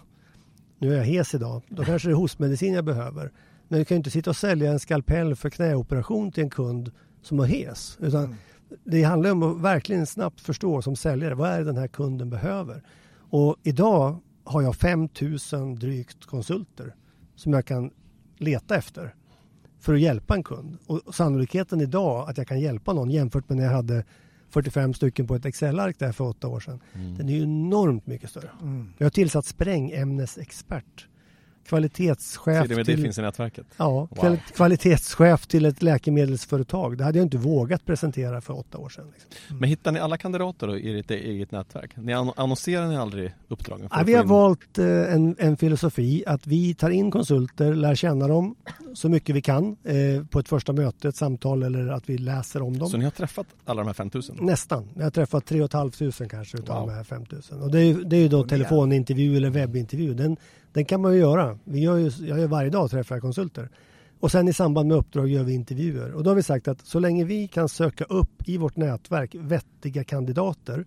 Nu 0.79 0.93
är 0.93 0.97
jag 0.97 1.05
hes 1.05 1.35
idag, 1.35 1.61
då 1.69 1.83
kanske 1.83 2.07
det 2.07 2.11
är 2.11 2.15
hostmedicin 2.15 2.73
jag 2.73 2.85
behöver. 2.85 3.31
Men 3.67 3.79
du 3.79 3.85
kan 3.85 3.95
ju 3.95 3.97
inte 3.97 4.11
sitta 4.11 4.29
och 4.29 4.35
sälja 4.35 4.71
en 4.71 4.79
skalpell 4.79 5.35
för 5.35 5.49
knäoperation 5.49 6.31
till 6.31 6.43
en 6.43 6.49
kund 6.49 6.91
som 7.21 7.39
är 7.39 7.45
hes. 7.45 7.97
Utan 8.01 8.23
mm. 8.23 8.35
Det 8.83 9.03
handlar 9.03 9.31
om 9.31 9.43
att 9.43 9.61
verkligen 9.61 10.05
snabbt 10.05 10.41
förstå 10.41 10.81
som 10.81 10.95
säljare, 10.95 11.35
vad 11.35 11.49
är 11.49 11.57
det 11.59 11.63
den 11.63 11.77
här 11.77 11.87
kunden 11.87 12.29
behöver? 12.29 12.83
Och 13.29 13.55
idag 13.63 14.19
har 14.43 14.61
jag 14.61 14.75
5000 14.75 15.75
drygt 15.75 16.25
konsulter 16.25 16.95
som 17.35 17.53
jag 17.53 17.65
kan 17.65 17.91
leta 18.37 18.75
efter 18.75 19.15
för 19.79 19.93
att 19.93 19.99
hjälpa 19.99 20.35
en 20.35 20.43
kund. 20.43 20.77
Och 20.85 21.15
sannolikheten 21.15 21.81
idag 21.81 22.29
att 22.29 22.37
jag 22.37 22.47
kan 22.47 22.59
hjälpa 22.59 22.93
någon 22.93 23.09
jämfört 23.09 23.49
med 23.49 23.57
när 23.57 23.63
jag 23.63 23.71
hade 23.71 24.05
45 24.49 24.93
stycken 24.93 25.27
på 25.27 25.35
ett 25.35 25.45
Excel-ark 25.45 25.99
där 25.99 26.11
för 26.11 26.23
åtta 26.23 26.47
år 26.47 26.59
sedan. 26.59 26.79
Mm. 26.93 27.15
Den 27.15 27.29
är 27.29 27.33
ju 27.33 27.43
enormt 27.43 28.07
mycket 28.07 28.29
större. 28.29 28.49
Mm. 28.61 28.93
Jag 28.97 29.05
har 29.05 29.09
tillsatt 29.11 29.45
sprängämnesexpert 29.45 31.07
kvalitetschef. 31.65 32.67
till, 32.67 32.85
det 32.85 32.97
finns 32.97 33.17
i 33.17 33.21
nätverket? 33.21 33.65
Ja, 33.77 34.07
wow. 34.11 34.37
kvalitetschef 34.55 35.47
till 35.47 35.65
ett 35.65 35.81
läkemedelsföretag. 35.81 36.97
Det 36.97 37.03
hade 37.03 37.17
jag 37.17 37.25
inte 37.25 37.37
vågat 37.37 37.85
presentera 37.85 38.41
för 38.41 38.59
åtta 38.59 38.77
år 38.77 38.89
sedan. 38.89 39.05
Liksom. 39.13 39.31
Mm. 39.49 39.59
Men 39.59 39.69
hittar 39.69 39.91
ni 39.91 39.99
alla 39.99 40.17
kandidater 40.17 40.77
i 40.77 40.99
ert 40.99 41.11
eget 41.11 41.51
nätverk? 41.51 41.91
Ni 41.95 42.13
annonserar 42.13 42.87
ni 42.87 42.97
aldrig 42.97 43.33
uppdragen? 43.47 43.87
Ja, 43.91 44.03
vi 44.05 44.13
har 44.13 44.23
in... 44.23 44.29
valt 44.29 44.77
eh, 44.77 44.85
en, 44.85 45.35
en, 45.39 45.57
filosofi 45.57 46.23
att 46.27 46.47
vi 46.47 46.73
tar 46.73 46.89
in 46.89 47.11
konsulter, 47.11 47.73
lär 47.73 47.95
känna 47.95 48.27
dem 48.27 48.55
så 48.93 49.09
mycket 49.09 49.35
vi 49.35 49.41
kan 49.41 49.77
eh, 49.83 50.25
på 50.29 50.39
ett 50.39 50.49
första 50.49 50.73
möte, 50.73 51.07
ett 51.07 51.15
samtal 51.15 51.63
eller 51.63 51.87
att 51.87 52.09
vi 52.09 52.17
läser 52.17 52.61
om 52.61 52.79
dem. 52.79 52.89
Så 52.89 52.97
ni 52.97 53.03
har 53.03 53.11
träffat 53.11 53.47
alla 53.65 53.81
de 53.81 53.87
här 53.87 53.93
5000? 53.93 54.37
Nästan. 54.41 54.89
Jag 54.95 55.03
har 55.03 55.11
träffat 55.11 55.45
3 55.45 55.67
500 55.67 56.27
kanske 56.29 56.57
utav 56.57 56.79
wow. 56.79 56.87
de 56.87 56.95
här 56.95 57.03
5000. 57.03 57.61
Och 57.61 57.71
det 57.71 57.79
är, 57.79 57.93
det 57.93 58.15
är 58.15 58.21
ju 58.21 58.27
då 58.27 58.43
telefonintervju 58.43 59.37
eller 59.37 59.49
webbintervju. 59.49 60.13
Den, 60.13 60.37
den 60.73 60.85
kan 60.85 61.01
man 61.01 61.13
ju 61.13 61.19
göra. 61.19 61.59
Vi 61.63 61.79
gör 61.79 61.97
ju, 61.97 62.11
jag 62.27 62.39
gör 62.39 62.47
varje 62.47 62.69
dag 62.69 62.91
träffar 62.91 63.15
jag 63.15 63.21
konsulter. 63.21 63.69
Och 64.19 64.31
sen 64.31 64.47
i 64.47 64.53
samband 64.53 64.87
med 64.87 64.97
uppdrag 64.97 65.27
gör 65.27 65.43
vi 65.43 65.53
intervjuer. 65.53 66.13
Och 66.13 66.23
då 66.23 66.29
har 66.29 66.35
vi 66.35 66.43
sagt 66.43 66.67
att 66.67 66.85
så 66.85 66.99
länge 66.99 67.23
vi 67.23 67.47
kan 67.47 67.69
söka 67.69 68.03
upp 68.03 68.49
i 68.49 68.57
vårt 68.57 68.75
nätverk 68.75 69.35
vettiga 69.35 70.03
kandidater 70.03 70.85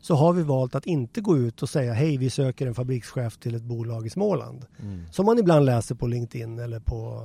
så 0.00 0.14
har 0.14 0.32
vi 0.32 0.42
valt 0.42 0.74
att 0.74 0.86
inte 0.86 1.20
gå 1.20 1.36
ut 1.36 1.62
och 1.62 1.68
säga 1.68 1.92
hej 1.92 2.16
vi 2.16 2.30
söker 2.30 2.66
en 2.66 2.74
fabrikschef 2.74 3.38
till 3.38 3.54
ett 3.54 3.62
bolag 3.62 4.06
i 4.06 4.10
Småland. 4.10 4.66
Mm. 4.82 5.04
Som 5.12 5.26
man 5.26 5.38
ibland 5.38 5.66
läser 5.66 5.94
på 5.94 6.06
LinkedIn 6.06 6.58
eller 6.58 6.80
på, 6.80 7.22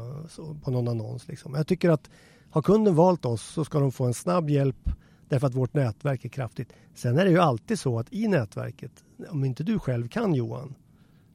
på 0.63 0.71
någon 0.71 0.87
annons. 0.87 1.27
Liksom. 1.27 1.53
Jag 1.53 1.67
tycker 1.67 1.89
att 1.89 2.09
har 2.49 2.61
kunden 2.61 2.95
valt 2.95 3.25
oss 3.25 3.41
så 3.41 3.65
ska 3.65 3.79
de 3.79 3.91
få 3.91 4.05
en 4.05 4.13
snabb 4.13 4.49
hjälp 4.49 4.89
därför 5.29 5.47
att 5.47 5.55
vårt 5.55 5.73
nätverk 5.73 6.25
är 6.25 6.29
kraftigt. 6.29 6.73
Sen 6.95 7.17
är 7.17 7.25
det 7.25 7.31
ju 7.31 7.39
alltid 7.39 7.79
så 7.79 7.99
att 7.99 8.13
i 8.13 8.27
nätverket, 8.27 8.91
om 9.29 9.45
inte 9.45 9.63
du 9.63 9.79
själv 9.79 10.07
kan 10.07 10.33
Johan, 10.33 10.75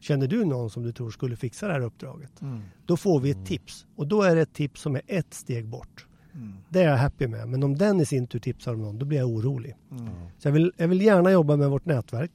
Känner 0.00 0.26
du 0.26 0.44
någon 0.44 0.70
som 0.70 0.82
du 0.82 0.92
tror 0.92 1.10
skulle 1.10 1.36
fixa 1.36 1.66
det 1.66 1.72
här 1.72 1.80
uppdraget? 1.80 2.42
Mm. 2.42 2.62
Då 2.86 2.96
får 2.96 3.20
vi 3.20 3.30
ett 3.30 3.36
mm. 3.36 3.46
tips 3.46 3.86
och 3.96 4.06
då 4.06 4.22
är 4.22 4.36
det 4.36 4.42
ett 4.42 4.52
tips 4.52 4.80
som 4.80 4.94
är 4.94 5.02
ett 5.06 5.34
steg 5.34 5.68
bort. 5.68 6.06
Mm. 6.34 6.56
Det 6.68 6.80
är 6.80 6.88
jag 6.88 6.96
happy 6.96 7.26
med. 7.26 7.48
Men 7.48 7.62
om 7.62 7.78
den 7.78 8.00
i 8.00 8.06
sin 8.06 8.26
tur 8.26 8.38
tipsar 8.38 8.74
om 8.74 8.82
någon, 8.82 8.98
då 8.98 9.06
blir 9.06 9.18
jag 9.18 9.28
orolig. 9.28 9.76
Mm. 9.90 10.06
Så 10.38 10.48
jag 10.48 10.52
vill, 10.52 10.72
jag 10.76 10.88
vill 10.88 11.00
gärna 11.00 11.30
jobba 11.30 11.56
med 11.56 11.70
vårt 11.70 11.84
nätverk 11.84 12.32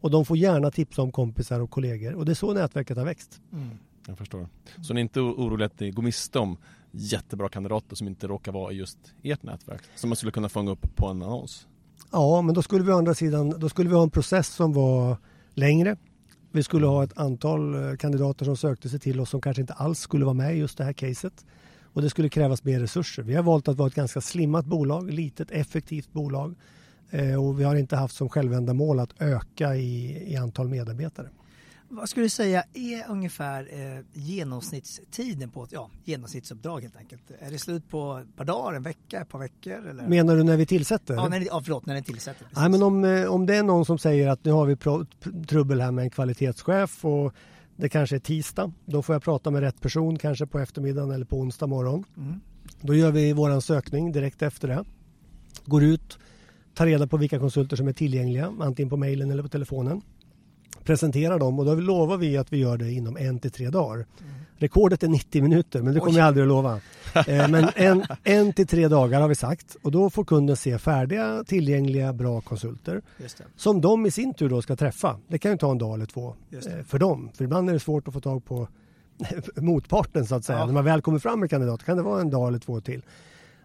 och 0.00 0.10
de 0.10 0.24
får 0.24 0.36
gärna 0.36 0.70
tipsa 0.70 1.02
om 1.02 1.12
kompisar 1.12 1.60
och 1.60 1.70
kollegor 1.70 2.14
och 2.14 2.24
det 2.24 2.32
är 2.32 2.34
så 2.34 2.54
nätverket 2.54 2.96
har 2.96 3.04
växt. 3.04 3.40
Mm. 3.52 3.68
Jag 4.06 4.18
förstår. 4.18 4.48
Så 4.82 4.94
ni 4.94 5.00
är 5.00 5.02
inte 5.02 5.20
oroliga 5.20 5.66
att 5.66 5.80
ni 5.80 5.90
går 5.90 6.02
miste 6.02 6.38
om 6.38 6.56
jättebra 6.90 7.48
kandidater 7.48 7.96
som 7.96 8.06
inte 8.06 8.26
råkar 8.26 8.52
vara 8.52 8.72
i 8.72 8.76
just 8.76 8.98
ert 9.22 9.42
nätverk 9.42 9.82
som 9.94 10.10
man 10.10 10.16
skulle 10.16 10.32
kunna 10.32 10.48
fånga 10.48 10.70
upp 10.70 10.96
på 10.96 11.06
en 11.06 11.22
annons? 11.22 11.66
Ja, 12.12 12.42
men 12.42 12.54
då 12.54 12.62
skulle 12.62 12.84
vi 12.84 12.92
å 12.92 12.96
andra 12.96 13.14
sidan 13.14 13.50
då 13.50 13.68
skulle 13.68 13.88
vi 13.88 13.94
ha 13.94 14.02
en 14.02 14.10
process 14.10 14.48
som 14.48 14.72
var 14.72 15.16
längre. 15.54 15.96
Vi 16.56 16.62
skulle 16.62 16.86
ha 16.86 17.04
ett 17.04 17.18
antal 17.18 17.74
eh, 17.74 17.96
kandidater 17.96 18.44
som 18.44 18.56
sökte 18.56 18.88
sig 18.88 19.00
till 19.00 19.20
oss 19.20 19.30
som 19.30 19.40
kanske 19.40 19.60
inte 19.60 19.72
alls 19.72 19.98
skulle 19.98 20.24
vara 20.24 20.34
med 20.34 20.56
i 20.56 20.58
just 20.58 20.78
det 20.78 20.84
här 20.84 20.92
caset. 20.92 21.46
Och 21.92 22.02
det 22.02 22.10
skulle 22.10 22.28
krävas 22.28 22.64
mer 22.64 22.80
resurser. 22.80 23.22
Vi 23.22 23.34
har 23.34 23.42
valt 23.42 23.68
att 23.68 23.76
vara 23.76 23.88
ett 23.88 23.94
ganska 23.94 24.20
slimmat 24.20 24.66
bolag, 24.66 25.10
litet 25.10 25.50
effektivt 25.50 26.12
bolag. 26.12 26.54
Eh, 27.10 27.44
och 27.44 27.60
vi 27.60 27.64
har 27.64 27.76
inte 27.76 27.96
haft 27.96 28.14
som 28.14 28.28
självändamål 28.28 29.00
att 29.00 29.22
öka 29.22 29.76
i, 29.76 30.24
i 30.32 30.36
antal 30.36 30.68
medarbetare. 30.68 31.28
Vad 31.88 32.08
skulle 32.08 32.26
du 32.26 32.30
säga 32.30 32.64
är 32.74 33.10
ungefär 33.10 33.68
eh, 33.72 34.04
genomsnittstiden 34.12 35.50
på 35.50 35.64
ett 35.64 35.72
ja, 35.72 35.90
genomsnittsuppdrag 36.04 36.80
helt 36.80 36.96
enkelt? 36.96 37.22
Är 37.38 37.50
det 37.50 37.58
slut 37.58 37.88
på 37.88 38.22
ett 38.22 38.36
par 38.36 38.44
dagar, 38.44 38.76
en 38.76 38.82
vecka, 38.82 39.20
ett 39.20 39.28
par 39.28 39.38
veckor? 39.38 39.88
Eller? 39.88 40.08
Menar 40.08 40.36
du 40.36 40.42
när 40.42 40.56
vi 40.56 40.66
tillsätter? 40.66 41.14
Ja, 41.14 41.28
när, 41.28 41.40
ja 41.40 41.62
förlåt, 41.64 41.86
när 41.86 41.94
ni 41.94 42.02
tillsätter. 42.02 42.44
Precis. 42.44 42.58
Nej, 42.58 42.70
men 42.70 42.82
om, 42.82 43.04
eh, 43.04 43.26
om 43.26 43.46
det 43.46 43.56
är 43.56 43.62
någon 43.62 43.84
som 43.84 43.98
säger 43.98 44.28
att 44.28 44.44
nu 44.44 44.52
har 44.52 44.66
vi 44.66 44.76
trubbel 45.46 45.80
här 45.80 45.90
med 45.90 46.02
en 46.02 46.10
kvalitetschef 46.10 47.04
och 47.04 47.34
det 47.76 47.88
kanske 47.88 48.16
är 48.16 48.20
tisdag. 48.20 48.72
Då 48.84 49.02
får 49.02 49.14
jag 49.14 49.22
prata 49.22 49.50
med 49.50 49.60
rätt 49.60 49.80
person 49.80 50.18
kanske 50.18 50.46
på 50.46 50.58
eftermiddagen 50.58 51.10
eller 51.10 51.26
på 51.26 51.36
onsdag 51.36 51.66
morgon. 51.66 52.04
Mm. 52.16 52.40
Då 52.80 52.94
gör 52.94 53.12
vi 53.12 53.32
vår 53.32 53.60
sökning 53.60 54.12
direkt 54.12 54.42
efter 54.42 54.68
det. 54.68 54.84
Går 55.64 55.82
ut, 55.82 56.18
tar 56.74 56.86
reda 56.86 57.06
på 57.06 57.16
vilka 57.16 57.38
konsulter 57.38 57.76
som 57.76 57.88
är 57.88 57.92
tillgängliga, 57.92 58.52
antingen 58.60 58.90
på 58.90 58.96
mejlen 58.96 59.30
eller 59.30 59.42
på 59.42 59.48
telefonen 59.48 60.02
presenterar 60.84 61.38
dem 61.38 61.58
och 61.58 61.64
då 61.64 61.74
lovar 61.74 62.16
vi 62.16 62.36
att 62.36 62.52
vi 62.52 62.56
gör 62.56 62.76
det 62.76 62.92
inom 62.92 63.16
en 63.16 63.38
till 63.38 63.50
tre 63.50 63.70
dagar. 63.70 63.94
Mm. 63.94 64.34
Rekordet 64.58 65.02
är 65.02 65.08
90 65.08 65.42
minuter 65.42 65.82
men 65.82 65.94
det 65.94 66.00
kommer 66.00 66.12
Oj. 66.12 66.18
jag 66.18 66.26
aldrig 66.26 66.42
att 66.42 66.48
lova. 66.48 66.80
Eh, 67.26 67.48
men 67.48 67.68
en, 67.74 68.04
en 68.22 68.52
till 68.52 68.66
tre 68.66 68.88
dagar 68.88 69.20
har 69.20 69.28
vi 69.28 69.34
sagt 69.34 69.76
och 69.82 69.92
då 69.92 70.10
får 70.10 70.24
kunden 70.24 70.56
se 70.56 70.78
färdiga, 70.78 71.44
tillgängliga, 71.46 72.12
bra 72.12 72.40
konsulter 72.40 73.02
som 73.56 73.80
de 73.80 74.06
i 74.06 74.10
sin 74.10 74.34
tur 74.34 74.48
då 74.48 74.62
ska 74.62 74.76
träffa. 74.76 75.20
Det 75.28 75.38
kan 75.38 75.50
ju 75.50 75.58
ta 75.58 75.70
en 75.70 75.78
dag 75.78 75.94
eller 75.94 76.06
två 76.06 76.34
eh, 76.50 76.84
för 76.86 76.98
dem. 76.98 77.30
För 77.34 77.44
ibland 77.44 77.68
är 77.68 77.72
det 77.72 77.80
svårt 77.80 78.08
att 78.08 78.14
få 78.14 78.20
tag 78.20 78.44
på 78.44 78.68
motparten 79.56 80.26
så 80.26 80.34
att 80.34 80.44
säga. 80.44 80.58
Ja. 80.58 80.66
När 80.66 80.72
man 80.72 80.84
väl 80.84 81.02
kommer 81.02 81.18
fram 81.18 81.40
med 81.40 81.50
kandidat 81.50 81.84
kan 81.84 81.96
det 81.96 82.02
vara 82.02 82.20
en 82.20 82.30
dag 82.30 82.48
eller 82.48 82.58
två 82.58 82.80
till. 82.80 83.02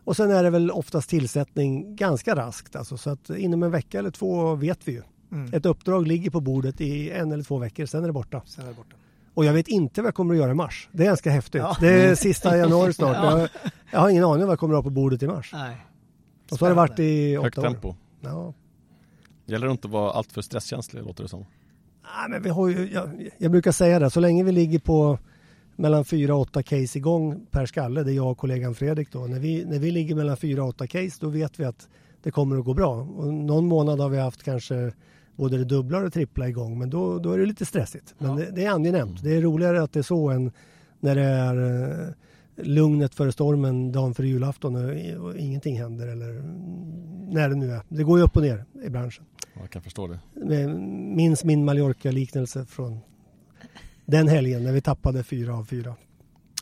Och 0.03 0.15
sen 0.15 0.31
är 0.31 0.43
det 0.43 0.49
väl 0.49 0.71
oftast 0.71 1.09
tillsättning 1.09 1.95
ganska 1.95 2.35
raskt. 2.35 2.75
Alltså, 2.75 2.97
så 2.97 3.09
att 3.09 3.29
inom 3.29 3.63
en 3.63 3.71
vecka 3.71 3.99
eller 3.99 4.11
två 4.11 4.55
vet 4.55 4.87
vi 4.87 4.91
ju. 4.91 5.01
Mm. 5.31 5.53
Ett 5.53 5.65
uppdrag 5.65 6.07
ligger 6.07 6.29
på 6.29 6.41
bordet 6.41 6.81
i 6.81 7.11
en 7.11 7.31
eller 7.31 7.43
två 7.43 7.57
veckor, 7.57 7.85
sen 7.85 8.03
är 8.03 8.07
det 8.07 8.13
borta. 8.13 8.41
Sen 8.45 8.63
är 8.63 8.69
det 8.69 8.75
borta. 8.75 8.95
Och 9.33 9.45
jag 9.45 9.53
vet 9.53 9.67
inte 9.67 10.01
vad 10.01 10.07
jag 10.07 10.15
kommer 10.15 10.33
att 10.33 10.39
göra 10.39 10.51
i 10.51 10.53
mars. 10.53 10.89
Det 10.91 11.03
är 11.03 11.07
ganska 11.07 11.31
häftigt. 11.31 11.61
Ja. 11.61 11.77
Det 11.79 11.87
är 11.87 12.15
sista 12.27 12.57
januari 12.57 12.93
snart. 12.93 13.15
ja. 13.15 13.39
jag, 13.39 13.49
jag, 13.91 13.99
har 13.99 14.09
ingen 14.09 14.23
aning 14.23 14.45
vad 14.45 14.51
jag 14.51 14.59
kommer 14.59 14.73
att 14.73 14.77
ha 14.77 14.83
på 14.83 14.89
bordet 14.89 15.23
i 15.23 15.27
mars. 15.27 15.49
Nej. 15.53 15.85
Och 16.51 16.57
så 16.57 16.65
har 16.65 16.69
det 16.69 16.75
varit 16.75 16.99
i 16.99 17.37
åtta 17.37 17.43
Högt 17.43 17.57
år. 17.57 17.63
tempo. 17.63 17.95
Ja. 18.21 18.53
Gäller 19.45 19.67
det 19.67 19.71
inte 19.71 19.87
att 19.87 19.91
vara 19.91 20.11
alltför 20.11 20.41
stresskänslig, 20.41 21.03
låter 21.03 21.23
det 21.23 21.29
som. 21.29 21.39
Nej, 21.39 22.29
men 22.29 22.43
vi 22.43 22.49
har 22.49 22.67
ju, 22.67 22.91
jag, 22.93 23.29
jag 23.37 23.51
brukar 23.51 23.71
säga 23.71 23.99
det, 23.99 24.09
så 24.09 24.19
länge 24.19 24.43
vi 24.43 24.51
ligger 24.51 24.79
på 24.79 25.19
mellan 25.75 26.05
fyra 26.05 26.35
och 26.35 26.41
åtta 26.41 26.63
case 26.63 26.97
igång 26.97 27.45
per 27.51 27.65
skalle, 27.65 28.03
det 28.03 28.11
är 28.11 28.15
jag 28.15 28.31
och 28.31 28.37
kollegan 28.37 28.75
Fredrik 28.75 29.11
då. 29.11 29.19
När 29.19 29.39
vi, 29.39 29.65
när 29.65 29.79
vi 29.79 29.91
ligger 29.91 30.15
mellan 30.15 30.37
fyra 30.37 30.63
och 30.63 30.69
åtta 30.69 30.87
case, 30.87 31.17
då 31.19 31.29
vet 31.29 31.59
vi 31.59 31.65
att 31.65 31.87
det 32.23 32.31
kommer 32.31 32.57
att 32.57 32.65
gå 32.65 32.73
bra. 32.73 32.95
Och 32.95 33.33
någon 33.33 33.67
månad 33.67 33.99
har 33.99 34.09
vi 34.09 34.19
haft 34.19 34.43
kanske 34.43 34.93
både 35.35 35.57
det 35.57 35.65
dubbla 35.65 35.97
och 35.97 36.03
det 36.03 36.09
trippla 36.09 36.49
igång. 36.49 36.79
Men 36.79 36.89
då, 36.89 37.19
då 37.19 37.31
är 37.31 37.37
det 37.37 37.45
lite 37.45 37.65
stressigt. 37.65 38.15
Men 38.17 38.29
ja. 38.29 38.35
det, 38.35 38.51
det, 38.51 38.65
är 38.65 38.71
angenämt. 38.71 39.23
Det 39.23 39.37
är 39.37 39.41
roligare 39.41 39.83
att 39.83 39.93
det 39.93 39.99
är 39.99 40.03
så 40.03 40.29
än 40.29 40.51
när 40.99 41.15
det 41.15 41.23
är 41.23 41.55
uh, 41.57 42.13
lugnet 42.55 43.15
före 43.15 43.31
stormen 43.31 43.91
dagen 43.91 44.13
före 44.13 44.27
julafton 44.27 44.75
och, 44.75 45.25
och, 45.25 45.37
ingenting 45.37 45.79
händer. 45.79 46.07
Eller 46.07 46.43
när 47.33 47.49
det 47.49 47.55
nu 47.55 47.71
är. 47.71 47.81
Det 47.89 48.03
går 48.03 48.19
ju 48.19 48.25
upp 48.25 48.35
och 48.35 48.41
ner 48.41 48.65
i 48.85 48.89
branschen. 48.89 49.25
Jag 49.59 49.69
kan 49.69 49.81
förstå 49.81 50.07
det. 50.07 50.19
Minns 51.15 51.43
min 51.43 51.65
Mallorca-liknelse 51.65 52.65
från 52.65 52.99
den 54.05 54.27
helgen 54.27 54.63
när 54.63 54.71
vi 54.71 54.81
tappade 54.81 55.23
fyra 55.23 55.57
av 55.57 55.65
fyra. 55.65 55.95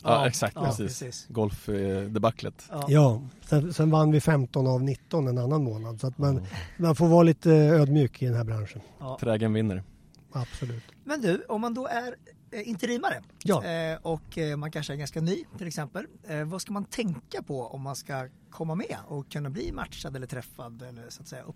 Ja, 0.03 0.27
exakt, 0.27 0.55
ja, 0.55 0.65
precis. 0.65 0.99
precis. 0.99 1.27
Golfdebaclet. 1.29 2.65
Ja, 2.69 2.85
ja. 2.87 3.21
Sen, 3.45 3.73
sen, 3.73 3.89
vann 3.89 4.11
vi 4.11 4.21
15 4.21 4.67
av 4.67 4.83
19 4.83 5.27
en 5.27 5.37
annan 5.37 5.63
månad. 5.63 6.01
Så 6.01 6.07
att 6.07 6.17
man, 6.17 6.29
mm. 6.29 6.43
man 6.77 6.95
får 6.95 7.07
vara 7.07 7.23
lite 7.23 7.51
ödmjuk 7.51 8.21
i 8.21 8.25
den 8.25 8.35
här 8.35 8.43
branschen. 8.43 8.81
Ja. 8.99 9.17
Trägen 9.21 9.53
vinner. 9.53 9.83
Absolut. 10.31 10.83
Men 11.03 11.21
du, 11.21 11.45
om 11.49 11.61
man 11.61 11.73
då 11.73 11.87
är 11.87 12.15
eh, 12.51 12.69
interimare 12.69 13.21
ja. 13.43 13.65
Eh, 13.65 13.97
och 14.01 14.37
eh, 14.37 14.57
man 14.57 14.71
kanske 14.71 14.93
är 14.93 14.97
ganska 14.97 15.21
ny 15.21 15.45
till 15.57 15.67
exempel. 15.67 16.05
Vad 16.45 16.61
ska 16.61 16.73
man 16.73 16.85
tänka 16.85 17.43
på 17.43 17.67
om 17.67 17.81
man 17.81 17.95
ska 17.95 18.27
komma 18.49 18.75
med 18.75 18.97
och 19.07 19.31
kunna 19.31 19.49
bli 19.49 19.71
matchad 19.71 20.15
eller 20.15 20.27
träffad 20.27 20.81
eller 20.81 21.09
så 21.09 21.21
att 21.21 21.27
säga 21.27 21.43
upp, 21.43 21.55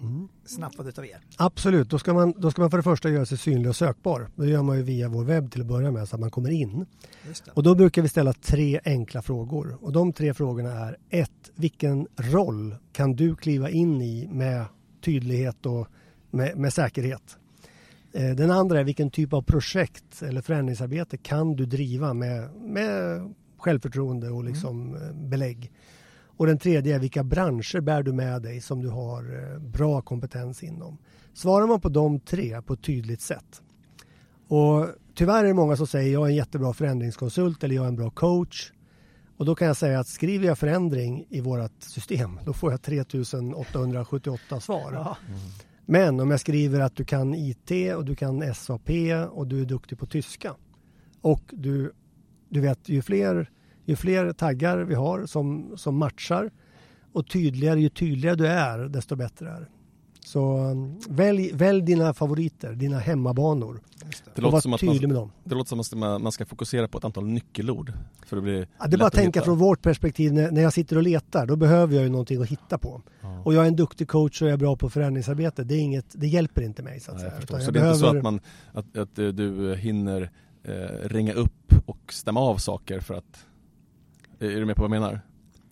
mm. 0.00 0.28
snappad 0.44 0.88
utav 0.88 1.06
er? 1.06 1.20
Absolut, 1.36 1.90
då 1.90 1.98
ska, 1.98 2.14
man, 2.14 2.34
då 2.36 2.50
ska 2.50 2.62
man 2.62 2.70
för 2.70 2.76
det 2.76 2.82
första 2.82 3.10
göra 3.10 3.26
sig 3.26 3.38
synlig 3.38 3.68
och 3.68 3.76
sökbar. 3.76 4.28
Det 4.36 4.46
gör 4.46 4.62
man 4.62 4.76
ju 4.76 4.82
via 4.82 5.08
vår 5.08 5.24
webb 5.24 5.52
till 5.52 5.60
att 5.60 5.66
börja 5.66 5.90
med 5.90 6.08
så 6.08 6.16
att 6.16 6.20
man 6.20 6.30
kommer 6.30 6.50
in. 6.50 6.86
Och 7.54 7.62
då 7.62 7.74
brukar 7.74 8.02
vi 8.02 8.08
ställa 8.08 8.32
tre 8.32 8.80
enkla 8.84 9.22
frågor. 9.22 9.78
Och 9.80 9.92
de 9.92 10.12
tre 10.12 10.34
frågorna 10.34 10.70
är 10.70 10.96
ett, 11.10 11.50
vilken 11.54 12.06
roll 12.16 12.76
kan 12.92 13.12
du 13.12 13.36
kliva 13.36 13.70
in 13.70 14.02
i 14.02 14.28
med 14.32 14.64
tydlighet 15.00 15.66
och 15.66 15.88
med, 16.30 16.56
med 16.56 16.72
säkerhet? 16.72 17.36
Eh, 18.12 18.30
den 18.30 18.50
andra 18.50 18.80
är 18.80 18.84
vilken 18.84 19.10
typ 19.10 19.32
av 19.32 19.42
projekt 19.42 20.22
eller 20.22 20.42
förändringsarbete 20.42 21.16
kan 21.16 21.56
du 21.56 21.66
driva 21.66 22.14
med, 22.14 22.50
med 22.54 23.20
självförtroende 23.58 24.30
och 24.30 24.44
liksom 24.44 24.94
mm. 24.94 25.30
belägg. 25.30 25.72
Och 26.38 26.46
den 26.46 26.58
tredje 26.58 26.94
är 26.94 26.98
vilka 26.98 27.24
branscher 27.24 27.80
bär 27.80 28.02
du 28.02 28.12
med 28.12 28.42
dig 28.42 28.60
som 28.60 28.82
du 28.82 28.88
har 28.88 29.52
eh, 29.52 29.58
bra 29.58 30.00
kompetens 30.00 30.62
inom. 30.62 30.98
Svarar 31.34 31.66
man 31.66 31.80
på 31.80 31.88
de 31.88 32.20
tre 32.20 32.62
på 32.62 32.72
ett 32.72 32.82
tydligt 32.82 33.20
sätt 33.20 33.62
och 34.48 34.86
tyvärr 35.14 35.44
är 35.44 35.48
det 35.48 35.54
många 35.54 35.76
som 35.76 35.86
säger 35.86 36.12
jag 36.12 36.22
är 36.26 36.30
en 36.30 36.36
jättebra 36.36 36.72
förändringskonsult 36.72 37.64
eller 37.64 37.74
jag 37.74 37.84
är 37.84 37.88
en 37.88 37.96
bra 37.96 38.10
coach. 38.10 38.72
Och 39.36 39.44
då 39.44 39.54
kan 39.54 39.66
jag 39.66 39.76
säga 39.76 40.00
att 40.00 40.06
skriver 40.06 40.46
jag 40.46 40.58
förändring 40.58 41.26
i 41.28 41.40
vårt 41.40 41.82
system 41.82 42.40
då 42.44 42.52
får 42.52 42.70
jag 42.70 42.82
3878 42.82 44.60
svar. 44.60 44.92
Ja. 44.92 45.16
Mm. 45.28 45.40
Men 45.86 46.20
om 46.20 46.30
jag 46.30 46.40
skriver 46.40 46.80
att 46.80 46.96
du 46.96 47.04
kan 47.04 47.34
IT 47.34 47.70
och 47.96 48.04
du 48.04 48.16
kan 48.16 48.54
SAP 48.54 48.90
och 49.30 49.46
du 49.46 49.60
är 49.60 49.64
duktig 49.64 49.98
på 49.98 50.06
tyska 50.06 50.54
och 51.20 51.42
du, 51.52 51.92
du 52.48 52.60
vet 52.60 52.88
ju 52.88 53.02
fler 53.02 53.50
ju 53.88 53.96
fler 53.96 54.32
taggar 54.32 54.78
vi 54.78 54.94
har 54.94 55.26
som, 55.26 55.72
som 55.76 55.96
matchar 55.96 56.50
och 57.12 57.28
tydligare, 57.28 57.80
ju 57.80 57.88
tydligare 57.88 58.36
du 58.36 58.46
är, 58.46 58.78
desto 58.78 59.16
bättre 59.16 59.50
är 59.50 59.68
Så 60.24 60.58
um, 60.58 61.00
välj, 61.08 61.52
välj 61.52 61.82
dina 61.82 62.14
favoriter, 62.14 62.72
dina 62.72 62.98
hemmabanor. 62.98 63.80
Det, 64.34 64.42
och 64.42 64.52
var 64.52 64.78
tydlig 64.78 65.02
man, 65.02 65.08
med 65.08 65.16
dem. 65.16 65.32
Det 65.44 65.54
låter 65.54 65.82
som 65.82 66.02
att 66.02 66.22
man 66.22 66.32
ska 66.32 66.46
fokusera 66.46 66.88
på 66.88 66.98
ett 66.98 67.04
antal 67.04 67.26
nyckelord. 67.26 67.92
För 68.26 68.36
att 68.36 68.42
bli 68.42 68.66
ja, 68.78 68.86
det 68.86 68.96
är 68.96 68.98
bara 68.98 69.06
att 69.06 69.12
tänka 69.12 69.42
från 69.42 69.58
vårt 69.58 69.82
perspektiv. 69.82 70.32
När, 70.32 70.60
jag 70.60 70.72
sitter 70.72 70.96
och 70.96 71.02
letar, 71.02 71.46
då 71.46 71.56
behöver 71.56 71.94
jag 71.94 72.04
ju 72.04 72.10
någonting 72.10 72.42
att 72.42 72.48
hitta 72.48 72.78
på. 72.78 73.02
Ja. 73.20 73.42
Och 73.44 73.54
jag 73.54 73.64
är 73.64 73.68
en 73.68 73.76
duktig 73.76 74.08
coach 74.08 74.42
och 74.42 74.48
jag 74.48 74.52
är 74.52 74.58
bra 74.58 74.76
på 74.76 74.90
förändringsarbete. 74.90 75.64
Det, 75.64 75.74
är 75.74 75.80
inget, 75.80 76.06
det 76.12 76.26
hjälper 76.26 76.62
inte 76.62 76.82
mig. 76.82 77.00
Så, 77.00 77.10
att 77.10 77.22
Nej, 77.22 77.30
säga. 77.30 77.60
så 77.60 77.70
det 77.70 77.78
är 77.78 77.82
behöver... 77.82 77.94
inte 77.94 78.00
så 78.00 78.16
att, 78.16 78.22
man, 78.22 78.40
att, 78.72 78.96
att 78.96 79.14
du 79.14 79.76
hinner 79.76 80.30
eh, 80.62 81.08
ringa 81.08 81.32
upp 81.32 81.74
och 81.86 82.12
stämma 82.12 82.40
av 82.40 82.56
saker 82.56 83.00
för 83.00 83.14
att 83.14 83.46
är 84.38 84.60
du 84.60 84.64
med 84.64 84.76
på 84.76 84.82
vad 84.82 84.96
jag 84.96 85.00
menar? 85.00 85.20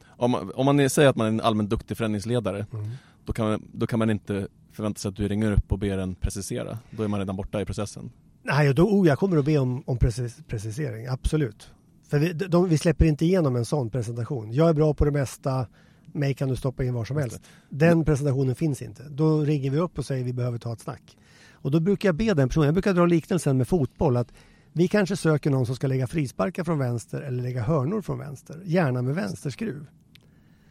Om 0.08 0.30
man, 0.30 0.52
om 0.54 0.66
man 0.66 0.90
säger 0.90 1.08
att 1.08 1.16
man 1.16 1.26
är 1.26 1.30
en 1.30 1.40
allmänt 1.40 1.70
duktig 1.70 1.96
förändringsledare 1.96 2.66
mm. 2.72 2.90
då, 3.24 3.32
kan 3.32 3.48
man, 3.48 3.62
då 3.72 3.86
kan 3.86 3.98
man 3.98 4.10
inte 4.10 4.48
förvänta 4.72 4.98
sig 4.98 5.08
att 5.08 5.16
du 5.16 5.28
ringer 5.28 5.52
upp 5.52 5.72
och 5.72 5.78
ber 5.78 5.98
en 5.98 6.14
precisera. 6.14 6.78
Då 6.90 7.02
är 7.02 7.08
man 7.08 7.20
redan 7.20 7.36
borta 7.36 7.60
i 7.60 7.64
processen. 7.64 8.10
Nej, 8.42 8.74
då, 8.74 8.82
oh, 8.82 9.06
jag 9.06 9.18
kommer 9.18 9.36
att 9.36 9.44
be 9.44 9.58
om, 9.58 9.82
om 9.86 9.98
precis, 9.98 10.36
precisering, 10.46 11.06
absolut. 11.06 11.70
För 12.08 12.18
vi, 12.18 12.32
de, 12.32 12.68
vi 12.68 12.78
släpper 12.78 13.04
inte 13.04 13.24
igenom 13.24 13.56
en 13.56 13.64
sån 13.64 13.90
presentation. 13.90 14.52
Jag 14.52 14.68
är 14.68 14.74
bra 14.74 14.94
på 14.94 15.04
det 15.04 15.10
mesta, 15.10 15.66
mig 16.12 16.34
kan 16.34 16.48
du 16.48 16.56
stoppa 16.56 16.84
in 16.84 16.94
var 16.94 17.04
som 17.04 17.16
helst. 17.16 17.40
Den 17.68 18.04
presentationen 18.04 18.54
finns 18.54 18.82
inte. 18.82 19.02
Då 19.08 19.40
ringer 19.40 19.70
vi 19.70 19.78
upp 19.78 19.98
och 19.98 20.04
säger 20.04 20.24
vi 20.24 20.32
behöver 20.32 20.58
ta 20.58 20.72
ett 20.72 20.80
snack. 20.80 21.16
Och 21.50 21.70
då 21.70 21.80
brukar 21.80 22.08
jag 22.08 22.16
be 22.16 22.34
den 22.34 22.48
personen, 22.48 22.66
jag 22.66 22.74
brukar 22.74 22.94
dra 22.94 23.06
liknelsen 23.06 23.56
med 23.58 23.68
fotboll, 23.68 24.16
att 24.16 24.32
vi 24.76 24.88
kanske 24.88 25.16
söker 25.16 25.50
någon 25.50 25.66
som 25.66 25.76
ska 25.76 25.86
lägga 25.86 26.06
frisparkar 26.06 26.64
från 26.64 26.78
vänster 26.78 27.20
eller 27.20 27.42
lägga 27.42 27.62
hörnor 27.62 28.02
från 28.02 28.18
vänster, 28.18 28.62
gärna 28.64 29.02
med 29.02 29.14
vänsterskruv. 29.14 29.86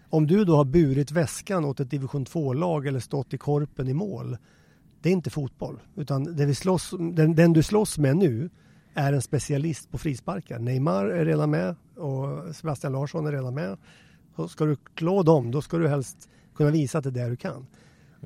Om 0.10 0.28
du 0.28 0.46
då 0.46 0.56
har 0.56 0.66
burit 0.66 1.12
väskan 1.12 1.66
åt 1.66 1.80
ett 1.80 1.90
division 1.90 2.26
2-lag 2.26 2.88
eller 2.88 3.00
stått 3.00 3.34
i 3.34 3.38
korpen 3.38 3.88
i 3.88 3.94
mål, 3.94 4.38
det 5.02 5.10
är 5.10 5.14
inte 5.14 5.30
fotboll. 5.30 5.80
Utan 5.96 6.24
det 6.24 6.46
vi 6.46 6.56
slåss, 6.56 6.94
den, 7.00 7.36
den 7.36 7.54
du 7.54 7.64
slåss 7.64 7.98
med 7.98 8.18
nu 8.18 8.50
är 8.94 9.14
en 9.14 9.22
specialist 9.22 9.92
på 9.92 9.98
frisparkar. 9.98 10.60
Neymar 10.60 11.06
är 11.06 11.26
redan 11.26 11.50
med 11.50 11.76
och 11.96 12.56
Sebastian 12.56 12.94
Larsson 12.94 13.28
är 13.28 13.32
redan 13.32 13.54
med. 13.54 13.78
Så 14.36 14.48
ska 14.48 14.66
du 14.66 14.78
klå 14.94 15.24
dem, 15.24 15.52
då 15.52 15.62
ska 15.62 15.78
du 15.78 15.88
helst 15.88 16.30
kunna 16.56 16.72
visa 16.72 16.98
att 16.98 17.04
det 17.04 17.10
är 17.10 17.24
det 17.24 17.30
du 17.30 17.36
kan. 17.36 17.68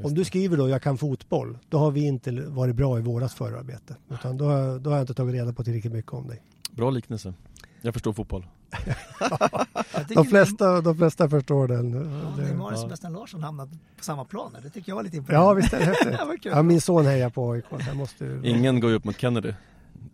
Om 0.04 0.14
du 0.14 0.26
skriver 0.26 0.58
då 0.58 0.70
jag 0.70 0.82
kan 0.82 0.98
fotboll, 0.98 1.58
då 1.70 1.78
har 1.78 1.92
vi 1.92 2.06
inte 2.06 2.32
varit 2.32 2.76
bra 2.76 2.98
i 3.00 3.02
vårat 3.02 3.34
förarbete. 3.34 3.96
Utan 4.10 4.38
då, 4.38 4.46
då 4.78 4.90
har 4.90 4.98
jag 4.98 5.04
inte 5.04 5.14
tagit 5.14 5.36
reda 5.36 5.54
på 5.54 5.64
tillräckligt 5.64 5.94
mycket 5.94 6.14
om 6.14 6.28
dig. 6.28 6.44
Bra 6.72 6.90
liknelse. 6.90 7.34
Jag 7.82 7.94
förstår 7.94 8.14
fotboll. 8.14 8.46
de, 10.16 10.26
flesta, 10.26 10.82
de 10.82 10.98
flesta 10.98 11.30
förstår 11.30 11.68
den. 11.68 11.94
Ja, 11.94 12.44
Neymar 12.44 12.72
och 12.72 12.80
Sebastian 12.80 13.14
Larsson 13.14 13.44
hamnat 13.44 13.70
på 13.98 14.04
samma 14.04 14.26
plan. 14.26 14.56
Det 14.64 14.70
tycker 14.70 14.92
jag 14.92 14.96
var 14.96 15.04
lite 15.04 15.18
imponerande. 15.18 15.50
Ja, 15.50 15.54
visst 15.54 15.74
är 15.74 15.80
det 15.80 15.86
häftigt. 15.86 16.46
ja, 16.52 16.64
min 16.64 16.82
son 16.82 17.06
hejar 17.06 17.30
på 17.30 17.52
AIK. 17.52 17.66
Måste... 17.94 18.42
Ingen 18.44 18.80
går 18.80 18.90
ju 18.90 18.96
upp 18.96 19.04
mot 19.04 19.18
Kennedy. 19.18 19.54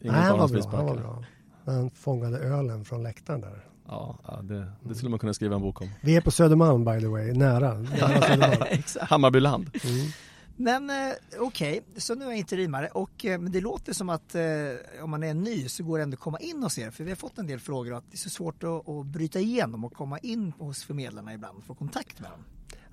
Ingen 0.01 0.15
Nej, 0.15 0.23
han 0.23 0.39
var, 0.39 0.47
bra, 0.47 0.69
han 0.71 0.85
var 0.85 0.95
bra. 0.95 1.23
Han 1.65 1.89
fångade 1.89 2.39
ölen 2.39 2.85
från 2.85 3.03
läktaren 3.03 3.41
där. 3.41 3.65
Ja, 3.87 4.39
det, 4.43 4.71
det, 4.83 4.95
skulle 4.95 5.09
man 5.09 5.19
kunna 5.19 5.33
skriva 5.33 5.55
en 5.55 5.61
bok 5.61 5.81
om. 5.81 5.89
Vi 6.01 6.15
är 6.15 6.21
på 6.21 6.31
Södermalm 6.31 6.85
by 6.85 6.99
the 6.99 7.07
way, 7.07 7.33
nära. 7.33 7.73
nära 8.37 8.67
Hammarbyland. 9.01 9.69
Mm. 9.83 10.11
Men 10.57 10.89
eh, 10.89 11.13
okej, 11.39 11.81
okay. 11.87 12.01
så 12.01 12.15
nu 12.15 12.25
är 12.25 12.29
jag 12.29 12.37
interimare 12.37 12.87
och 12.87 13.25
eh, 13.25 13.39
det 13.41 13.61
låter 13.61 13.93
som 13.93 14.09
att 14.09 14.35
eh, 14.35 14.43
om 15.03 15.09
man 15.09 15.23
är 15.23 15.33
ny 15.33 15.69
så 15.69 15.83
går 15.83 15.97
det 15.97 16.03
ändå 16.03 16.15
att 16.15 16.19
komma 16.19 16.39
in 16.39 16.63
hos 16.63 16.77
er 16.77 16.91
för 16.91 17.03
vi 17.03 17.11
har 17.11 17.15
fått 17.15 17.37
en 17.37 17.47
del 17.47 17.59
frågor 17.59 17.93
att 17.93 18.03
det 18.11 18.15
är 18.15 18.17
så 18.17 18.29
svårt 18.29 18.63
att, 18.63 18.89
att 18.89 19.05
bryta 19.05 19.39
igenom 19.39 19.85
och 19.85 19.93
komma 19.93 20.19
in 20.19 20.53
hos 20.57 20.83
förmedlarna 20.83 21.33
ibland 21.33 21.57
och 21.57 21.63
få 21.63 21.75
kontakt 21.75 22.19
med 22.19 22.31
dem. 22.31 22.39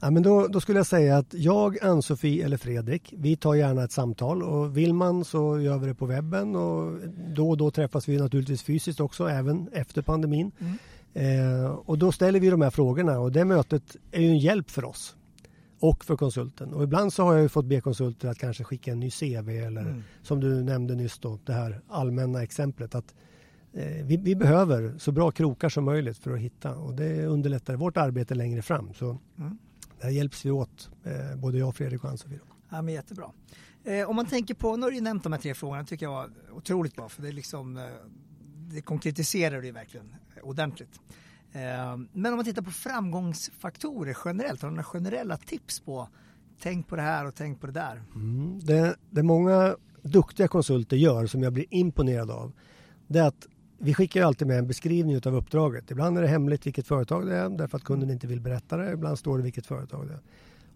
Ja, 0.05 0.11
men 0.11 0.23
då, 0.23 0.47
då 0.49 0.61
skulle 0.61 0.79
jag 0.79 0.87
säga 0.87 1.17
att 1.17 1.35
jag, 1.35 1.85
Ann-Sofie 1.85 2.45
eller 2.45 2.57
Fredrik, 2.57 3.15
vi 3.17 3.37
tar 3.37 3.55
gärna 3.55 3.85
ett 3.85 3.93
samtal 3.93 4.43
och 4.43 4.77
vill 4.77 4.95
man 4.95 5.25
så 5.25 5.61
gör 5.61 5.79
vi 5.79 5.87
det 5.87 5.95
på 5.95 6.07
webben 6.07 6.57
och 6.57 6.99
då 7.35 7.51
och 7.51 7.57
då 7.57 7.71
träffas 7.71 8.09
vi 8.09 8.19
naturligtvis 8.19 8.63
fysiskt 8.63 9.01
också 9.01 9.29
även 9.29 9.69
efter 9.73 10.03
pandemin. 10.03 10.53
Mm. 10.59 10.79
Eh, 11.15 11.71
och 11.71 11.99
då 11.99 12.13
ställer 12.13 12.41
vi 12.41 12.51
de 12.51 12.63
här 12.63 12.71
frågorna 12.71 13.19
och 13.19 13.33
det 13.33 13.45
mötet 13.45 13.97
är 14.11 14.21
ju 14.21 14.29
en 14.29 14.39
hjälp 14.39 14.71
för 14.71 14.85
oss 14.85 15.17
och 15.81 16.05
för 16.05 16.17
konsulten. 16.17 16.75
Och 16.75 16.83
ibland 16.83 17.13
så 17.13 17.23
har 17.25 17.35
jag 17.35 17.53
fått 17.53 17.67
be 17.67 17.81
konsulter 17.81 18.29
att 18.29 18.39
kanske 18.39 18.65
skicka 18.65 18.93
en 18.93 19.01
ny 19.01 19.11
CV 19.11 19.49
eller 19.49 19.81
mm. 19.81 20.03
som 20.23 20.41
du 20.41 20.63
nämnde 20.63 20.95
nyss 20.95 21.19
då, 21.19 21.39
det 21.45 21.53
här 21.53 21.81
allmänna 21.89 22.43
exemplet 22.43 22.95
att 22.95 23.15
eh, 23.73 24.05
vi, 24.05 24.17
vi, 24.17 24.35
behöver 24.35 24.95
så 24.99 25.13
bra 25.13 25.31
krokar 25.31 25.69
som 25.69 25.85
möjligt 25.85 26.19
för 26.19 26.31
att 26.35 26.41
hitta 26.41 26.75
och 26.75 26.95
det 26.95 27.27
underlättar 27.27 27.77
vårt 27.77 27.97
arbete 27.97 28.35
längre 28.35 28.63
fram. 28.63 28.95
Så 28.95 29.19
mm. 29.39 29.59
Där 30.03 30.11
hjälps 30.11 30.45
vi 30.45 30.51
åt, 30.51 30.91
eh, 31.05 31.37
både 31.37 31.59
jag, 31.59 31.77
Fredrik 31.77 32.05
och 32.05 32.11
Ann-Sofie. 32.11 32.41
Ja, 32.71 32.83
men 32.83 32.95
jättebra. 32.95 33.33
Eh, 33.85 34.11
om 34.11 34.17
man 34.17 34.27
tänker 34.27 34.55
på, 34.55 34.77
nu 34.77 34.83
har 34.83 34.91
du 34.91 35.01
nämnt 35.01 35.23
de 35.23 35.33
här 35.33 35.41
tre 35.41 35.55
frågorna, 35.55 35.85
tycker 35.85 36.07
jag 36.07 36.13
var 36.13 36.31
otroligt 36.53 36.95
bra 36.95 37.09
för 37.09 37.23
det, 37.23 37.33
liksom, 37.33 37.77
eh, 37.77 37.85
det 38.75 38.81
konkretiserar 38.81 39.63
det 39.63 39.73
verkligen 39.73 40.15
ordentligt. 40.43 41.01
Eh, 41.53 41.97
men 42.13 42.33
om 42.33 42.37
man 42.37 42.45
tittar 42.45 42.63
på 42.63 42.71
framgångsfaktorer 42.71 44.17
generellt, 44.25 44.63
har 44.63 44.69
du 44.69 44.75
några 44.75 44.85
generella 44.85 45.37
tips 45.37 45.81
på 45.81 46.09
tänk 46.61 46.89
på 46.89 46.97
det 46.97 47.03
här 47.03 47.27
och 47.27 47.35
tänk 47.35 47.61
på 47.61 47.67
det 47.67 47.73
där? 47.73 48.03
Mm, 48.15 48.61
det, 48.63 48.97
det 49.11 49.23
många 49.23 49.77
duktiga 50.03 50.49
konsulter 50.49 50.97
gör 50.97 51.27
som 51.27 51.43
jag 51.43 51.53
blir 51.53 51.67
imponerad 51.71 52.31
av 52.31 52.53
det 53.07 53.19
är 53.19 53.27
att 53.27 53.47
vi 53.85 53.95
skickar 53.95 54.21
ju 54.21 54.27
alltid 54.27 54.49
med 54.49 54.59
en 54.59 54.67
beskrivning 54.67 55.17
av 55.27 55.35
uppdraget. 55.35 55.91
Ibland 55.91 56.19
är 56.19 56.23
det 56.23 56.29
hemligt 56.29 56.67
vilket 56.67 56.87
företag 56.87 57.27
det 57.27 57.37
är 57.37 57.49
därför 57.49 57.77
att 57.77 57.85
kunden 57.85 58.11
inte 58.11 58.27
vill 58.27 58.41
berätta 58.41 58.77
det. 58.77 58.93
Ibland 58.93 59.19
står 59.19 59.39
det 59.39 59.45
vilket 59.45 59.67
företag 59.67 60.09
det 60.09 60.13
är. 60.13 60.21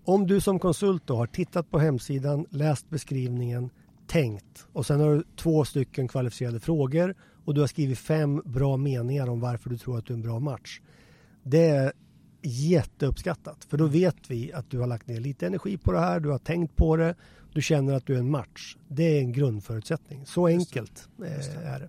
Om 0.05 0.27
du 0.27 0.41
som 0.41 0.59
konsult 0.59 1.03
då 1.07 1.17
har 1.17 1.27
tittat 1.27 1.71
på 1.71 1.79
hemsidan, 1.79 2.47
läst 2.51 2.91
beskrivningen, 2.91 3.71
tänkt 4.07 4.67
och 4.73 4.87
sen 4.87 5.01
har 5.01 5.15
du 5.15 5.25
två 5.37 5.65
stycken 5.65 6.09
kvalificerade 6.09 6.61
frågor 6.61 7.15
och 7.45 7.55
du 7.55 7.61
har 7.61 7.69
skrivit 7.69 7.99
fem 7.99 8.43
bra 8.45 8.77
meningar 8.77 9.29
om 9.29 9.41
varför 9.41 9.71
du 9.71 9.79
tror 9.79 9.99
att 9.99 10.07
du 10.07 10.13
är 10.13 10.17
en 10.17 10.23
bra 10.23 10.39
match. 10.39 10.81
Det 11.43 11.67
är 11.67 11.93
jätteuppskattat 12.43 13.65
för 13.65 13.77
då 13.77 13.87
vet 13.87 14.31
vi 14.31 14.53
att 14.53 14.71
du 14.71 14.79
har 14.79 14.87
lagt 14.87 15.07
ner 15.07 15.21
lite 15.21 15.47
energi 15.47 15.77
på 15.77 15.93
det 15.93 16.01
här, 16.01 16.21
du 16.21 16.29
har 16.29 16.39
tänkt 16.39 16.77
på 16.77 16.97
det, 16.97 17.15
du 17.53 17.63
känner 17.63 17.95
att 17.95 18.07
du 18.07 18.15
är 18.15 18.19
en 18.19 18.31
match. 18.31 18.77
Det 18.89 19.05
är 19.05 19.21
en 19.21 19.33
grundförutsättning. 19.33 20.27
Så 20.27 20.47
enkelt 20.47 21.09
eh, 21.23 21.73
är 21.75 21.81
det. 21.81 21.89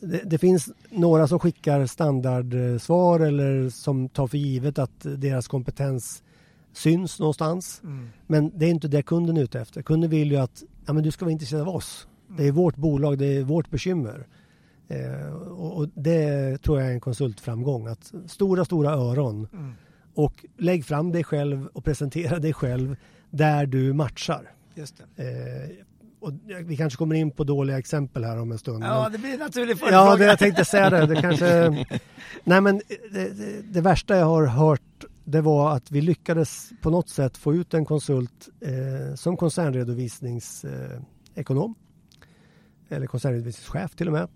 Det. 0.00 0.22
Det 0.24 0.38
finns 0.38 0.70
några 0.90 1.28
som 1.28 1.38
skickar 1.38 1.86
standardsvar 1.86 3.20
eller 3.20 3.70
som 3.70 4.08
tar 4.08 4.26
för 4.26 4.38
givet 4.38 4.78
att 4.78 5.00
deras 5.00 5.48
kompetens 5.48 6.22
syns 6.72 7.18
någonstans. 7.18 7.80
Mm. 7.84 8.08
Men 8.26 8.52
det 8.54 8.66
är 8.66 8.70
inte 8.70 8.88
det 8.88 9.02
kunden 9.02 9.36
är 9.36 9.42
ute 9.42 9.60
efter. 9.60 9.82
Kunden 9.82 10.10
vill 10.10 10.30
ju 10.30 10.36
att 10.36 10.62
ja, 10.86 10.92
men 10.92 11.02
du 11.02 11.10
ska 11.10 11.24
vara 11.24 11.32
intresserad 11.32 11.62
av 11.62 11.76
oss. 11.76 12.08
Det 12.36 12.46
är 12.46 12.52
vårt 12.52 12.76
bolag, 12.76 13.18
det 13.18 13.26
är 13.26 13.42
vårt 13.42 13.70
bekymmer. 13.70 14.26
Eh, 14.88 15.32
och, 15.52 15.88
det 15.94 16.58
tror 16.58 16.80
jag 16.80 16.88
är 16.88 16.92
en 16.92 17.00
konsultframgång. 17.00 17.86
Att 17.86 18.12
stora, 18.26 18.64
stora 18.64 18.90
öron. 18.90 19.48
Mm. 19.52 19.72
Och 20.14 20.44
lägg 20.56 20.84
fram 20.84 21.12
dig 21.12 21.24
själv 21.24 21.66
och 21.66 21.84
presentera 21.84 22.38
dig 22.38 22.52
själv 22.52 22.96
där 23.30 23.66
du 23.66 23.92
matchar. 23.92 24.52
Just 24.74 25.00
eh, 25.00 25.26
och 26.20 26.32
vi 26.64 26.76
kanske 26.76 26.96
kommer 26.96 27.14
in 27.14 27.30
på 27.30 27.44
dåliga 27.44 27.78
exempel 27.78 28.24
här 28.24 28.40
om 28.40 28.52
en 28.52 28.58
stund. 28.58 28.84
Ja, 28.84 29.02
men, 29.02 29.12
det 29.12 29.18
blir 29.18 29.38
naturligt 29.38 29.82
Ja, 29.90 30.16
det 30.16 30.24
jag 30.24 30.38
tänkte 30.38 30.64
säga 30.64 30.90
det. 30.90 31.06
det 31.06 31.22
kanske, 31.22 31.68
nej, 32.44 32.60
men 32.60 32.80
det, 33.12 33.30
det, 33.30 33.62
det, 33.62 33.80
värsta 33.80 34.16
jag 34.16 34.26
har 34.26 34.46
hört 34.46 35.04
det 35.24 35.40
var 35.40 35.76
att 35.76 35.90
vi 35.90 36.00
lyckades 36.00 36.70
på 36.82 36.90
något 36.90 37.08
sätt 37.08 37.36
få 37.36 37.54
ut 37.54 37.74
en 37.74 37.84
konsult 37.84 38.48
eh, 38.60 39.14
som 39.14 39.36
koncernredovisningsekonom. 39.36 41.74
Eh, 42.88 42.96
eller 42.96 43.06
koncernredovisningschef 43.06 43.96
till 43.96 44.06
och 44.06 44.12
med. 44.12 44.28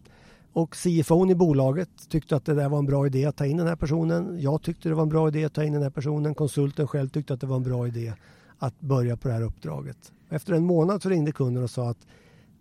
Och 0.52 0.76
CFO 0.76 1.30
i 1.30 1.34
bolaget 1.34 1.88
tyckte 2.08 2.36
att 2.36 2.44
det 2.44 2.54
där 2.54 2.68
var 2.68 2.78
en 2.78 2.86
bra 2.86 3.06
idé 3.06 3.26
att 3.26 3.36
ta 3.36 3.46
in 3.46 3.56
den 3.56 3.66
här 3.66 3.76
personen. 3.76 4.40
Jag 4.40 4.62
tyckte 4.62 4.88
det 4.88 4.94
var 4.94 5.02
en 5.02 5.08
bra 5.08 5.28
idé 5.28 5.44
att 5.44 5.54
ta 5.54 5.64
in 5.64 5.72
den 5.72 5.82
här 5.82 5.90
personen. 5.90 6.34
Konsulten 6.34 6.88
själv 6.88 7.08
tyckte 7.08 7.34
att 7.34 7.40
det 7.40 7.46
var 7.46 7.56
en 7.56 7.62
bra 7.62 7.86
idé 7.86 8.12
att 8.58 8.80
börja 8.80 9.16
på 9.16 9.28
det 9.28 9.34
här 9.34 9.42
uppdraget. 9.42 10.12
Efter 10.32 10.52
en 10.52 10.64
månad 10.64 11.02
så 11.02 11.08
ringde 11.08 11.32
kunden 11.32 11.62
och 11.62 11.70
sa 11.70 11.90
att 11.90 12.06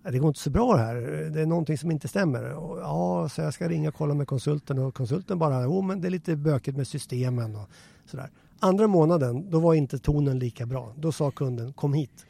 det 0.04 0.20
går 0.20 0.28
inte 0.28 0.40
så 0.40 0.50
bra 0.50 0.76
här. 0.76 0.96
Det 1.34 1.42
är 1.42 1.46
någonting 1.46 1.78
som 1.78 1.92
inte 1.92 2.08
stämmer. 2.08 2.54
Och, 2.54 2.80
ja, 2.80 3.30
så 3.30 3.42
jag 3.42 3.54
ska 3.54 3.70
ringa 3.70 3.90
och 3.90 3.96
kolla 3.96 4.14
med 4.14 4.28
konsulten 4.28 4.80
och 4.80 4.96
konsulten 4.96 5.40
bara, 5.40 5.64
jo 5.64 5.82
men 5.82 6.02
det 6.02 6.08
är 6.08 6.10
lite 6.10 6.36
bökigt 6.36 6.78
med 6.78 6.88
systemen 6.88 7.56
och 7.56 7.70
sådär. 8.06 8.30
Andra 8.60 8.88
månaden, 8.88 9.50
då 9.50 9.60
var 9.60 9.74
inte 9.74 10.00
tonen 10.00 10.40
lika 10.40 10.66
bra. 10.66 10.94
Då 10.98 11.12
sa 11.12 11.32
kunden, 11.32 11.74
kom 11.74 11.94
hit. 11.94 12.26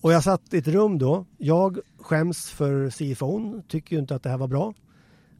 Och 0.00 0.12
jag 0.12 0.24
satt 0.24 0.54
i 0.54 0.58
ett 0.58 0.68
rum 0.68 0.98
då. 0.98 1.24
Jag 1.38 1.78
skäms 1.98 2.50
för 2.50 2.90
CFOn, 2.90 3.62
tycker 3.68 3.96
ju 3.96 4.00
inte 4.00 4.14
att 4.14 4.22
det 4.22 4.30
här 4.30 4.38
var 4.38 4.48
bra. 4.48 4.74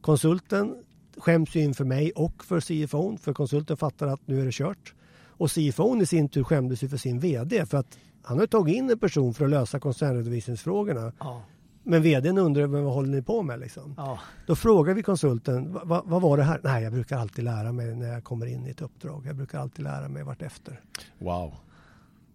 Konsulten 0.01 0.75
skäms 1.17 1.55
ju 1.55 1.59
inför 1.59 1.85
mig 1.85 2.11
och 2.11 2.43
för 2.45 2.59
CFOn, 2.59 3.17
för 3.17 3.33
konsulten 3.33 3.77
fattar 3.77 4.07
att 4.07 4.27
nu 4.27 4.41
är 4.41 4.45
det 4.45 4.51
kört. 4.51 4.93
Och 5.25 5.51
CFOn 5.51 6.01
i 6.01 6.05
sin 6.05 6.29
tur 6.29 6.43
skämdes 6.43 6.83
ju 6.83 6.89
för 6.89 6.97
sin 6.97 7.19
VD 7.19 7.65
för 7.65 7.77
att 7.77 7.97
han 8.23 8.39
har 8.39 8.45
tagit 8.45 8.75
in 8.75 8.89
en 8.89 8.99
person 8.99 9.33
för 9.33 9.45
att 9.45 9.51
lösa 9.51 9.79
koncernredovisningsfrågorna. 9.79 11.11
Ja. 11.19 11.41
Men 11.83 12.01
vdn 12.01 12.37
undrar 12.37 12.65
vad 12.65 12.93
håller 12.93 13.09
ni 13.09 13.21
på 13.21 13.43
med? 13.43 13.59
Liksom. 13.59 13.93
Ja. 13.97 14.19
Då 14.47 14.55
frågar 14.55 14.93
vi 14.93 15.03
konsulten, 15.03 15.79
vad, 15.83 16.05
vad 16.05 16.21
var 16.21 16.37
det 16.37 16.43
här? 16.43 16.59
Nej, 16.63 16.83
jag 16.83 16.93
brukar 16.93 17.17
alltid 17.17 17.43
lära 17.43 17.71
mig 17.71 17.95
när 17.95 18.13
jag 18.13 18.23
kommer 18.23 18.45
in 18.45 18.67
i 18.67 18.69
ett 18.69 18.81
uppdrag. 18.81 19.23
Jag 19.27 19.35
brukar 19.35 19.59
alltid 19.59 19.83
lära 19.83 20.09
mig 20.09 20.23
vartefter. 20.23 20.81
Wow. 21.19 21.53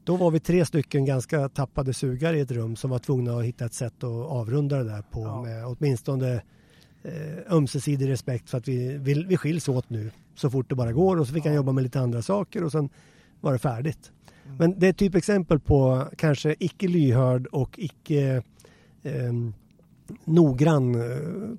Då 0.05 0.17
var 0.17 0.31
vi 0.31 0.41
tre 0.41 0.65
stycken 0.65 1.05
ganska 1.05 1.49
tappade 1.49 1.95
sugare 1.95 2.39
i 2.39 2.41
ett 2.41 2.51
rum 2.51 2.77
som 2.77 2.91
var 2.91 2.99
tvungna 2.99 3.39
att 3.39 3.45
hitta 3.45 3.65
ett 3.65 3.75
sätt 3.75 4.05
att 4.05 4.31
avrunda 4.31 4.77
det 4.77 4.85
där 4.85 5.03
på 5.03 5.21
ja. 5.21 5.43
med 5.43 5.67
åtminstone 5.67 6.43
eh, 7.03 7.53
ömsesidig 7.53 8.09
respekt 8.09 8.51
för 8.51 8.59
att 8.59 8.69
vi, 8.69 8.99
vi, 8.99 9.25
vi 9.25 9.37
skiljs 9.37 9.69
åt 9.69 9.91
nu 9.91 10.11
så 10.35 10.51
fort 10.51 10.69
det 10.69 10.75
bara 10.75 10.93
går 10.93 11.17
och 11.17 11.27
så 11.27 11.33
fick 11.33 11.45
ja. 11.45 11.49
han 11.49 11.57
jobba 11.57 11.73
med 11.73 11.85
lite 11.85 12.01
andra 12.01 12.23
saker 12.23 12.65
och 12.65 12.73
sen 12.73 12.89
var 13.41 13.53
det 13.53 13.59
färdigt. 13.59 14.13
Mm. 14.47 14.57
Men 14.57 14.79
det 14.79 14.87
är 14.87 14.91
ett 14.91 14.97
typexempel 14.97 15.61
på 15.61 16.09
kanske 16.17 16.55
icke 16.59 16.89
lyhörd 16.89 17.47
och 17.47 17.79
icke 17.79 18.43
eh, 19.03 19.33
noggrann 20.25 20.97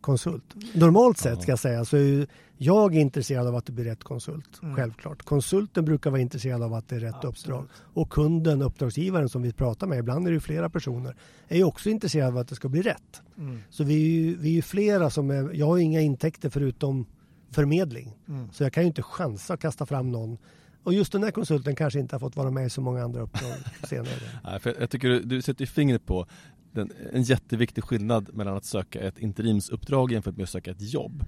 konsult. 0.02 0.44
Normalt 0.74 1.18
sett 1.18 1.42
ska 1.42 1.52
jag 1.52 1.60
säga 1.60 1.86
så 1.86 1.98
är 1.98 2.28
jag 2.58 2.96
intresserad 2.96 3.48
av 3.48 3.56
att 3.56 3.66
det 3.66 3.72
blir 3.72 3.86
rätt 3.86 4.04
konsult. 4.04 4.60
Mm. 4.64 4.76
Självklart. 4.76 5.24
Konsulten 5.24 5.86
brukar 5.86 6.10
vara 6.10 6.22
intresserad 6.22 6.64
av 6.64 6.74
att 6.74 6.90
det 6.90 6.96
är 6.96 7.00
rätt 7.00 7.16
Absolut. 7.16 7.38
uppdrag. 7.38 7.68
Och 7.94 8.10
kunden, 8.10 8.62
uppdragsgivaren 8.62 9.30
som 9.30 9.42
vi 9.42 9.54
pratar 9.54 9.88
med, 9.88 10.00
ibland 10.00 10.28
är 10.28 10.32
det 10.32 10.40
flera 10.40 10.70
personer, 10.70 11.16
är 11.48 11.58
ju 11.58 11.64
också 11.64 11.90
intresserad 11.90 12.28
av 12.28 12.38
att 12.38 12.48
det 12.48 12.56
ska 12.56 12.70
bli 12.70 12.82
rätt. 12.82 13.22
Mm. 13.38 13.60
Så 13.70 13.84
vi 13.84 13.94
är, 13.94 14.22
ju, 14.22 14.38
vi 14.38 14.50
är 14.50 14.54
ju 14.54 14.62
flera 14.62 15.10
som 15.10 15.30
är, 15.30 15.54
jag 15.54 15.66
har 15.66 15.78
inga 15.78 16.02
intäkter 16.02 16.50
förutom 16.50 17.06
förmedling. 17.52 18.18
Mm. 18.28 18.52
Så 18.52 18.64
jag 18.64 18.74
kan 18.74 18.84
ju 18.84 18.88
inte 18.88 19.02
chansa 19.02 19.54
att 19.54 19.60
kasta 19.60 19.86
fram 19.86 20.12
någon 20.12 20.38
och 20.88 20.94
just 20.94 21.12
den 21.12 21.24
här 21.24 21.32
konsulten 21.32 21.76
kanske 21.76 22.00
inte 22.00 22.16
har 22.16 22.20
fått 22.20 22.36
vara 22.36 22.52
med 22.52 22.66
i 22.66 22.70
så 22.70 22.82
många 22.82 23.04
andra 23.04 23.22
uppdrag 23.22 23.52
senare. 23.88 24.10
Nej, 24.44 24.60
för 24.60 24.76
jag 24.80 24.90
tycker 24.90 25.10
du, 25.10 25.20
du 25.20 25.42
sätter 25.42 25.66
fingret 25.66 26.06
på 26.06 26.28
den, 26.72 26.92
en 27.14 27.24
jätteviktig 27.24 27.84
skillnad 27.84 28.30
mellan 28.34 28.58
att 28.58 28.66
söka 28.66 29.00
ett 29.00 29.20
interimsuppdrag 29.20 30.12
jämfört 30.12 30.38
med 30.38 30.44
att 30.44 30.50
söka 30.50 30.72
ett 30.72 30.94
jobb. 30.94 31.26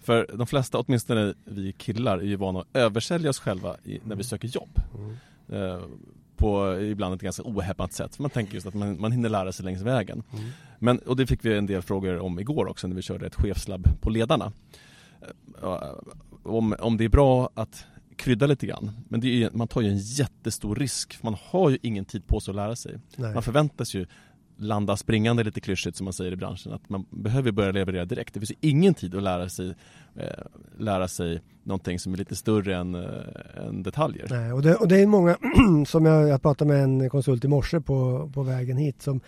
För 0.00 0.30
de 0.34 0.46
flesta, 0.46 0.78
åtminstone 0.78 1.34
vi 1.44 1.72
killar, 1.72 2.18
är 2.18 2.22
ju 2.22 2.36
vana 2.36 2.60
att 2.60 2.66
översälja 2.76 3.30
oss 3.30 3.38
själva 3.38 3.76
i, 3.84 3.92
när 3.92 4.00
vi 4.02 4.12
mm. 4.12 4.24
söker 4.24 4.48
jobb. 4.48 4.80
Mm. 4.98 5.72
Eh, 5.72 5.80
på 6.36 6.80
ibland 6.80 7.14
ett 7.14 7.22
ganska 7.22 7.42
ohämmat 7.42 7.92
sätt. 7.92 8.16
För 8.16 8.22
man 8.22 8.30
tänker 8.30 8.54
just 8.54 8.66
att 8.66 8.74
man, 8.74 9.00
man 9.00 9.12
hinner 9.12 9.28
lära 9.28 9.52
sig 9.52 9.64
längs 9.64 9.82
vägen. 9.82 10.22
Mm. 10.32 10.50
Men, 10.78 10.98
och 10.98 11.16
det 11.16 11.26
fick 11.26 11.44
vi 11.44 11.58
en 11.58 11.66
del 11.66 11.82
frågor 11.82 12.18
om 12.18 12.38
igår 12.38 12.66
också 12.68 12.88
när 12.88 12.96
vi 12.96 13.02
körde 13.02 13.26
ett 13.26 13.34
chefslabb 13.34 13.88
på 14.00 14.10
ledarna. 14.10 14.52
Eh, 15.62 15.94
om, 16.42 16.74
om 16.78 16.96
det 16.96 17.04
är 17.04 17.08
bra 17.08 17.50
att 17.54 17.86
krydda 18.18 18.46
lite 18.46 18.66
grann. 18.66 18.90
Men 19.08 19.24
är, 19.24 19.50
man 19.52 19.68
tar 19.68 19.80
ju 19.80 19.88
en 19.88 19.98
jättestor 19.98 20.76
risk, 20.76 21.14
för 21.14 21.24
man 21.24 21.36
har 21.40 21.70
ju 21.70 21.78
ingen 21.82 22.04
tid 22.04 22.26
på 22.26 22.40
sig 22.40 22.52
att 22.52 22.56
lära 22.56 22.76
sig. 22.76 22.98
Nej. 23.16 23.34
Man 23.34 23.42
förväntas 23.42 23.94
ju 23.94 24.06
landa 24.58 24.96
springande 24.96 25.44
lite 25.44 25.60
klyschigt 25.60 25.96
som 25.96 26.04
man 26.04 26.12
säger 26.12 26.32
i 26.32 26.36
branschen. 26.36 26.72
Att 26.72 26.88
man 26.88 27.06
behöver 27.10 27.52
börja 27.52 27.72
leverera 27.72 28.04
direkt. 28.04 28.34
Det 28.34 28.40
finns 28.40 28.50
ju 28.50 28.56
ingen 28.60 28.94
tid 28.94 29.14
att 29.14 29.22
lära 29.22 29.48
sig, 29.48 29.74
eh, 30.14 30.24
lära 30.78 31.08
sig 31.08 31.42
någonting 31.62 31.98
som 31.98 32.12
är 32.12 32.16
lite 32.16 32.36
större 32.36 32.76
än, 32.76 32.94
eh, 32.94 33.66
än 33.66 33.82
detaljer. 33.82 34.26
Nej, 34.30 34.52
och, 34.52 34.62
det, 34.62 34.74
och 34.74 34.88
det 34.88 35.00
är 35.00 35.06
många, 35.06 35.36
som 35.86 36.04
jag, 36.04 36.28
jag 36.28 36.42
pratade 36.42 36.72
med 36.72 36.84
en 36.84 37.10
konsult 37.10 37.44
i 37.44 37.48
morse 37.48 37.80
på, 37.80 38.30
på 38.34 38.42
vägen 38.42 38.76
hit 38.76 39.02
som 39.02 39.20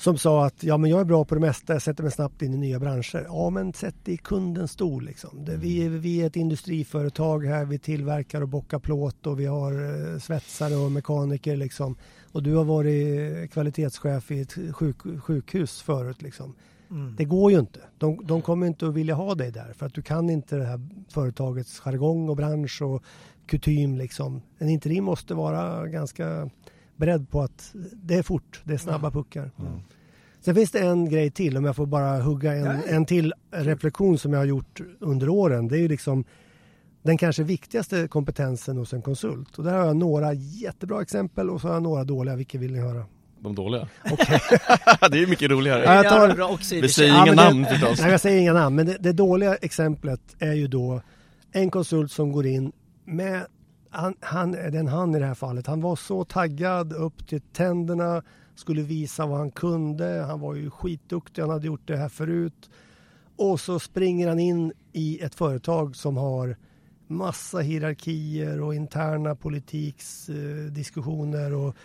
som 0.00 0.18
sa 0.18 0.46
att 0.46 0.64
ja, 0.64 0.76
men 0.76 0.90
jag 0.90 1.00
är 1.00 1.04
bra 1.04 1.24
på 1.24 1.34
det 1.34 1.40
mesta, 1.40 1.72
jag 1.72 1.82
sätter 1.82 2.02
mig 2.02 2.12
snabbt 2.12 2.42
in 2.42 2.54
i 2.54 2.56
nya 2.56 2.78
branscher. 2.78 3.24
Ja, 3.28 3.50
men 3.50 3.72
sätt 3.72 4.04
dig 4.04 4.14
i 4.14 4.16
kundens 4.16 4.72
stol. 4.72 5.04
Liksom. 5.04 5.44
Det, 5.44 5.56
vi, 5.56 5.86
är, 5.86 5.90
vi 5.90 6.22
är 6.22 6.26
ett 6.26 6.36
industriföretag 6.36 7.46
här, 7.46 7.64
vi 7.64 7.78
tillverkar 7.78 8.40
och 8.40 8.48
bockar 8.48 8.78
plåt 8.78 9.26
och 9.26 9.40
vi 9.40 9.46
har 9.46 9.72
eh, 9.72 10.18
svetsare 10.18 10.76
och 10.76 10.92
mekaniker. 10.92 11.56
Liksom. 11.56 11.96
Och 12.32 12.42
du 12.42 12.54
har 12.54 12.64
varit 12.64 13.52
kvalitetschef 13.52 14.30
i 14.30 14.40
ett 14.40 14.52
sjuk, 14.76 14.96
sjukhus 15.22 15.82
förut. 15.82 16.22
Liksom. 16.22 16.54
Mm. 16.90 17.16
Det 17.16 17.24
går 17.24 17.52
ju 17.52 17.58
inte. 17.58 17.80
De, 17.98 18.26
de 18.26 18.42
kommer 18.42 18.66
inte 18.66 18.86
att 18.86 18.94
vilja 18.94 19.14
ha 19.14 19.34
dig 19.34 19.50
där 19.50 19.72
för 19.72 19.86
att 19.86 19.94
du 19.94 20.02
kan 20.02 20.30
inte 20.30 20.56
det 20.56 20.66
här 20.66 20.80
företagets 21.08 21.78
jargong 21.78 22.28
och 22.28 22.36
bransch 22.36 22.82
och 22.82 23.02
kutym. 23.46 23.96
Liksom. 23.96 24.42
En 24.58 24.68
interim 24.68 25.04
måste 25.04 25.34
vara 25.34 25.86
ganska 25.86 26.50
beredd 27.00 27.30
på 27.30 27.42
att 27.42 27.74
det 27.92 28.14
är 28.14 28.22
fort, 28.22 28.60
det 28.64 28.74
är 28.74 28.78
snabba 28.78 29.10
puckar. 29.10 29.50
Mm. 29.58 29.72
Sen 30.40 30.54
finns 30.54 30.70
det 30.70 30.80
en 30.80 31.10
grej 31.10 31.30
till, 31.30 31.56
om 31.56 31.64
jag 31.64 31.76
får 31.76 31.86
bara 31.86 32.20
hugga 32.20 32.54
en, 32.54 32.82
en 32.88 33.06
till 33.06 33.32
reflektion 33.50 34.18
som 34.18 34.32
jag 34.32 34.40
har 34.40 34.44
gjort 34.44 34.80
under 35.00 35.28
åren. 35.28 35.68
Det 35.68 35.76
är 35.76 35.80
ju 35.80 35.88
liksom 35.88 36.24
den 37.02 37.18
kanske 37.18 37.42
viktigaste 37.42 38.08
kompetensen 38.08 38.76
hos 38.76 38.92
en 38.92 39.02
konsult. 39.02 39.58
Och 39.58 39.64
där 39.64 39.78
har 39.78 39.86
jag 39.86 39.96
några 39.96 40.32
jättebra 40.32 41.02
exempel 41.02 41.50
och 41.50 41.60
så 41.60 41.66
har 41.66 41.74
jag 41.74 41.82
några 41.82 42.04
dåliga. 42.04 42.36
Vilka 42.36 42.58
vill 42.58 42.72
ni 42.72 42.78
höra? 42.78 43.04
De 43.40 43.54
dåliga? 43.54 43.88
Okay. 44.12 44.38
det 45.10 45.22
är 45.22 45.26
mycket 45.26 45.50
roligare. 45.50 45.84
Ja, 45.84 45.94
jag 45.94 46.08
tar... 46.08 46.80
Vi 46.80 46.88
säger 46.88 47.14
ja, 47.14 47.22
inga 47.22 47.34
namn 47.34 47.66
förstås. 47.66 48.00
Nej, 48.00 48.10
jag 48.10 48.20
säger 48.20 48.40
inga 48.40 48.52
namn. 48.52 48.76
Men 48.76 48.86
det, 48.86 48.96
det 49.00 49.12
dåliga 49.12 49.56
exemplet 49.56 50.20
är 50.38 50.52
ju 50.52 50.68
då 50.68 51.02
en 51.52 51.70
konsult 51.70 52.12
som 52.12 52.32
går 52.32 52.46
in 52.46 52.72
med 53.04 53.46
han, 53.90 54.14
han, 54.20 54.52
den 54.52 54.88
han 54.88 55.14
i 55.14 55.18
det 55.18 55.26
här 55.26 55.34
fallet, 55.34 55.66
han 55.66 55.80
var 55.80 55.96
så 55.96 56.24
taggad 56.24 56.92
upp 56.92 57.26
till 57.26 57.40
tänderna, 57.40 58.22
skulle 58.54 58.82
visa 58.82 59.26
vad 59.26 59.38
han 59.38 59.50
kunde. 59.50 60.24
Han 60.28 60.40
var 60.40 60.54
ju 60.54 60.70
skitduktig, 60.70 61.42
han 61.42 61.50
hade 61.50 61.66
gjort 61.66 61.88
det 61.88 61.96
här 61.96 62.08
förut. 62.08 62.70
Och 63.36 63.60
så 63.60 63.78
springer 63.78 64.28
han 64.28 64.38
in 64.38 64.72
i 64.92 65.20
ett 65.20 65.34
företag 65.34 65.96
som 65.96 66.16
har 66.16 66.56
massa 67.06 67.58
hierarkier 67.58 68.60
och 68.60 68.74
interna 68.74 69.34
politiksdiskussioner 69.34 71.50
eh, 71.50 71.66
och 71.66 71.76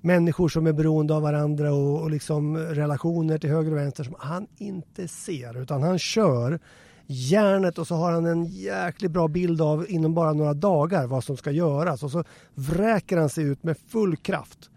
människor 0.00 0.48
som 0.48 0.66
är 0.66 0.72
beroende 0.72 1.14
av 1.14 1.22
varandra 1.22 1.72
och, 1.72 2.02
och 2.02 2.10
liksom 2.10 2.56
relationer 2.56 3.38
till 3.38 3.50
höger 3.50 3.70
och 3.70 3.76
vänster 3.76 4.04
som 4.04 4.14
han 4.18 4.46
inte 4.58 5.08
ser 5.08 5.62
utan 5.62 5.82
han 5.82 5.98
kör 5.98 6.60
järnet 7.06 7.78
och 7.78 7.86
så 7.86 7.94
har 7.94 8.12
han 8.12 8.26
en 8.26 8.44
jäkligt 8.44 9.10
bra 9.10 9.28
bild 9.28 9.60
av 9.60 9.86
inom 9.88 10.14
bara 10.14 10.32
några 10.32 10.54
dagar 10.54 11.06
vad 11.06 11.24
som 11.24 11.36
ska 11.36 11.50
göras 11.50 12.02
och 12.02 12.10
så 12.10 12.24
vräker 12.54 13.16
han 13.16 13.28
sig 13.28 13.44
ut 13.44 13.62
med 13.62 13.78
full 13.78 14.16
kraft. 14.16 14.70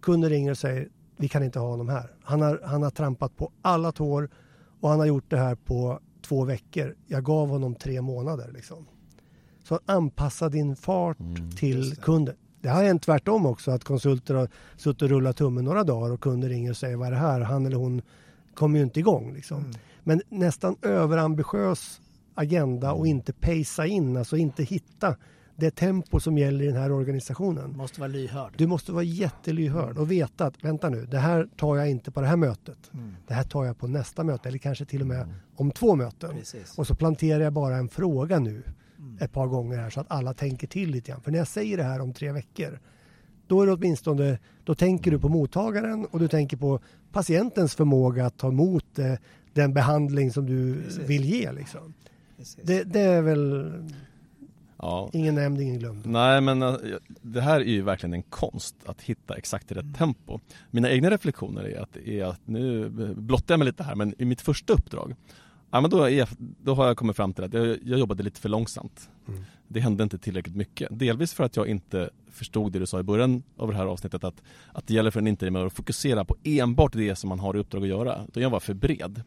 Kunden 0.00 0.30
ringer 0.30 0.50
och 0.50 0.58
säger 0.58 0.88
vi 1.16 1.28
kan 1.28 1.42
inte 1.42 1.58
ha 1.58 1.68
honom 1.68 1.88
här. 1.88 2.12
Han 2.22 2.42
har, 2.42 2.60
han 2.64 2.82
har 2.82 2.90
trampat 2.90 3.36
på 3.36 3.50
alla 3.62 3.92
tår 3.92 4.28
och 4.80 4.88
han 4.88 4.98
har 4.98 5.06
gjort 5.06 5.30
det 5.30 5.38
här 5.38 5.54
på 5.54 6.00
två 6.22 6.44
veckor. 6.44 6.94
Jag 7.06 7.24
gav 7.24 7.48
honom 7.48 7.74
tre 7.74 8.00
månader. 8.00 8.50
Liksom. 8.54 8.86
Så 9.62 9.80
anpassa 9.86 10.48
din 10.48 10.76
fart 10.76 11.20
mm, 11.20 11.50
till 11.50 11.96
kunden. 11.96 12.34
Det 12.60 12.68
har 12.68 12.84
hänt 12.84 13.02
tvärtom 13.02 13.46
också 13.46 13.70
att 13.70 13.84
konsulter 13.84 14.34
har 14.34 14.48
suttit 14.76 15.02
och 15.02 15.08
rullat 15.08 15.36
tummen 15.36 15.64
några 15.64 15.84
dagar 15.84 16.12
och 16.12 16.20
kunder 16.20 16.48
ringer 16.48 16.70
och 16.70 16.76
säger 16.76 16.96
vad 16.96 17.06
är 17.06 17.12
det 17.12 17.18
här? 17.18 17.40
Han 17.40 17.66
eller 17.66 17.76
hon 17.76 18.02
kommer 18.54 18.78
ju 18.78 18.84
inte 18.84 19.00
igång. 19.00 19.32
Liksom. 19.34 19.58
Mm. 19.58 19.72
Men 20.06 20.22
nästan 20.28 20.76
överambitiös 20.82 22.00
agenda 22.34 22.92
och 22.92 23.06
inte 23.06 23.32
pacea 23.32 23.86
in, 23.86 24.16
alltså 24.16 24.36
inte 24.36 24.64
hitta 24.64 25.16
det 25.56 25.70
tempo 25.70 26.20
som 26.20 26.38
gäller 26.38 26.64
i 26.64 26.66
den 26.66 26.76
här 26.76 26.92
organisationen. 26.92 27.72
Du 27.72 27.78
måste 27.78 28.00
vara 28.00 28.08
lyhörd. 28.08 28.52
Du 28.56 28.66
måste 28.66 28.92
vara 28.92 29.02
jättelyhörd 29.02 29.98
och 29.98 30.10
veta 30.10 30.46
att 30.46 30.64
vänta 30.64 30.88
nu, 30.88 31.06
det 31.06 31.18
här 31.18 31.48
tar 31.56 31.76
jag 31.76 31.90
inte 31.90 32.10
på 32.10 32.20
det 32.20 32.26
här 32.26 32.36
mötet. 32.36 32.90
Mm. 32.94 33.14
Det 33.26 33.34
här 33.34 33.44
tar 33.44 33.64
jag 33.64 33.78
på 33.78 33.86
nästa 33.86 34.24
möte 34.24 34.48
eller 34.48 34.58
kanske 34.58 34.84
till 34.84 35.00
och 35.00 35.06
med 35.06 35.22
mm. 35.22 35.34
om 35.56 35.70
två 35.70 35.94
möten. 35.94 36.30
Precis. 36.30 36.78
Och 36.78 36.86
så 36.86 36.94
planterar 36.94 37.40
jag 37.40 37.52
bara 37.52 37.76
en 37.76 37.88
fråga 37.88 38.38
nu 38.38 38.62
mm. 38.98 39.18
ett 39.20 39.32
par 39.32 39.46
gånger 39.46 39.78
här 39.78 39.90
så 39.90 40.00
att 40.00 40.10
alla 40.10 40.34
tänker 40.34 40.66
till 40.66 40.90
lite 40.90 41.10
grann. 41.10 41.20
För 41.20 41.30
när 41.30 41.38
jag 41.38 41.48
säger 41.48 41.76
det 41.76 41.84
här 41.84 42.00
om 42.00 42.12
tre 42.12 42.32
veckor 42.32 42.78
då 43.46 43.62
är 43.62 43.66
det 43.66 43.72
åtminstone, 43.72 44.38
då 44.64 44.74
tänker 44.74 45.10
du 45.10 45.18
på 45.18 45.28
mottagaren 45.28 46.06
och 46.06 46.18
du 46.18 46.28
tänker 46.28 46.56
på 46.56 46.80
patientens 47.12 47.74
förmåga 47.74 48.26
att 48.26 48.38
ta 48.38 48.48
emot 48.48 48.98
eh, 48.98 49.12
den 49.56 49.74
behandling 49.74 50.32
som 50.32 50.46
du 50.46 50.82
Precis. 50.82 50.98
vill 50.98 51.24
ge. 51.24 51.52
Liksom. 51.52 51.94
Det, 52.62 52.84
det, 52.84 53.00
är 53.00 53.22
väl 53.22 53.72
ja. 54.76 55.10
ingen 55.12 55.34
nämnd, 55.34 55.60
ingen 55.60 55.78
glömd. 55.78 56.06
Nej, 56.06 56.40
men 56.40 56.62
eh, 56.62 56.74
det 57.22 57.40
här 57.40 57.60
är 57.60 57.64
ju 57.64 57.82
verkligen 57.82 58.14
en 58.14 58.22
konst 58.22 58.76
att 58.86 59.00
hitta 59.00 59.34
exakt 59.36 59.72
rätt 59.72 59.82
mm. 59.82 59.94
tempo. 59.94 60.40
Mina 60.70 60.90
egna 60.90 61.10
reflektioner 61.10 61.64
är 61.64 61.80
att, 61.80 61.96
är 61.96 62.24
att 62.24 62.40
nu 62.44 62.88
blottar 63.16 63.54
jag 63.54 63.58
mig 63.58 63.66
lite 63.66 63.82
här, 63.82 63.94
men 63.94 64.14
i 64.18 64.24
mitt 64.24 64.40
första 64.40 64.72
uppdrag 64.72 65.14
Ja, 65.70 65.80
men 65.80 65.90
då, 65.90 66.10
är, 66.10 66.28
då 66.38 66.74
har 66.74 66.86
jag 66.86 66.96
kommit 66.96 67.16
fram 67.16 67.32
till 67.32 67.44
att 67.44 67.52
jag, 67.52 67.66
jag 67.66 67.98
jobbade 67.98 68.22
lite 68.22 68.40
för 68.40 68.48
långsamt. 68.48 69.10
Mm. 69.28 69.44
Det 69.68 69.80
hände 69.80 70.02
inte 70.02 70.18
tillräckligt 70.18 70.56
mycket. 70.56 70.88
Delvis 70.90 71.34
för 71.34 71.44
att 71.44 71.56
jag 71.56 71.68
inte 71.68 72.10
förstod 72.30 72.72
det 72.72 72.78
du 72.78 72.86
sa 72.86 73.00
i 73.00 73.02
början 73.02 73.42
av 73.56 73.70
det 73.70 73.76
här 73.76 73.86
avsnittet 73.86 74.24
att, 74.24 74.42
att 74.72 74.86
det 74.86 74.94
gäller 74.94 75.10
för 75.10 75.20
en 75.20 75.26
interimare 75.26 75.66
att 75.66 75.72
fokusera 75.72 76.24
på 76.24 76.36
enbart 76.44 76.92
det 76.92 77.16
som 77.16 77.28
man 77.28 77.38
har 77.38 77.56
i 77.56 77.58
uppdrag 77.58 77.82
att 77.82 77.88
göra. 77.88 78.24
Utan 78.28 78.42
jag 78.42 78.50
var 78.50 78.60
för 78.60 78.74
bred. 78.74 79.22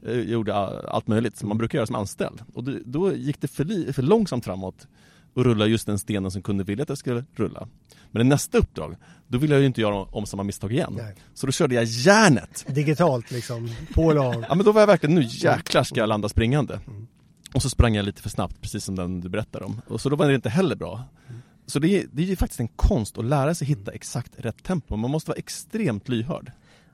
Jag 0.00 0.24
gjorde 0.24 0.54
allt 0.54 1.06
möjligt 1.06 1.36
som 1.36 1.48
man 1.48 1.58
brukar 1.58 1.78
göra 1.78 1.86
som 1.86 1.96
anställd. 1.96 2.42
Och 2.54 2.64
det, 2.64 2.80
då 2.84 3.14
gick 3.14 3.40
det 3.40 3.48
för, 3.48 3.64
li, 3.64 3.92
för 3.92 4.02
långsamt 4.02 4.44
framåt 4.44 4.86
och 5.34 5.44
rulla 5.44 5.66
just 5.66 5.86
den 5.86 5.98
stenen 5.98 6.30
som 6.30 6.42
kunde 6.42 6.64
vilja 6.64 6.82
att 6.82 6.88
jag 6.88 6.98
skulle 6.98 7.24
rulla. 7.34 7.68
Men 8.10 8.22
i 8.22 8.24
nästa 8.24 8.58
uppdrag, 8.58 8.96
då 9.28 9.38
ville 9.38 9.54
jag 9.54 9.60
ju 9.60 9.66
inte 9.66 9.80
göra 9.80 9.94
om 9.94 10.26
samma 10.26 10.42
misstag 10.42 10.72
igen. 10.72 10.94
Nej. 10.96 11.16
Så 11.34 11.46
då 11.46 11.52
körde 11.52 11.74
jag 11.74 11.84
järnet. 11.84 12.64
Digitalt 12.68 13.30
liksom, 13.30 13.70
på 13.94 14.10
av. 14.10 14.44
ja 14.48 14.54
men 14.54 14.64
då 14.64 14.72
var 14.72 14.80
jag 14.80 14.86
verkligen, 14.86 15.14
nu 15.14 15.22
jäklar 15.28 15.82
ska 15.82 16.00
jag 16.00 16.08
landa 16.08 16.28
springande. 16.28 16.80
Mm. 16.86 17.06
Och 17.54 17.62
så 17.62 17.70
sprang 17.70 17.94
jag 17.94 18.04
lite 18.04 18.22
för 18.22 18.28
snabbt, 18.28 18.60
precis 18.60 18.84
som 18.84 18.96
den 18.96 19.20
du 19.20 19.28
berättade 19.28 19.64
om. 19.64 19.80
Och 19.88 20.00
så 20.00 20.08
då 20.08 20.16
var 20.16 20.28
det 20.28 20.34
inte 20.34 20.48
heller 20.48 20.76
bra. 20.76 21.04
Mm. 21.28 21.40
Så 21.66 21.78
det 21.78 21.88
är, 21.88 22.06
det 22.12 22.22
är 22.22 22.26
ju 22.26 22.36
faktiskt 22.36 22.60
en 22.60 22.68
konst 22.68 23.18
att 23.18 23.24
lära 23.24 23.54
sig 23.54 23.66
hitta 23.66 23.92
exakt 23.92 24.32
rätt 24.36 24.62
tempo. 24.62 24.96
Man 24.96 25.10
måste 25.10 25.30
vara 25.30 25.38
extremt 25.38 26.08
lyhörd. 26.08 26.52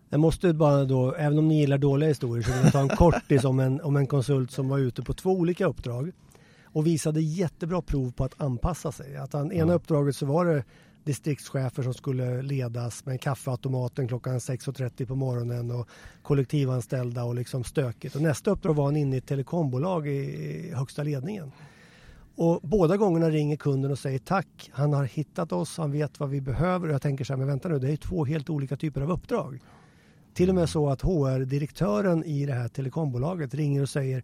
Jag 0.08 0.20
måste 0.20 0.52
bara 0.52 0.84
då, 0.84 1.14
även 1.14 1.38
om 1.38 1.48
ni 1.48 1.60
gillar 1.60 1.78
dåliga 1.78 2.08
historier, 2.08 2.42
så 2.42 2.52
vill 2.52 2.62
jag 2.62 2.72
ta 2.72 2.80
en 2.80 2.88
kortis 2.88 3.44
om 3.44 3.60
en, 3.60 3.80
om 3.80 3.96
en 3.96 4.06
konsult 4.06 4.50
som 4.50 4.68
var 4.68 4.78
ute 4.78 5.02
på 5.02 5.12
två 5.12 5.30
olika 5.30 5.66
uppdrag 5.66 6.12
och 6.64 6.86
visade 6.86 7.20
jättebra 7.20 7.82
prov 7.82 8.12
på 8.12 8.24
att 8.24 8.40
anpassa 8.40 8.92
sig. 8.92 9.16
Att 9.16 9.32
han, 9.32 9.52
ena 9.52 9.74
uppdraget 9.74 10.16
så 10.16 10.26
var 10.26 10.44
det 10.44 10.64
distriktschefer 11.04 11.82
som 11.82 11.94
skulle 11.94 12.42
ledas 12.42 13.06
med 13.06 13.20
kaffeautomaten 13.20 14.08
klockan 14.08 14.38
6.30 14.38 15.06
på 15.06 15.14
morgonen 15.14 15.70
och 15.70 15.88
kollektivanställda 16.22 17.24
och 17.24 17.34
liksom 17.34 17.64
stökigt. 17.64 18.14
Och 18.14 18.22
nästa 18.22 18.50
uppdrag 18.50 18.74
var 18.74 18.84
han 18.84 18.96
inne 18.96 19.16
i 19.16 19.18
ett 19.18 19.26
telekombolag 19.26 20.08
i 20.08 20.72
högsta 20.74 21.02
ledningen. 21.02 21.52
Och 22.36 22.60
båda 22.62 22.96
gångerna 22.96 23.30
ringer 23.30 23.56
kunden 23.56 23.90
och 23.90 23.98
säger 23.98 24.18
tack, 24.18 24.70
han 24.72 24.92
har 24.92 25.04
hittat 25.04 25.52
oss, 25.52 25.78
han 25.78 25.92
vet 25.92 26.20
vad 26.20 26.30
vi 26.30 26.40
behöver. 26.40 26.88
Och 26.88 26.94
jag 26.94 27.02
tänker 27.02 27.24
så 27.24 27.32
här, 27.32 27.38
men 27.38 27.46
vänta 27.46 27.68
nu, 27.68 27.78
det 27.78 27.92
är 27.92 27.96
två 27.96 28.24
helt 28.24 28.50
olika 28.50 28.76
typer 28.76 29.00
av 29.00 29.10
uppdrag. 29.10 29.60
Till 30.36 30.48
och 30.48 30.54
med 30.54 30.68
så 30.68 30.88
att 30.88 31.02
HR-direktören 31.02 32.24
i 32.24 32.46
det 32.46 32.52
här 32.52 32.68
telekombolaget 32.68 33.54
ringer 33.54 33.82
och 33.82 33.88
säger 33.88 34.22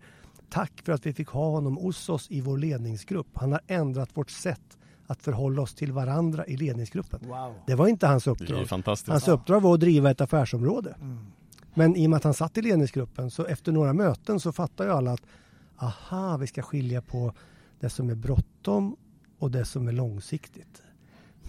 tack 0.51 0.83
för 0.85 0.93
att 0.93 1.07
vi 1.07 1.13
fick 1.13 1.29
ha 1.29 1.51
honom 1.51 1.77
hos 1.77 2.09
oss 2.09 2.31
i 2.31 2.41
vår 2.41 2.59
ledningsgrupp. 2.59 3.27
Han 3.35 3.53
har 3.53 3.61
ändrat 3.67 4.11
vårt 4.15 4.31
sätt 4.31 4.79
att 5.07 5.23
förhålla 5.23 5.63
oss 5.63 5.75
till 5.75 5.93
varandra 5.93 6.47
i 6.47 6.57
ledningsgruppen. 6.57 7.21
Wow. 7.29 7.55
Det 7.67 7.75
var 7.75 7.87
inte 7.87 8.07
hans 8.07 8.27
uppdrag. 8.27 8.67
Hans 9.07 9.29
uppdrag 9.29 9.61
var 9.61 9.75
att 9.75 9.81
driva 9.81 10.11
ett 10.11 10.21
affärsområde. 10.21 10.97
Mm. 11.01 11.27
Men 11.75 11.97
i 11.97 12.07
och 12.07 12.11
med 12.11 12.17
att 12.17 12.25
han 12.25 12.35
satt 12.35 12.59
i 12.59 12.63
ledningsgruppen 12.63 13.31
så 13.31 13.45
efter 13.45 13.73
några 13.73 13.93
möten 13.93 14.41
så 14.41 14.53
fattar 14.53 14.85
ju 14.85 14.91
alla 14.91 15.13
att 15.13 15.23
aha, 15.79 16.37
vi 16.37 16.47
ska 16.47 16.63
skilja 16.63 17.03
på 17.03 17.33
det 17.81 17.91
som 17.91 18.11
är 18.11 18.15
bråttom 18.15 18.97
och 19.39 19.51
det 19.51 19.65
som 19.65 19.89
är 19.89 19.93
långsiktigt. 19.93 20.83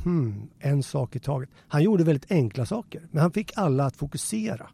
Hmm, 0.04 0.48
en 0.60 0.84
sak 0.84 1.16
i 1.16 1.20
taget. 1.20 1.50
Han 1.68 1.84
gjorde 1.84 2.04
väldigt 2.04 2.32
enkla 2.32 2.66
saker, 2.66 3.08
men 3.12 3.22
han 3.22 3.32
fick 3.32 3.52
alla 3.56 3.86
att 3.86 3.98
fokusera 3.98 4.68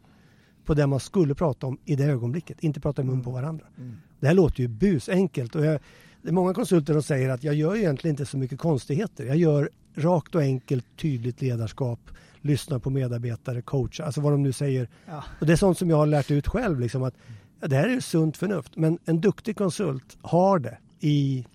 på 0.64 0.74
det 0.74 0.86
man 0.86 1.00
skulle 1.00 1.34
prata 1.34 1.66
om 1.66 1.78
i 1.84 1.96
det 1.96 2.04
ögonblicket, 2.04 2.60
inte 2.60 2.80
prata 2.80 3.02
i 3.02 3.04
mun 3.04 3.22
på 3.22 3.30
mm. 3.30 3.42
varandra. 3.42 3.66
Mm. 3.78 3.96
Det 4.20 4.26
här 4.26 4.34
låter 4.34 4.60
ju 4.60 4.68
busenkelt 4.68 5.54
och 5.54 5.64
jag, 5.64 5.80
det 6.22 6.28
är 6.28 6.32
många 6.32 6.54
konsulter 6.54 6.92
som 6.92 7.02
säger 7.02 7.28
att 7.28 7.44
jag 7.44 7.54
gör 7.54 7.76
egentligen 7.76 8.12
inte 8.12 8.26
så 8.26 8.38
mycket 8.38 8.58
konstigheter. 8.58 9.24
Jag 9.24 9.36
gör 9.36 9.70
rakt 9.94 10.34
och 10.34 10.40
enkelt 10.40 10.86
tydligt 10.96 11.42
ledarskap, 11.42 12.00
lyssnar 12.40 12.78
på 12.78 12.90
medarbetare, 12.90 13.62
coachar, 13.62 14.04
alltså 14.04 14.20
vad 14.20 14.32
de 14.32 14.42
nu 14.42 14.52
säger. 14.52 14.88
Ja. 15.06 15.24
Och 15.40 15.46
det 15.46 15.52
är 15.52 15.56
sånt 15.56 15.78
som 15.78 15.90
jag 15.90 15.96
har 15.96 16.06
lärt 16.06 16.30
ut 16.30 16.48
själv, 16.48 16.80
liksom 16.80 17.02
att 17.02 17.14
det 17.60 17.76
här 17.76 17.88
är 17.88 18.00
sunt 18.00 18.36
förnuft. 18.36 18.76
Men 18.76 18.98
en 19.04 19.20
duktig 19.20 19.56
konsult 19.56 20.18
har 20.22 20.58
det 20.58 20.78
i, 21.00 21.46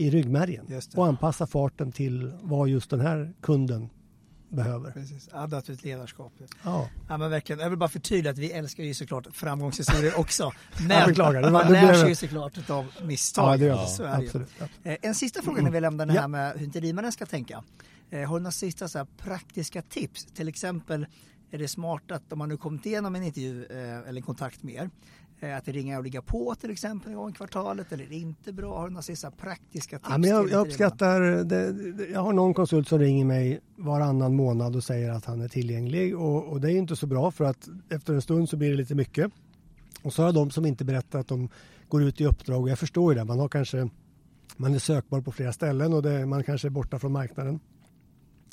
i 0.00 0.10
ryggmärgen 0.10 0.66
och 0.96 1.06
anpassar 1.06 1.46
farten 1.46 1.92
till 1.92 2.32
vad 2.42 2.68
just 2.68 2.90
den 2.90 3.00
här 3.00 3.32
kunden 3.40 3.90
behöver. 4.48 4.90
Precis, 4.92 5.28
adaptivt 5.32 5.84
ledarskap. 5.84 6.32
Ja. 6.64 6.88
Ja 7.08 7.16
men 7.16 7.30
verkligen, 7.30 7.60
jag 7.60 7.70
vill 7.70 7.78
bara 7.78 7.88
förtydliga 7.88 8.30
att 8.32 8.38
vi 8.38 8.52
älskar 8.52 8.84
ju 8.84 8.94
såklart 8.94 9.26
framgångshistorier 9.32 10.18
också. 10.20 10.42
Jag 10.78 10.88
Men 10.88 11.08
beklagar, 11.08 11.42
det 11.42 11.50
var- 11.50 11.64
man 11.64 11.72
lär 11.72 11.94
sig 11.94 12.08
ju 12.08 12.14
såklart 12.14 12.70
av 12.70 12.86
misstag. 13.02 13.52
Ja, 13.52 13.56
det 13.56 13.64
gör. 13.64 13.86
Så 13.86 14.02
det 14.02 14.08
ju. 14.20 14.24
Absolut. 14.26 14.48
Eh, 14.82 14.96
En 15.02 15.14
sista 15.14 15.42
fråga 15.42 15.62
när 15.62 15.70
vi 15.70 15.80
lämnar 15.80 16.06
det 16.06 16.12
här 16.12 16.20
Ja. 16.20 16.28
med 16.28 16.52
hur 16.56 16.64
interimaren 16.64 17.12
ska 17.12 17.26
tänka. 17.26 17.64
Eh, 18.10 18.28
Har 18.28 18.36
du 18.38 18.42
några 18.42 18.52
sista 18.52 18.88
så 18.88 19.06
praktiska 19.18 19.82
tips? 19.82 20.24
Till 20.24 20.48
exempel 20.48 21.06
är 21.50 21.58
det 21.58 21.68
smart 21.68 22.10
att 22.10 22.32
om 22.32 22.38
man 22.38 22.48
nu 22.48 22.56
kommit 22.56 22.86
igenom 22.86 23.14
en 23.14 23.22
intervju 23.22 23.64
eh, 23.64 23.78
eller 24.08 24.16
en 24.16 24.22
kontakt 24.22 24.62
med 24.62 24.74
er, 24.74 24.90
att 25.42 25.68
ringa 25.68 25.98
och 25.98 26.04
ligga 26.04 26.22
på 26.22 26.54
till 26.54 26.70
exempel 26.70 27.10
en 27.10 27.16
gång 27.16 27.30
i 27.30 27.32
kvartalet 27.32 27.92
eller 27.92 28.12
inte 28.12 28.52
bra? 28.52 28.78
Har 28.78 28.84
du 28.84 28.90
några 28.90 29.02
sista 29.02 29.30
praktiska 29.30 29.98
tips? 29.98 30.08
Ja, 30.10 30.18
men 30.18 30.30
jag, 30.30 30.50
jag 30.50 30.66
uppskattar, 30.66 31.20
det, 31.44 31.74
jag 32.12 32.20
har 32.20 32.32
någon 32.32 32.54
konsult 32.54 32.88
som 32.88 32.98
ringer 32.98 33.24
mig 33.24 33.60
varannan 33.76 34.36
månad 34.36 34.76
och 34.76 34.84
säger 34.84 35.10
att 35.10 35.24
han 35.24 35.40
är 35.40 35.48
tillgänglig 35.48 36.18
och, 36.18 36.44
och 36.44 36.60
det 36.60 36.72
är 36.72 36.76
inte 36.76 36.96
så 36.96 37.06
bra 37.06 37.30
för 37.30 37.44
att 37.44 37.68
efter 37.88 38.14
en 38.14 38.22
stund 38.22 38.48
så 38.48 38.56
blir 38.56 38.70
det 38.70 38.76
lite 38.76 38.94
mycket. 38.94 39.32
Och 40.02 40.12
så 40.12 40.22
har 40.22 40.28
jag 40.28 40.34
de 40.34 40.50
som 40.50 40.66
inte 40.66 40.84
berättar 40.84 41.18
att 41.18 41.28
de 41.28 41.48
går 41.88 42.02
ut 42.02 42.20
i 42.20 42.26
uppdrag 42.26 42.62
och 42.62 42.68
jag 42.70 42.78
förstår 42.78 43.12
ju 43.12 43.18
det. 43.18 43.24
Man 43.24 43.38
har 43.38 43.48
kanske, 43.48 43.88
man 44.56 44.74
är 44.74 44.78
sökbar 44.78 45.20
på 45.20 45.32
flera 45.32 45.52
ställen 45.52 45.92
och 45.92 46.02
det, 46.02 46.26
man 46.26 46.44
kanske 46.44 46.68
är 46.68 46.70
borta 46.70 46.98
från 46.98 47.12
marknaden. 47.12 47.60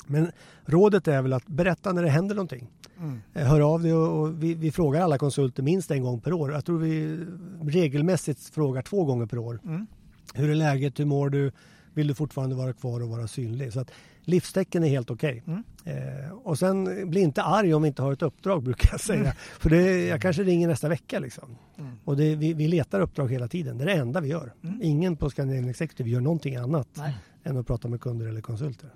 Men 0.08 0.30
rådet 0.64 1.08
är 1.08 1.22
väl 1.22 1.32
att 1.32 1.46
berätta 1.46 1.92
när 1.92 2.02
det 2.02 2.08
händer 2.08 2.34
någonting. 2.34 2.70
Mm. 2.98 3.20
Eh, 3.34 3.46
Hör 3.46 3.60
av 3.60 3.82
dig 3.82 3.94
och, 3.94 4.42
vi, 4.42 4.54
vi 4.54 4.72
frågar 4.72 5.00
alla 5.00 5.18
konsulter 5.18 5.62
minst 5.62 5.90
en 5.90 6.02
gång 6.02 6.20
per 6.20 6.32
år. 6.32 6.52
Jag 6.52 6.64
tror 6.64 6.78
vi 6.78 7.18
regelmässigt 7.62 8.54
frågar 8.54 8.82
två 8.82 9.04
gånger 9.04 9.26
per 9.26 9.38
år. 9.38 9.60
Mm. 9.64 9.86
Hur 10.34 10.50
är 10.50 10.54
läget? 10.54 11.00
Hur 11.00 11.04
mår 11.04 11.30
du? 11.30 11.52
Vill 11.94 12.06
du 12.06 12.14
fortfarande 12.14 12.56
vara 12.56 12.72
kvar 12.72 13.02
och 13.02 13.08
vara 13.08 13.28
synlig? 13.28 13.72
Så 13.72 13.80
att 13.80 13.90
livstecken 14.20 14.84
är 14.84 14.88
helt 14.88 15.10
okej. 15.10 15.42
Mm. 15.46 15.62
Eh, 15.84 16.32
och 16.32 16.58
sen 16.58 17.10
bli 17.10 17.20
inte 17.20 17.42
arg 17.42 17.74
om 17.74 17.82
vi 17.82 17.88
inte 17.88 18.02
har 18.02 18.12
ett 18.12 18.22
uppdrag 18.22 18.62
brukar 18.64 18.88
jag 18.92 19.00
säga. 19.00 19.32
För 19.32 19.70
det, 19.70 20.06
jag 20.06 20.22
kanske 20.22 20.42
ringer 20.42 20.68
nästa 20.68 20.88
vecka 20.88 21.18
liksom. 21.18 21.56
Mm. 21.78 21.92
Och 22.04 22.16
det, 22.16 22.36
vi, 22.36 22.54
vi 22.54 22.68
letar 22.68 23.00
uppdrag 23.00 23.32
hela 23.32 23.48
tiden. 23.48 23.78
Det 23.78 23.84
är 23.84 23.86
det 23.86 23.92
enda 23.92 24.20
vi 24.20 24.28
gör. 24.28 24.52
Mm. 24.62 24.80
Ingen 24.82 25.16
på 25.16 25.30
Scandinavian 25.30 25.70
Executive 25.70 26.10
gör 26.10 26.20
någonting 26.20 26.56
annat 26.56 26.88
Nej. 26.94 27.16
än 27.44 27.56
att 27.56 27.66
prata 27.66 27.88
med 27.88 28.00
kunder 28.00 28.26
eller 28.26 28.40
konsulter. 28.40 28.90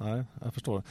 Nej, 0.00 0.24
jag 0.42 0.54
förstår. 0.54 0.82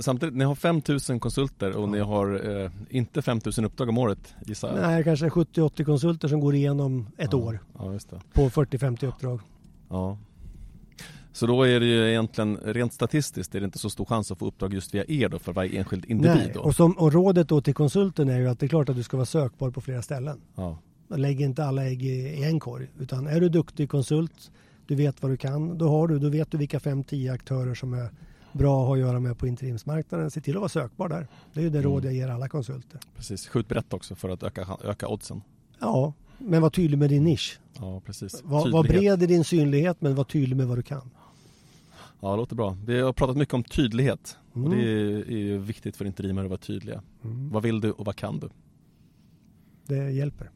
Samtidigt, 0.00 0.34
ni 0.34 0.44
har 0.44 0.54
5000 0.54 1.20
konsulter 1.20 1.76
och 1.76 1.88
ni 1.88 1.98
har 1.98 2.60
eh, 2.62 2.70
inte 2.88 3.22
5000 3.22 3.64
uppdrag 3.64 3.88
om 3.88 3.98
året 3.98 4.34
gissar 4.46 4.68
jag. 4.68 4.80
Nej, 4.80 5.04
kanske 5.04 5.28
70-80 5.28 5.84
konsulter 5.84 6.28
som 6.28 6.40
går 6.40 6.54
igenom 6.54 7.08
ett 7.16 7.28
ja. 7.32 7.38
år 7.38 7.58
Ja, 7.78 7.98
på 8.32 8.48
40-50 8.48 9.06
uppdrag. 9.06 9.40
Ja. 9.88 10.18
Så 11.32 11.46
då 11.46 11.62
är 11.62 11.80
det 11.80 11.86
ju 11.86 12.10
egentligen 12.10 12.56
rent 12.56 12.92
statistiskt 12.92 13.54
är 13.54 13.60
det 13.60 13.64
inte 13.64 13.78
så 13.78 13.90
stor 13.90 14.04
chans 14.04 14.32
att 14.32 14.38
få 14.38 14.46
uppdrag 14.46 14.74
just 14.74 14.94
via 14.94 15.04
er 15.08 15.28
då 15.28 15.38
för 15.38 15.52
varje 15.52 15.78
enskild 15.78 16.04
individ 16.04 16.36
Nej, 16.36 16.50
då? 16.54 16.60
och, 16.60 16.74
som, 16.74 16.92
och 16.92 17.12
rådet 17.12 17.48
då 17.48 17.60
till 17.60 17.74
konsulten 17.74 18.28
är 18.28 18.38
ju 18.38 18.48
att 18.48 18.58
det 18.58 18.66
är 18.66 18.68
klart 18.68 18.88
att 18.88 18.96
du 18.96 19.02
ska 19.02 19.16
vara 19.16 19.26
sökbar 19.26 19.70
på 19.70 19.80
flera 19.80 20.02
ställen. 20.02 20.40
Ja. 20.54 20.78
Lägg 21.08 21.40
inte 21.40 21.64
alla 21.64 21.84
ägg 21.84 22.02
i, 22.02 22.08
i 22.08 22.44
en 22.44 22.60
korg. 22.60 22.90
Utan 22.98 23.26
är 23.26 23.40
du 23.40 23.48
duktig 23.48 23.90
konsult, 23.90 24.50
du 24.86 24.94
vet 24.94 25.22
vad 25.22 25.30
du 25.30 25.36
kan, 25.36 25.78
då, 25.78 25.88
har 25.88 26.08
du, 26.08 26.18
då 26.18 26.28
vet 26.28 26.50
du 26.50 26.58
vilka 26.58 26.78
5-10 26.78 27.32
aktörer 27.32 27.74
som 27.74 27.94
är 27.94 28.10
bra 28.52 28.80
att 28.82 28.86
ha 28.86 28.94
att 28.94 29.00
göra 29.00 29.20
med 29.20 29.38
på 29.38 29.46
interimsmarknaden. 29.46 30.30
Se 30.30 30.40
till 30.40 30.54
att 30.56 30.60
vara 30.60 30.68
sökbar 30.68 31.08
där. 31.08 31.26
Det 31.52 31.60
är 31.60 31.64
ju 31.64 31.70
det 31.70 31.78
Mm. 31.78 31.90
råd 31.90 32.04
jag 32.04 32.14
ger 32.14 32.28
alla 32.28 32.48
konsulter. 32.48 33.00
Precis, 33.16 33.48
skjut 33.48 33.68
brett 33.68 33.92
också 33.92 34.14
för 34.14 34.28
att 34.28 34.42
öka, 34.42 34.66
öka 34.84 35.08
oddsen. 35.08 35.42
Ja, 35.78 36.12
men 36.38 36.62
var 36.62 36.70
tydlig 36.70 36.98
med 36.98 37.10
din 37.10 37.24
nisch. 37.24 37.60
Ja, 37.80 38.00
precis. 38.06 38.42
Var, 38.44 38.70
var 38.72 38.82
bred 38.82 39.22
i 39.22 39.26
din 39.26 39.44
synlighet 39.44 40.00
men 40.00 40.14
var 40.14 40.24
tydlig 40.24 40.56
med 40.56 40.66
vad 40.66 40.78
du 40.78 40.82
kan. 40.82 41.10
Ja, 42.20 42.30
det 42.30 42.36
låter 42.36 42.56
bra. 42.56 42.76
Vi 42.86 43.00
har 43.00 43.12
pratat 43.12 43.36
mycket 43.36 43.54
om 43.54 43.62
tydlighet. 43.64 44.36
Mm. 44.54 44.64
Och 44.68 44.76
det 44.76 44.82
är, 44.82 45.30
är 45.32 45.58
viktigt 45.58 45.96
för 45.96 46.04
interimare 46.04 46.44
att 46.44 46.50
vara 46.50 46.60
tydliga. 46.60 47.02
Mm. 47.24 47.50
Vad 47.50 47.62
vill 47.62 47.80
du 47.80 47.90
och 47.92 48.04
vad 48.06 48.16
kan 48.16 48.38
du? 48.38 48.48
Det 49.86 50.10
hjälper. 50.10 50.50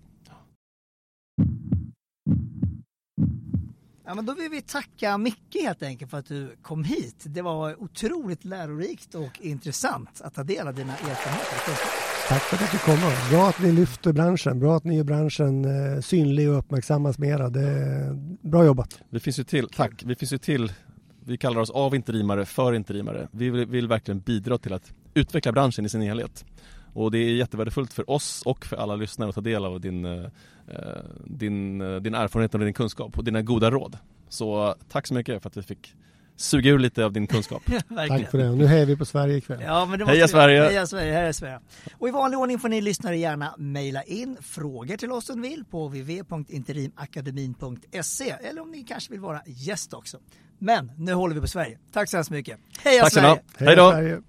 Ja, 4.09 4.15
men 4.15 4.27
då 4.27 4.35
vill 4.35 4.51
vi 4.51 4.63
tacka 4.63 5.19
Micke 5.19 5.57
helt 5.63 5.83
enkelt 5.83 6.11
för 6.11 6.19
att 6.19 6.27
du 6.27 6.57
kom 6.63 6.85
hit. 6.85 7.17
Det 7.25 7.43
var 7.43 7.83
otroligt 7.83 8.45
lärorikt 8.45 9.15
och 9.15 9.41
intressant 9.41 10.21
att 10.25 10.35
ta 10.35 10.43
del 10.43 10.69
av 10.69 10.75
dina 10.75 10.93
erfarenheter. 10.93 11.75
Tack 12.29 12.43
för 12.43 12.65
att 12.65 12.73
du 12.73 12.79
kom. 12.79 13.31
Bra 13.31 13.49
att 13.49 13.63
ni 13.63 13.73
lyfter 13.73 14.13
branschen. 14.13 14.61
Bra 14.61 14.77
att 14.77 14.85
ni 14.85 14.97
gör 14.97 15.05
branschen 15.05 15.65
eh, 15.65 16.01
synlig 16.01 16.51
och 16.51 16.59
uppmärksammas 16.59 17.19
mera. 17.19 17.49
Det 17.49 17.61
är 17.61 18.13
bra 18.49 18.65
jobbat. 18.65 19.01
Vi 19.11 19.21
finns 19.21 19.39
ju 19.39 19.45
till, 19.45 19.69
tack, 19.69 20.03
vi 20.07 20.17
finns 20.17 20.33
ju 20.33 20.39
till, 20.39 20.73
vi 21.25 21.39
kallar 21.39 21.61
oss 21.61 21.71
av 21.71 21.95
interimare 21.95 22.45
för 22.45 22.73
interimare. 22.73 23.29
Vi 23.31 23.51
vill, 23.51 23.67
vill 23.67 23.89
verkligen 23.89 24.21
bidra 24.21 24.59
till 24.59 24.73
att 24.73 24.93
utveckla 25.15 25.53
branschen 25.53 25.87
i 25.87 25.89
sin 25.89 26.03
helhet. 26.03 26.45
Och 26.97 27.11
det 27.11 27.19
är 27.19 27.35
jättevärdefullt 27.35 27.93
för 27.93 28.11
oss 28.11 28.43
och 28.43 28.65
för 28.67 28.77
alla 28.77 28.97
lyssnare 28.97 29.29
att 29.29 29.35
ta 29.35 29.41
del 29.41 29.65
av 29.65 29.81
din, 29.81 30.05
eh, 30.05 30.27
din, 31.25 31.81
eh, 31.81 31.97
din 31.97 32.15
erfarenhet 32.15 32.55
och 32.55 32.61
din 32.61 32.73
kunskap 32.75 33.19
och 33.19 33.25
dina 33.25 33.43
goda 33.43 33.71
råd. 33.71 33.99
Så 34.29 34.75
tack 34.89 35.07
så 35.07 35.15
mycket 35.15 35.43
för 35.43 35.49
att 35.51 35.57
vi 35.57 35.63
fick 35.63 35.95
suga 36.37 36.71
ur 36.71 36.79
lite 36.79 37.05
av 37.05 37.13
din 37.13 37.27
kunskap. 37.27 37.63
Tack 38.09 38.31
för 38.31 38.39
det. 38.39 38.49
Och 38.51 38.57
nu 38.59 38.67
hejar 38.67 38.87
vi 38.87 38.97
på 38.97 39.05
Sverige 39.05 39.37
ikväll. 39.37 39.61
Ja, 39.67 39.85
men 39.87 39.99
det 39.99 40.05
måste 40.05 40.15
Heja 40.15 40.25
vi- 40.27 40.31
Sverige! 40.31 40.63
Heja 40.63 40.87
Sverige! 40.87 41.13
Heja 41.13 41.33
Sverige! 41.33 41.61
Och 41.99 42.09
i 42.09 42.11
vanlig 42.11 42.39
ordning 42.39 42.59
får 42.59 42.69
ni 42.69 42.81
lyssnare 42.81 43.17
gärna 43.17 43.55
mejla 43.59 44.03
in 44.03 44.37
frågor 44.41 44.97
till 44.97 45.13
oss 45.13 45.31
om 45.31 45.41
ni 45.41 45.49
vill 45.49 45.65
på 45.65 45.89
www.interimakademin.se 45.89 48.31
eller 48.31 48.63
om 48.63 48.71
ni 48.71 48.85
kanske 48.85 49.11
vill 49.13 49.21
vara 49.21 49.43
gäst 49.47 49.95
också. 49.95 50.19
Men 50.59 50.93
nu 50.97 51.13
håller 51.13 51.35
vi 51.35 51.41
på 51.41 51.49
Sverige. 51.49 51.79
Tack 51.93 52.11
så 52.11 52.17
hemskt 52.17 52.31
mycket! 52.31 52.59
Heja 52.85 53.03
Tack 53.03 53.13
Sverige! 53.13 53.31
mycket. 53.35 53.61
Hej 53.67 53.77
då! 53.77 53.91
Sverige. 53.91 54.21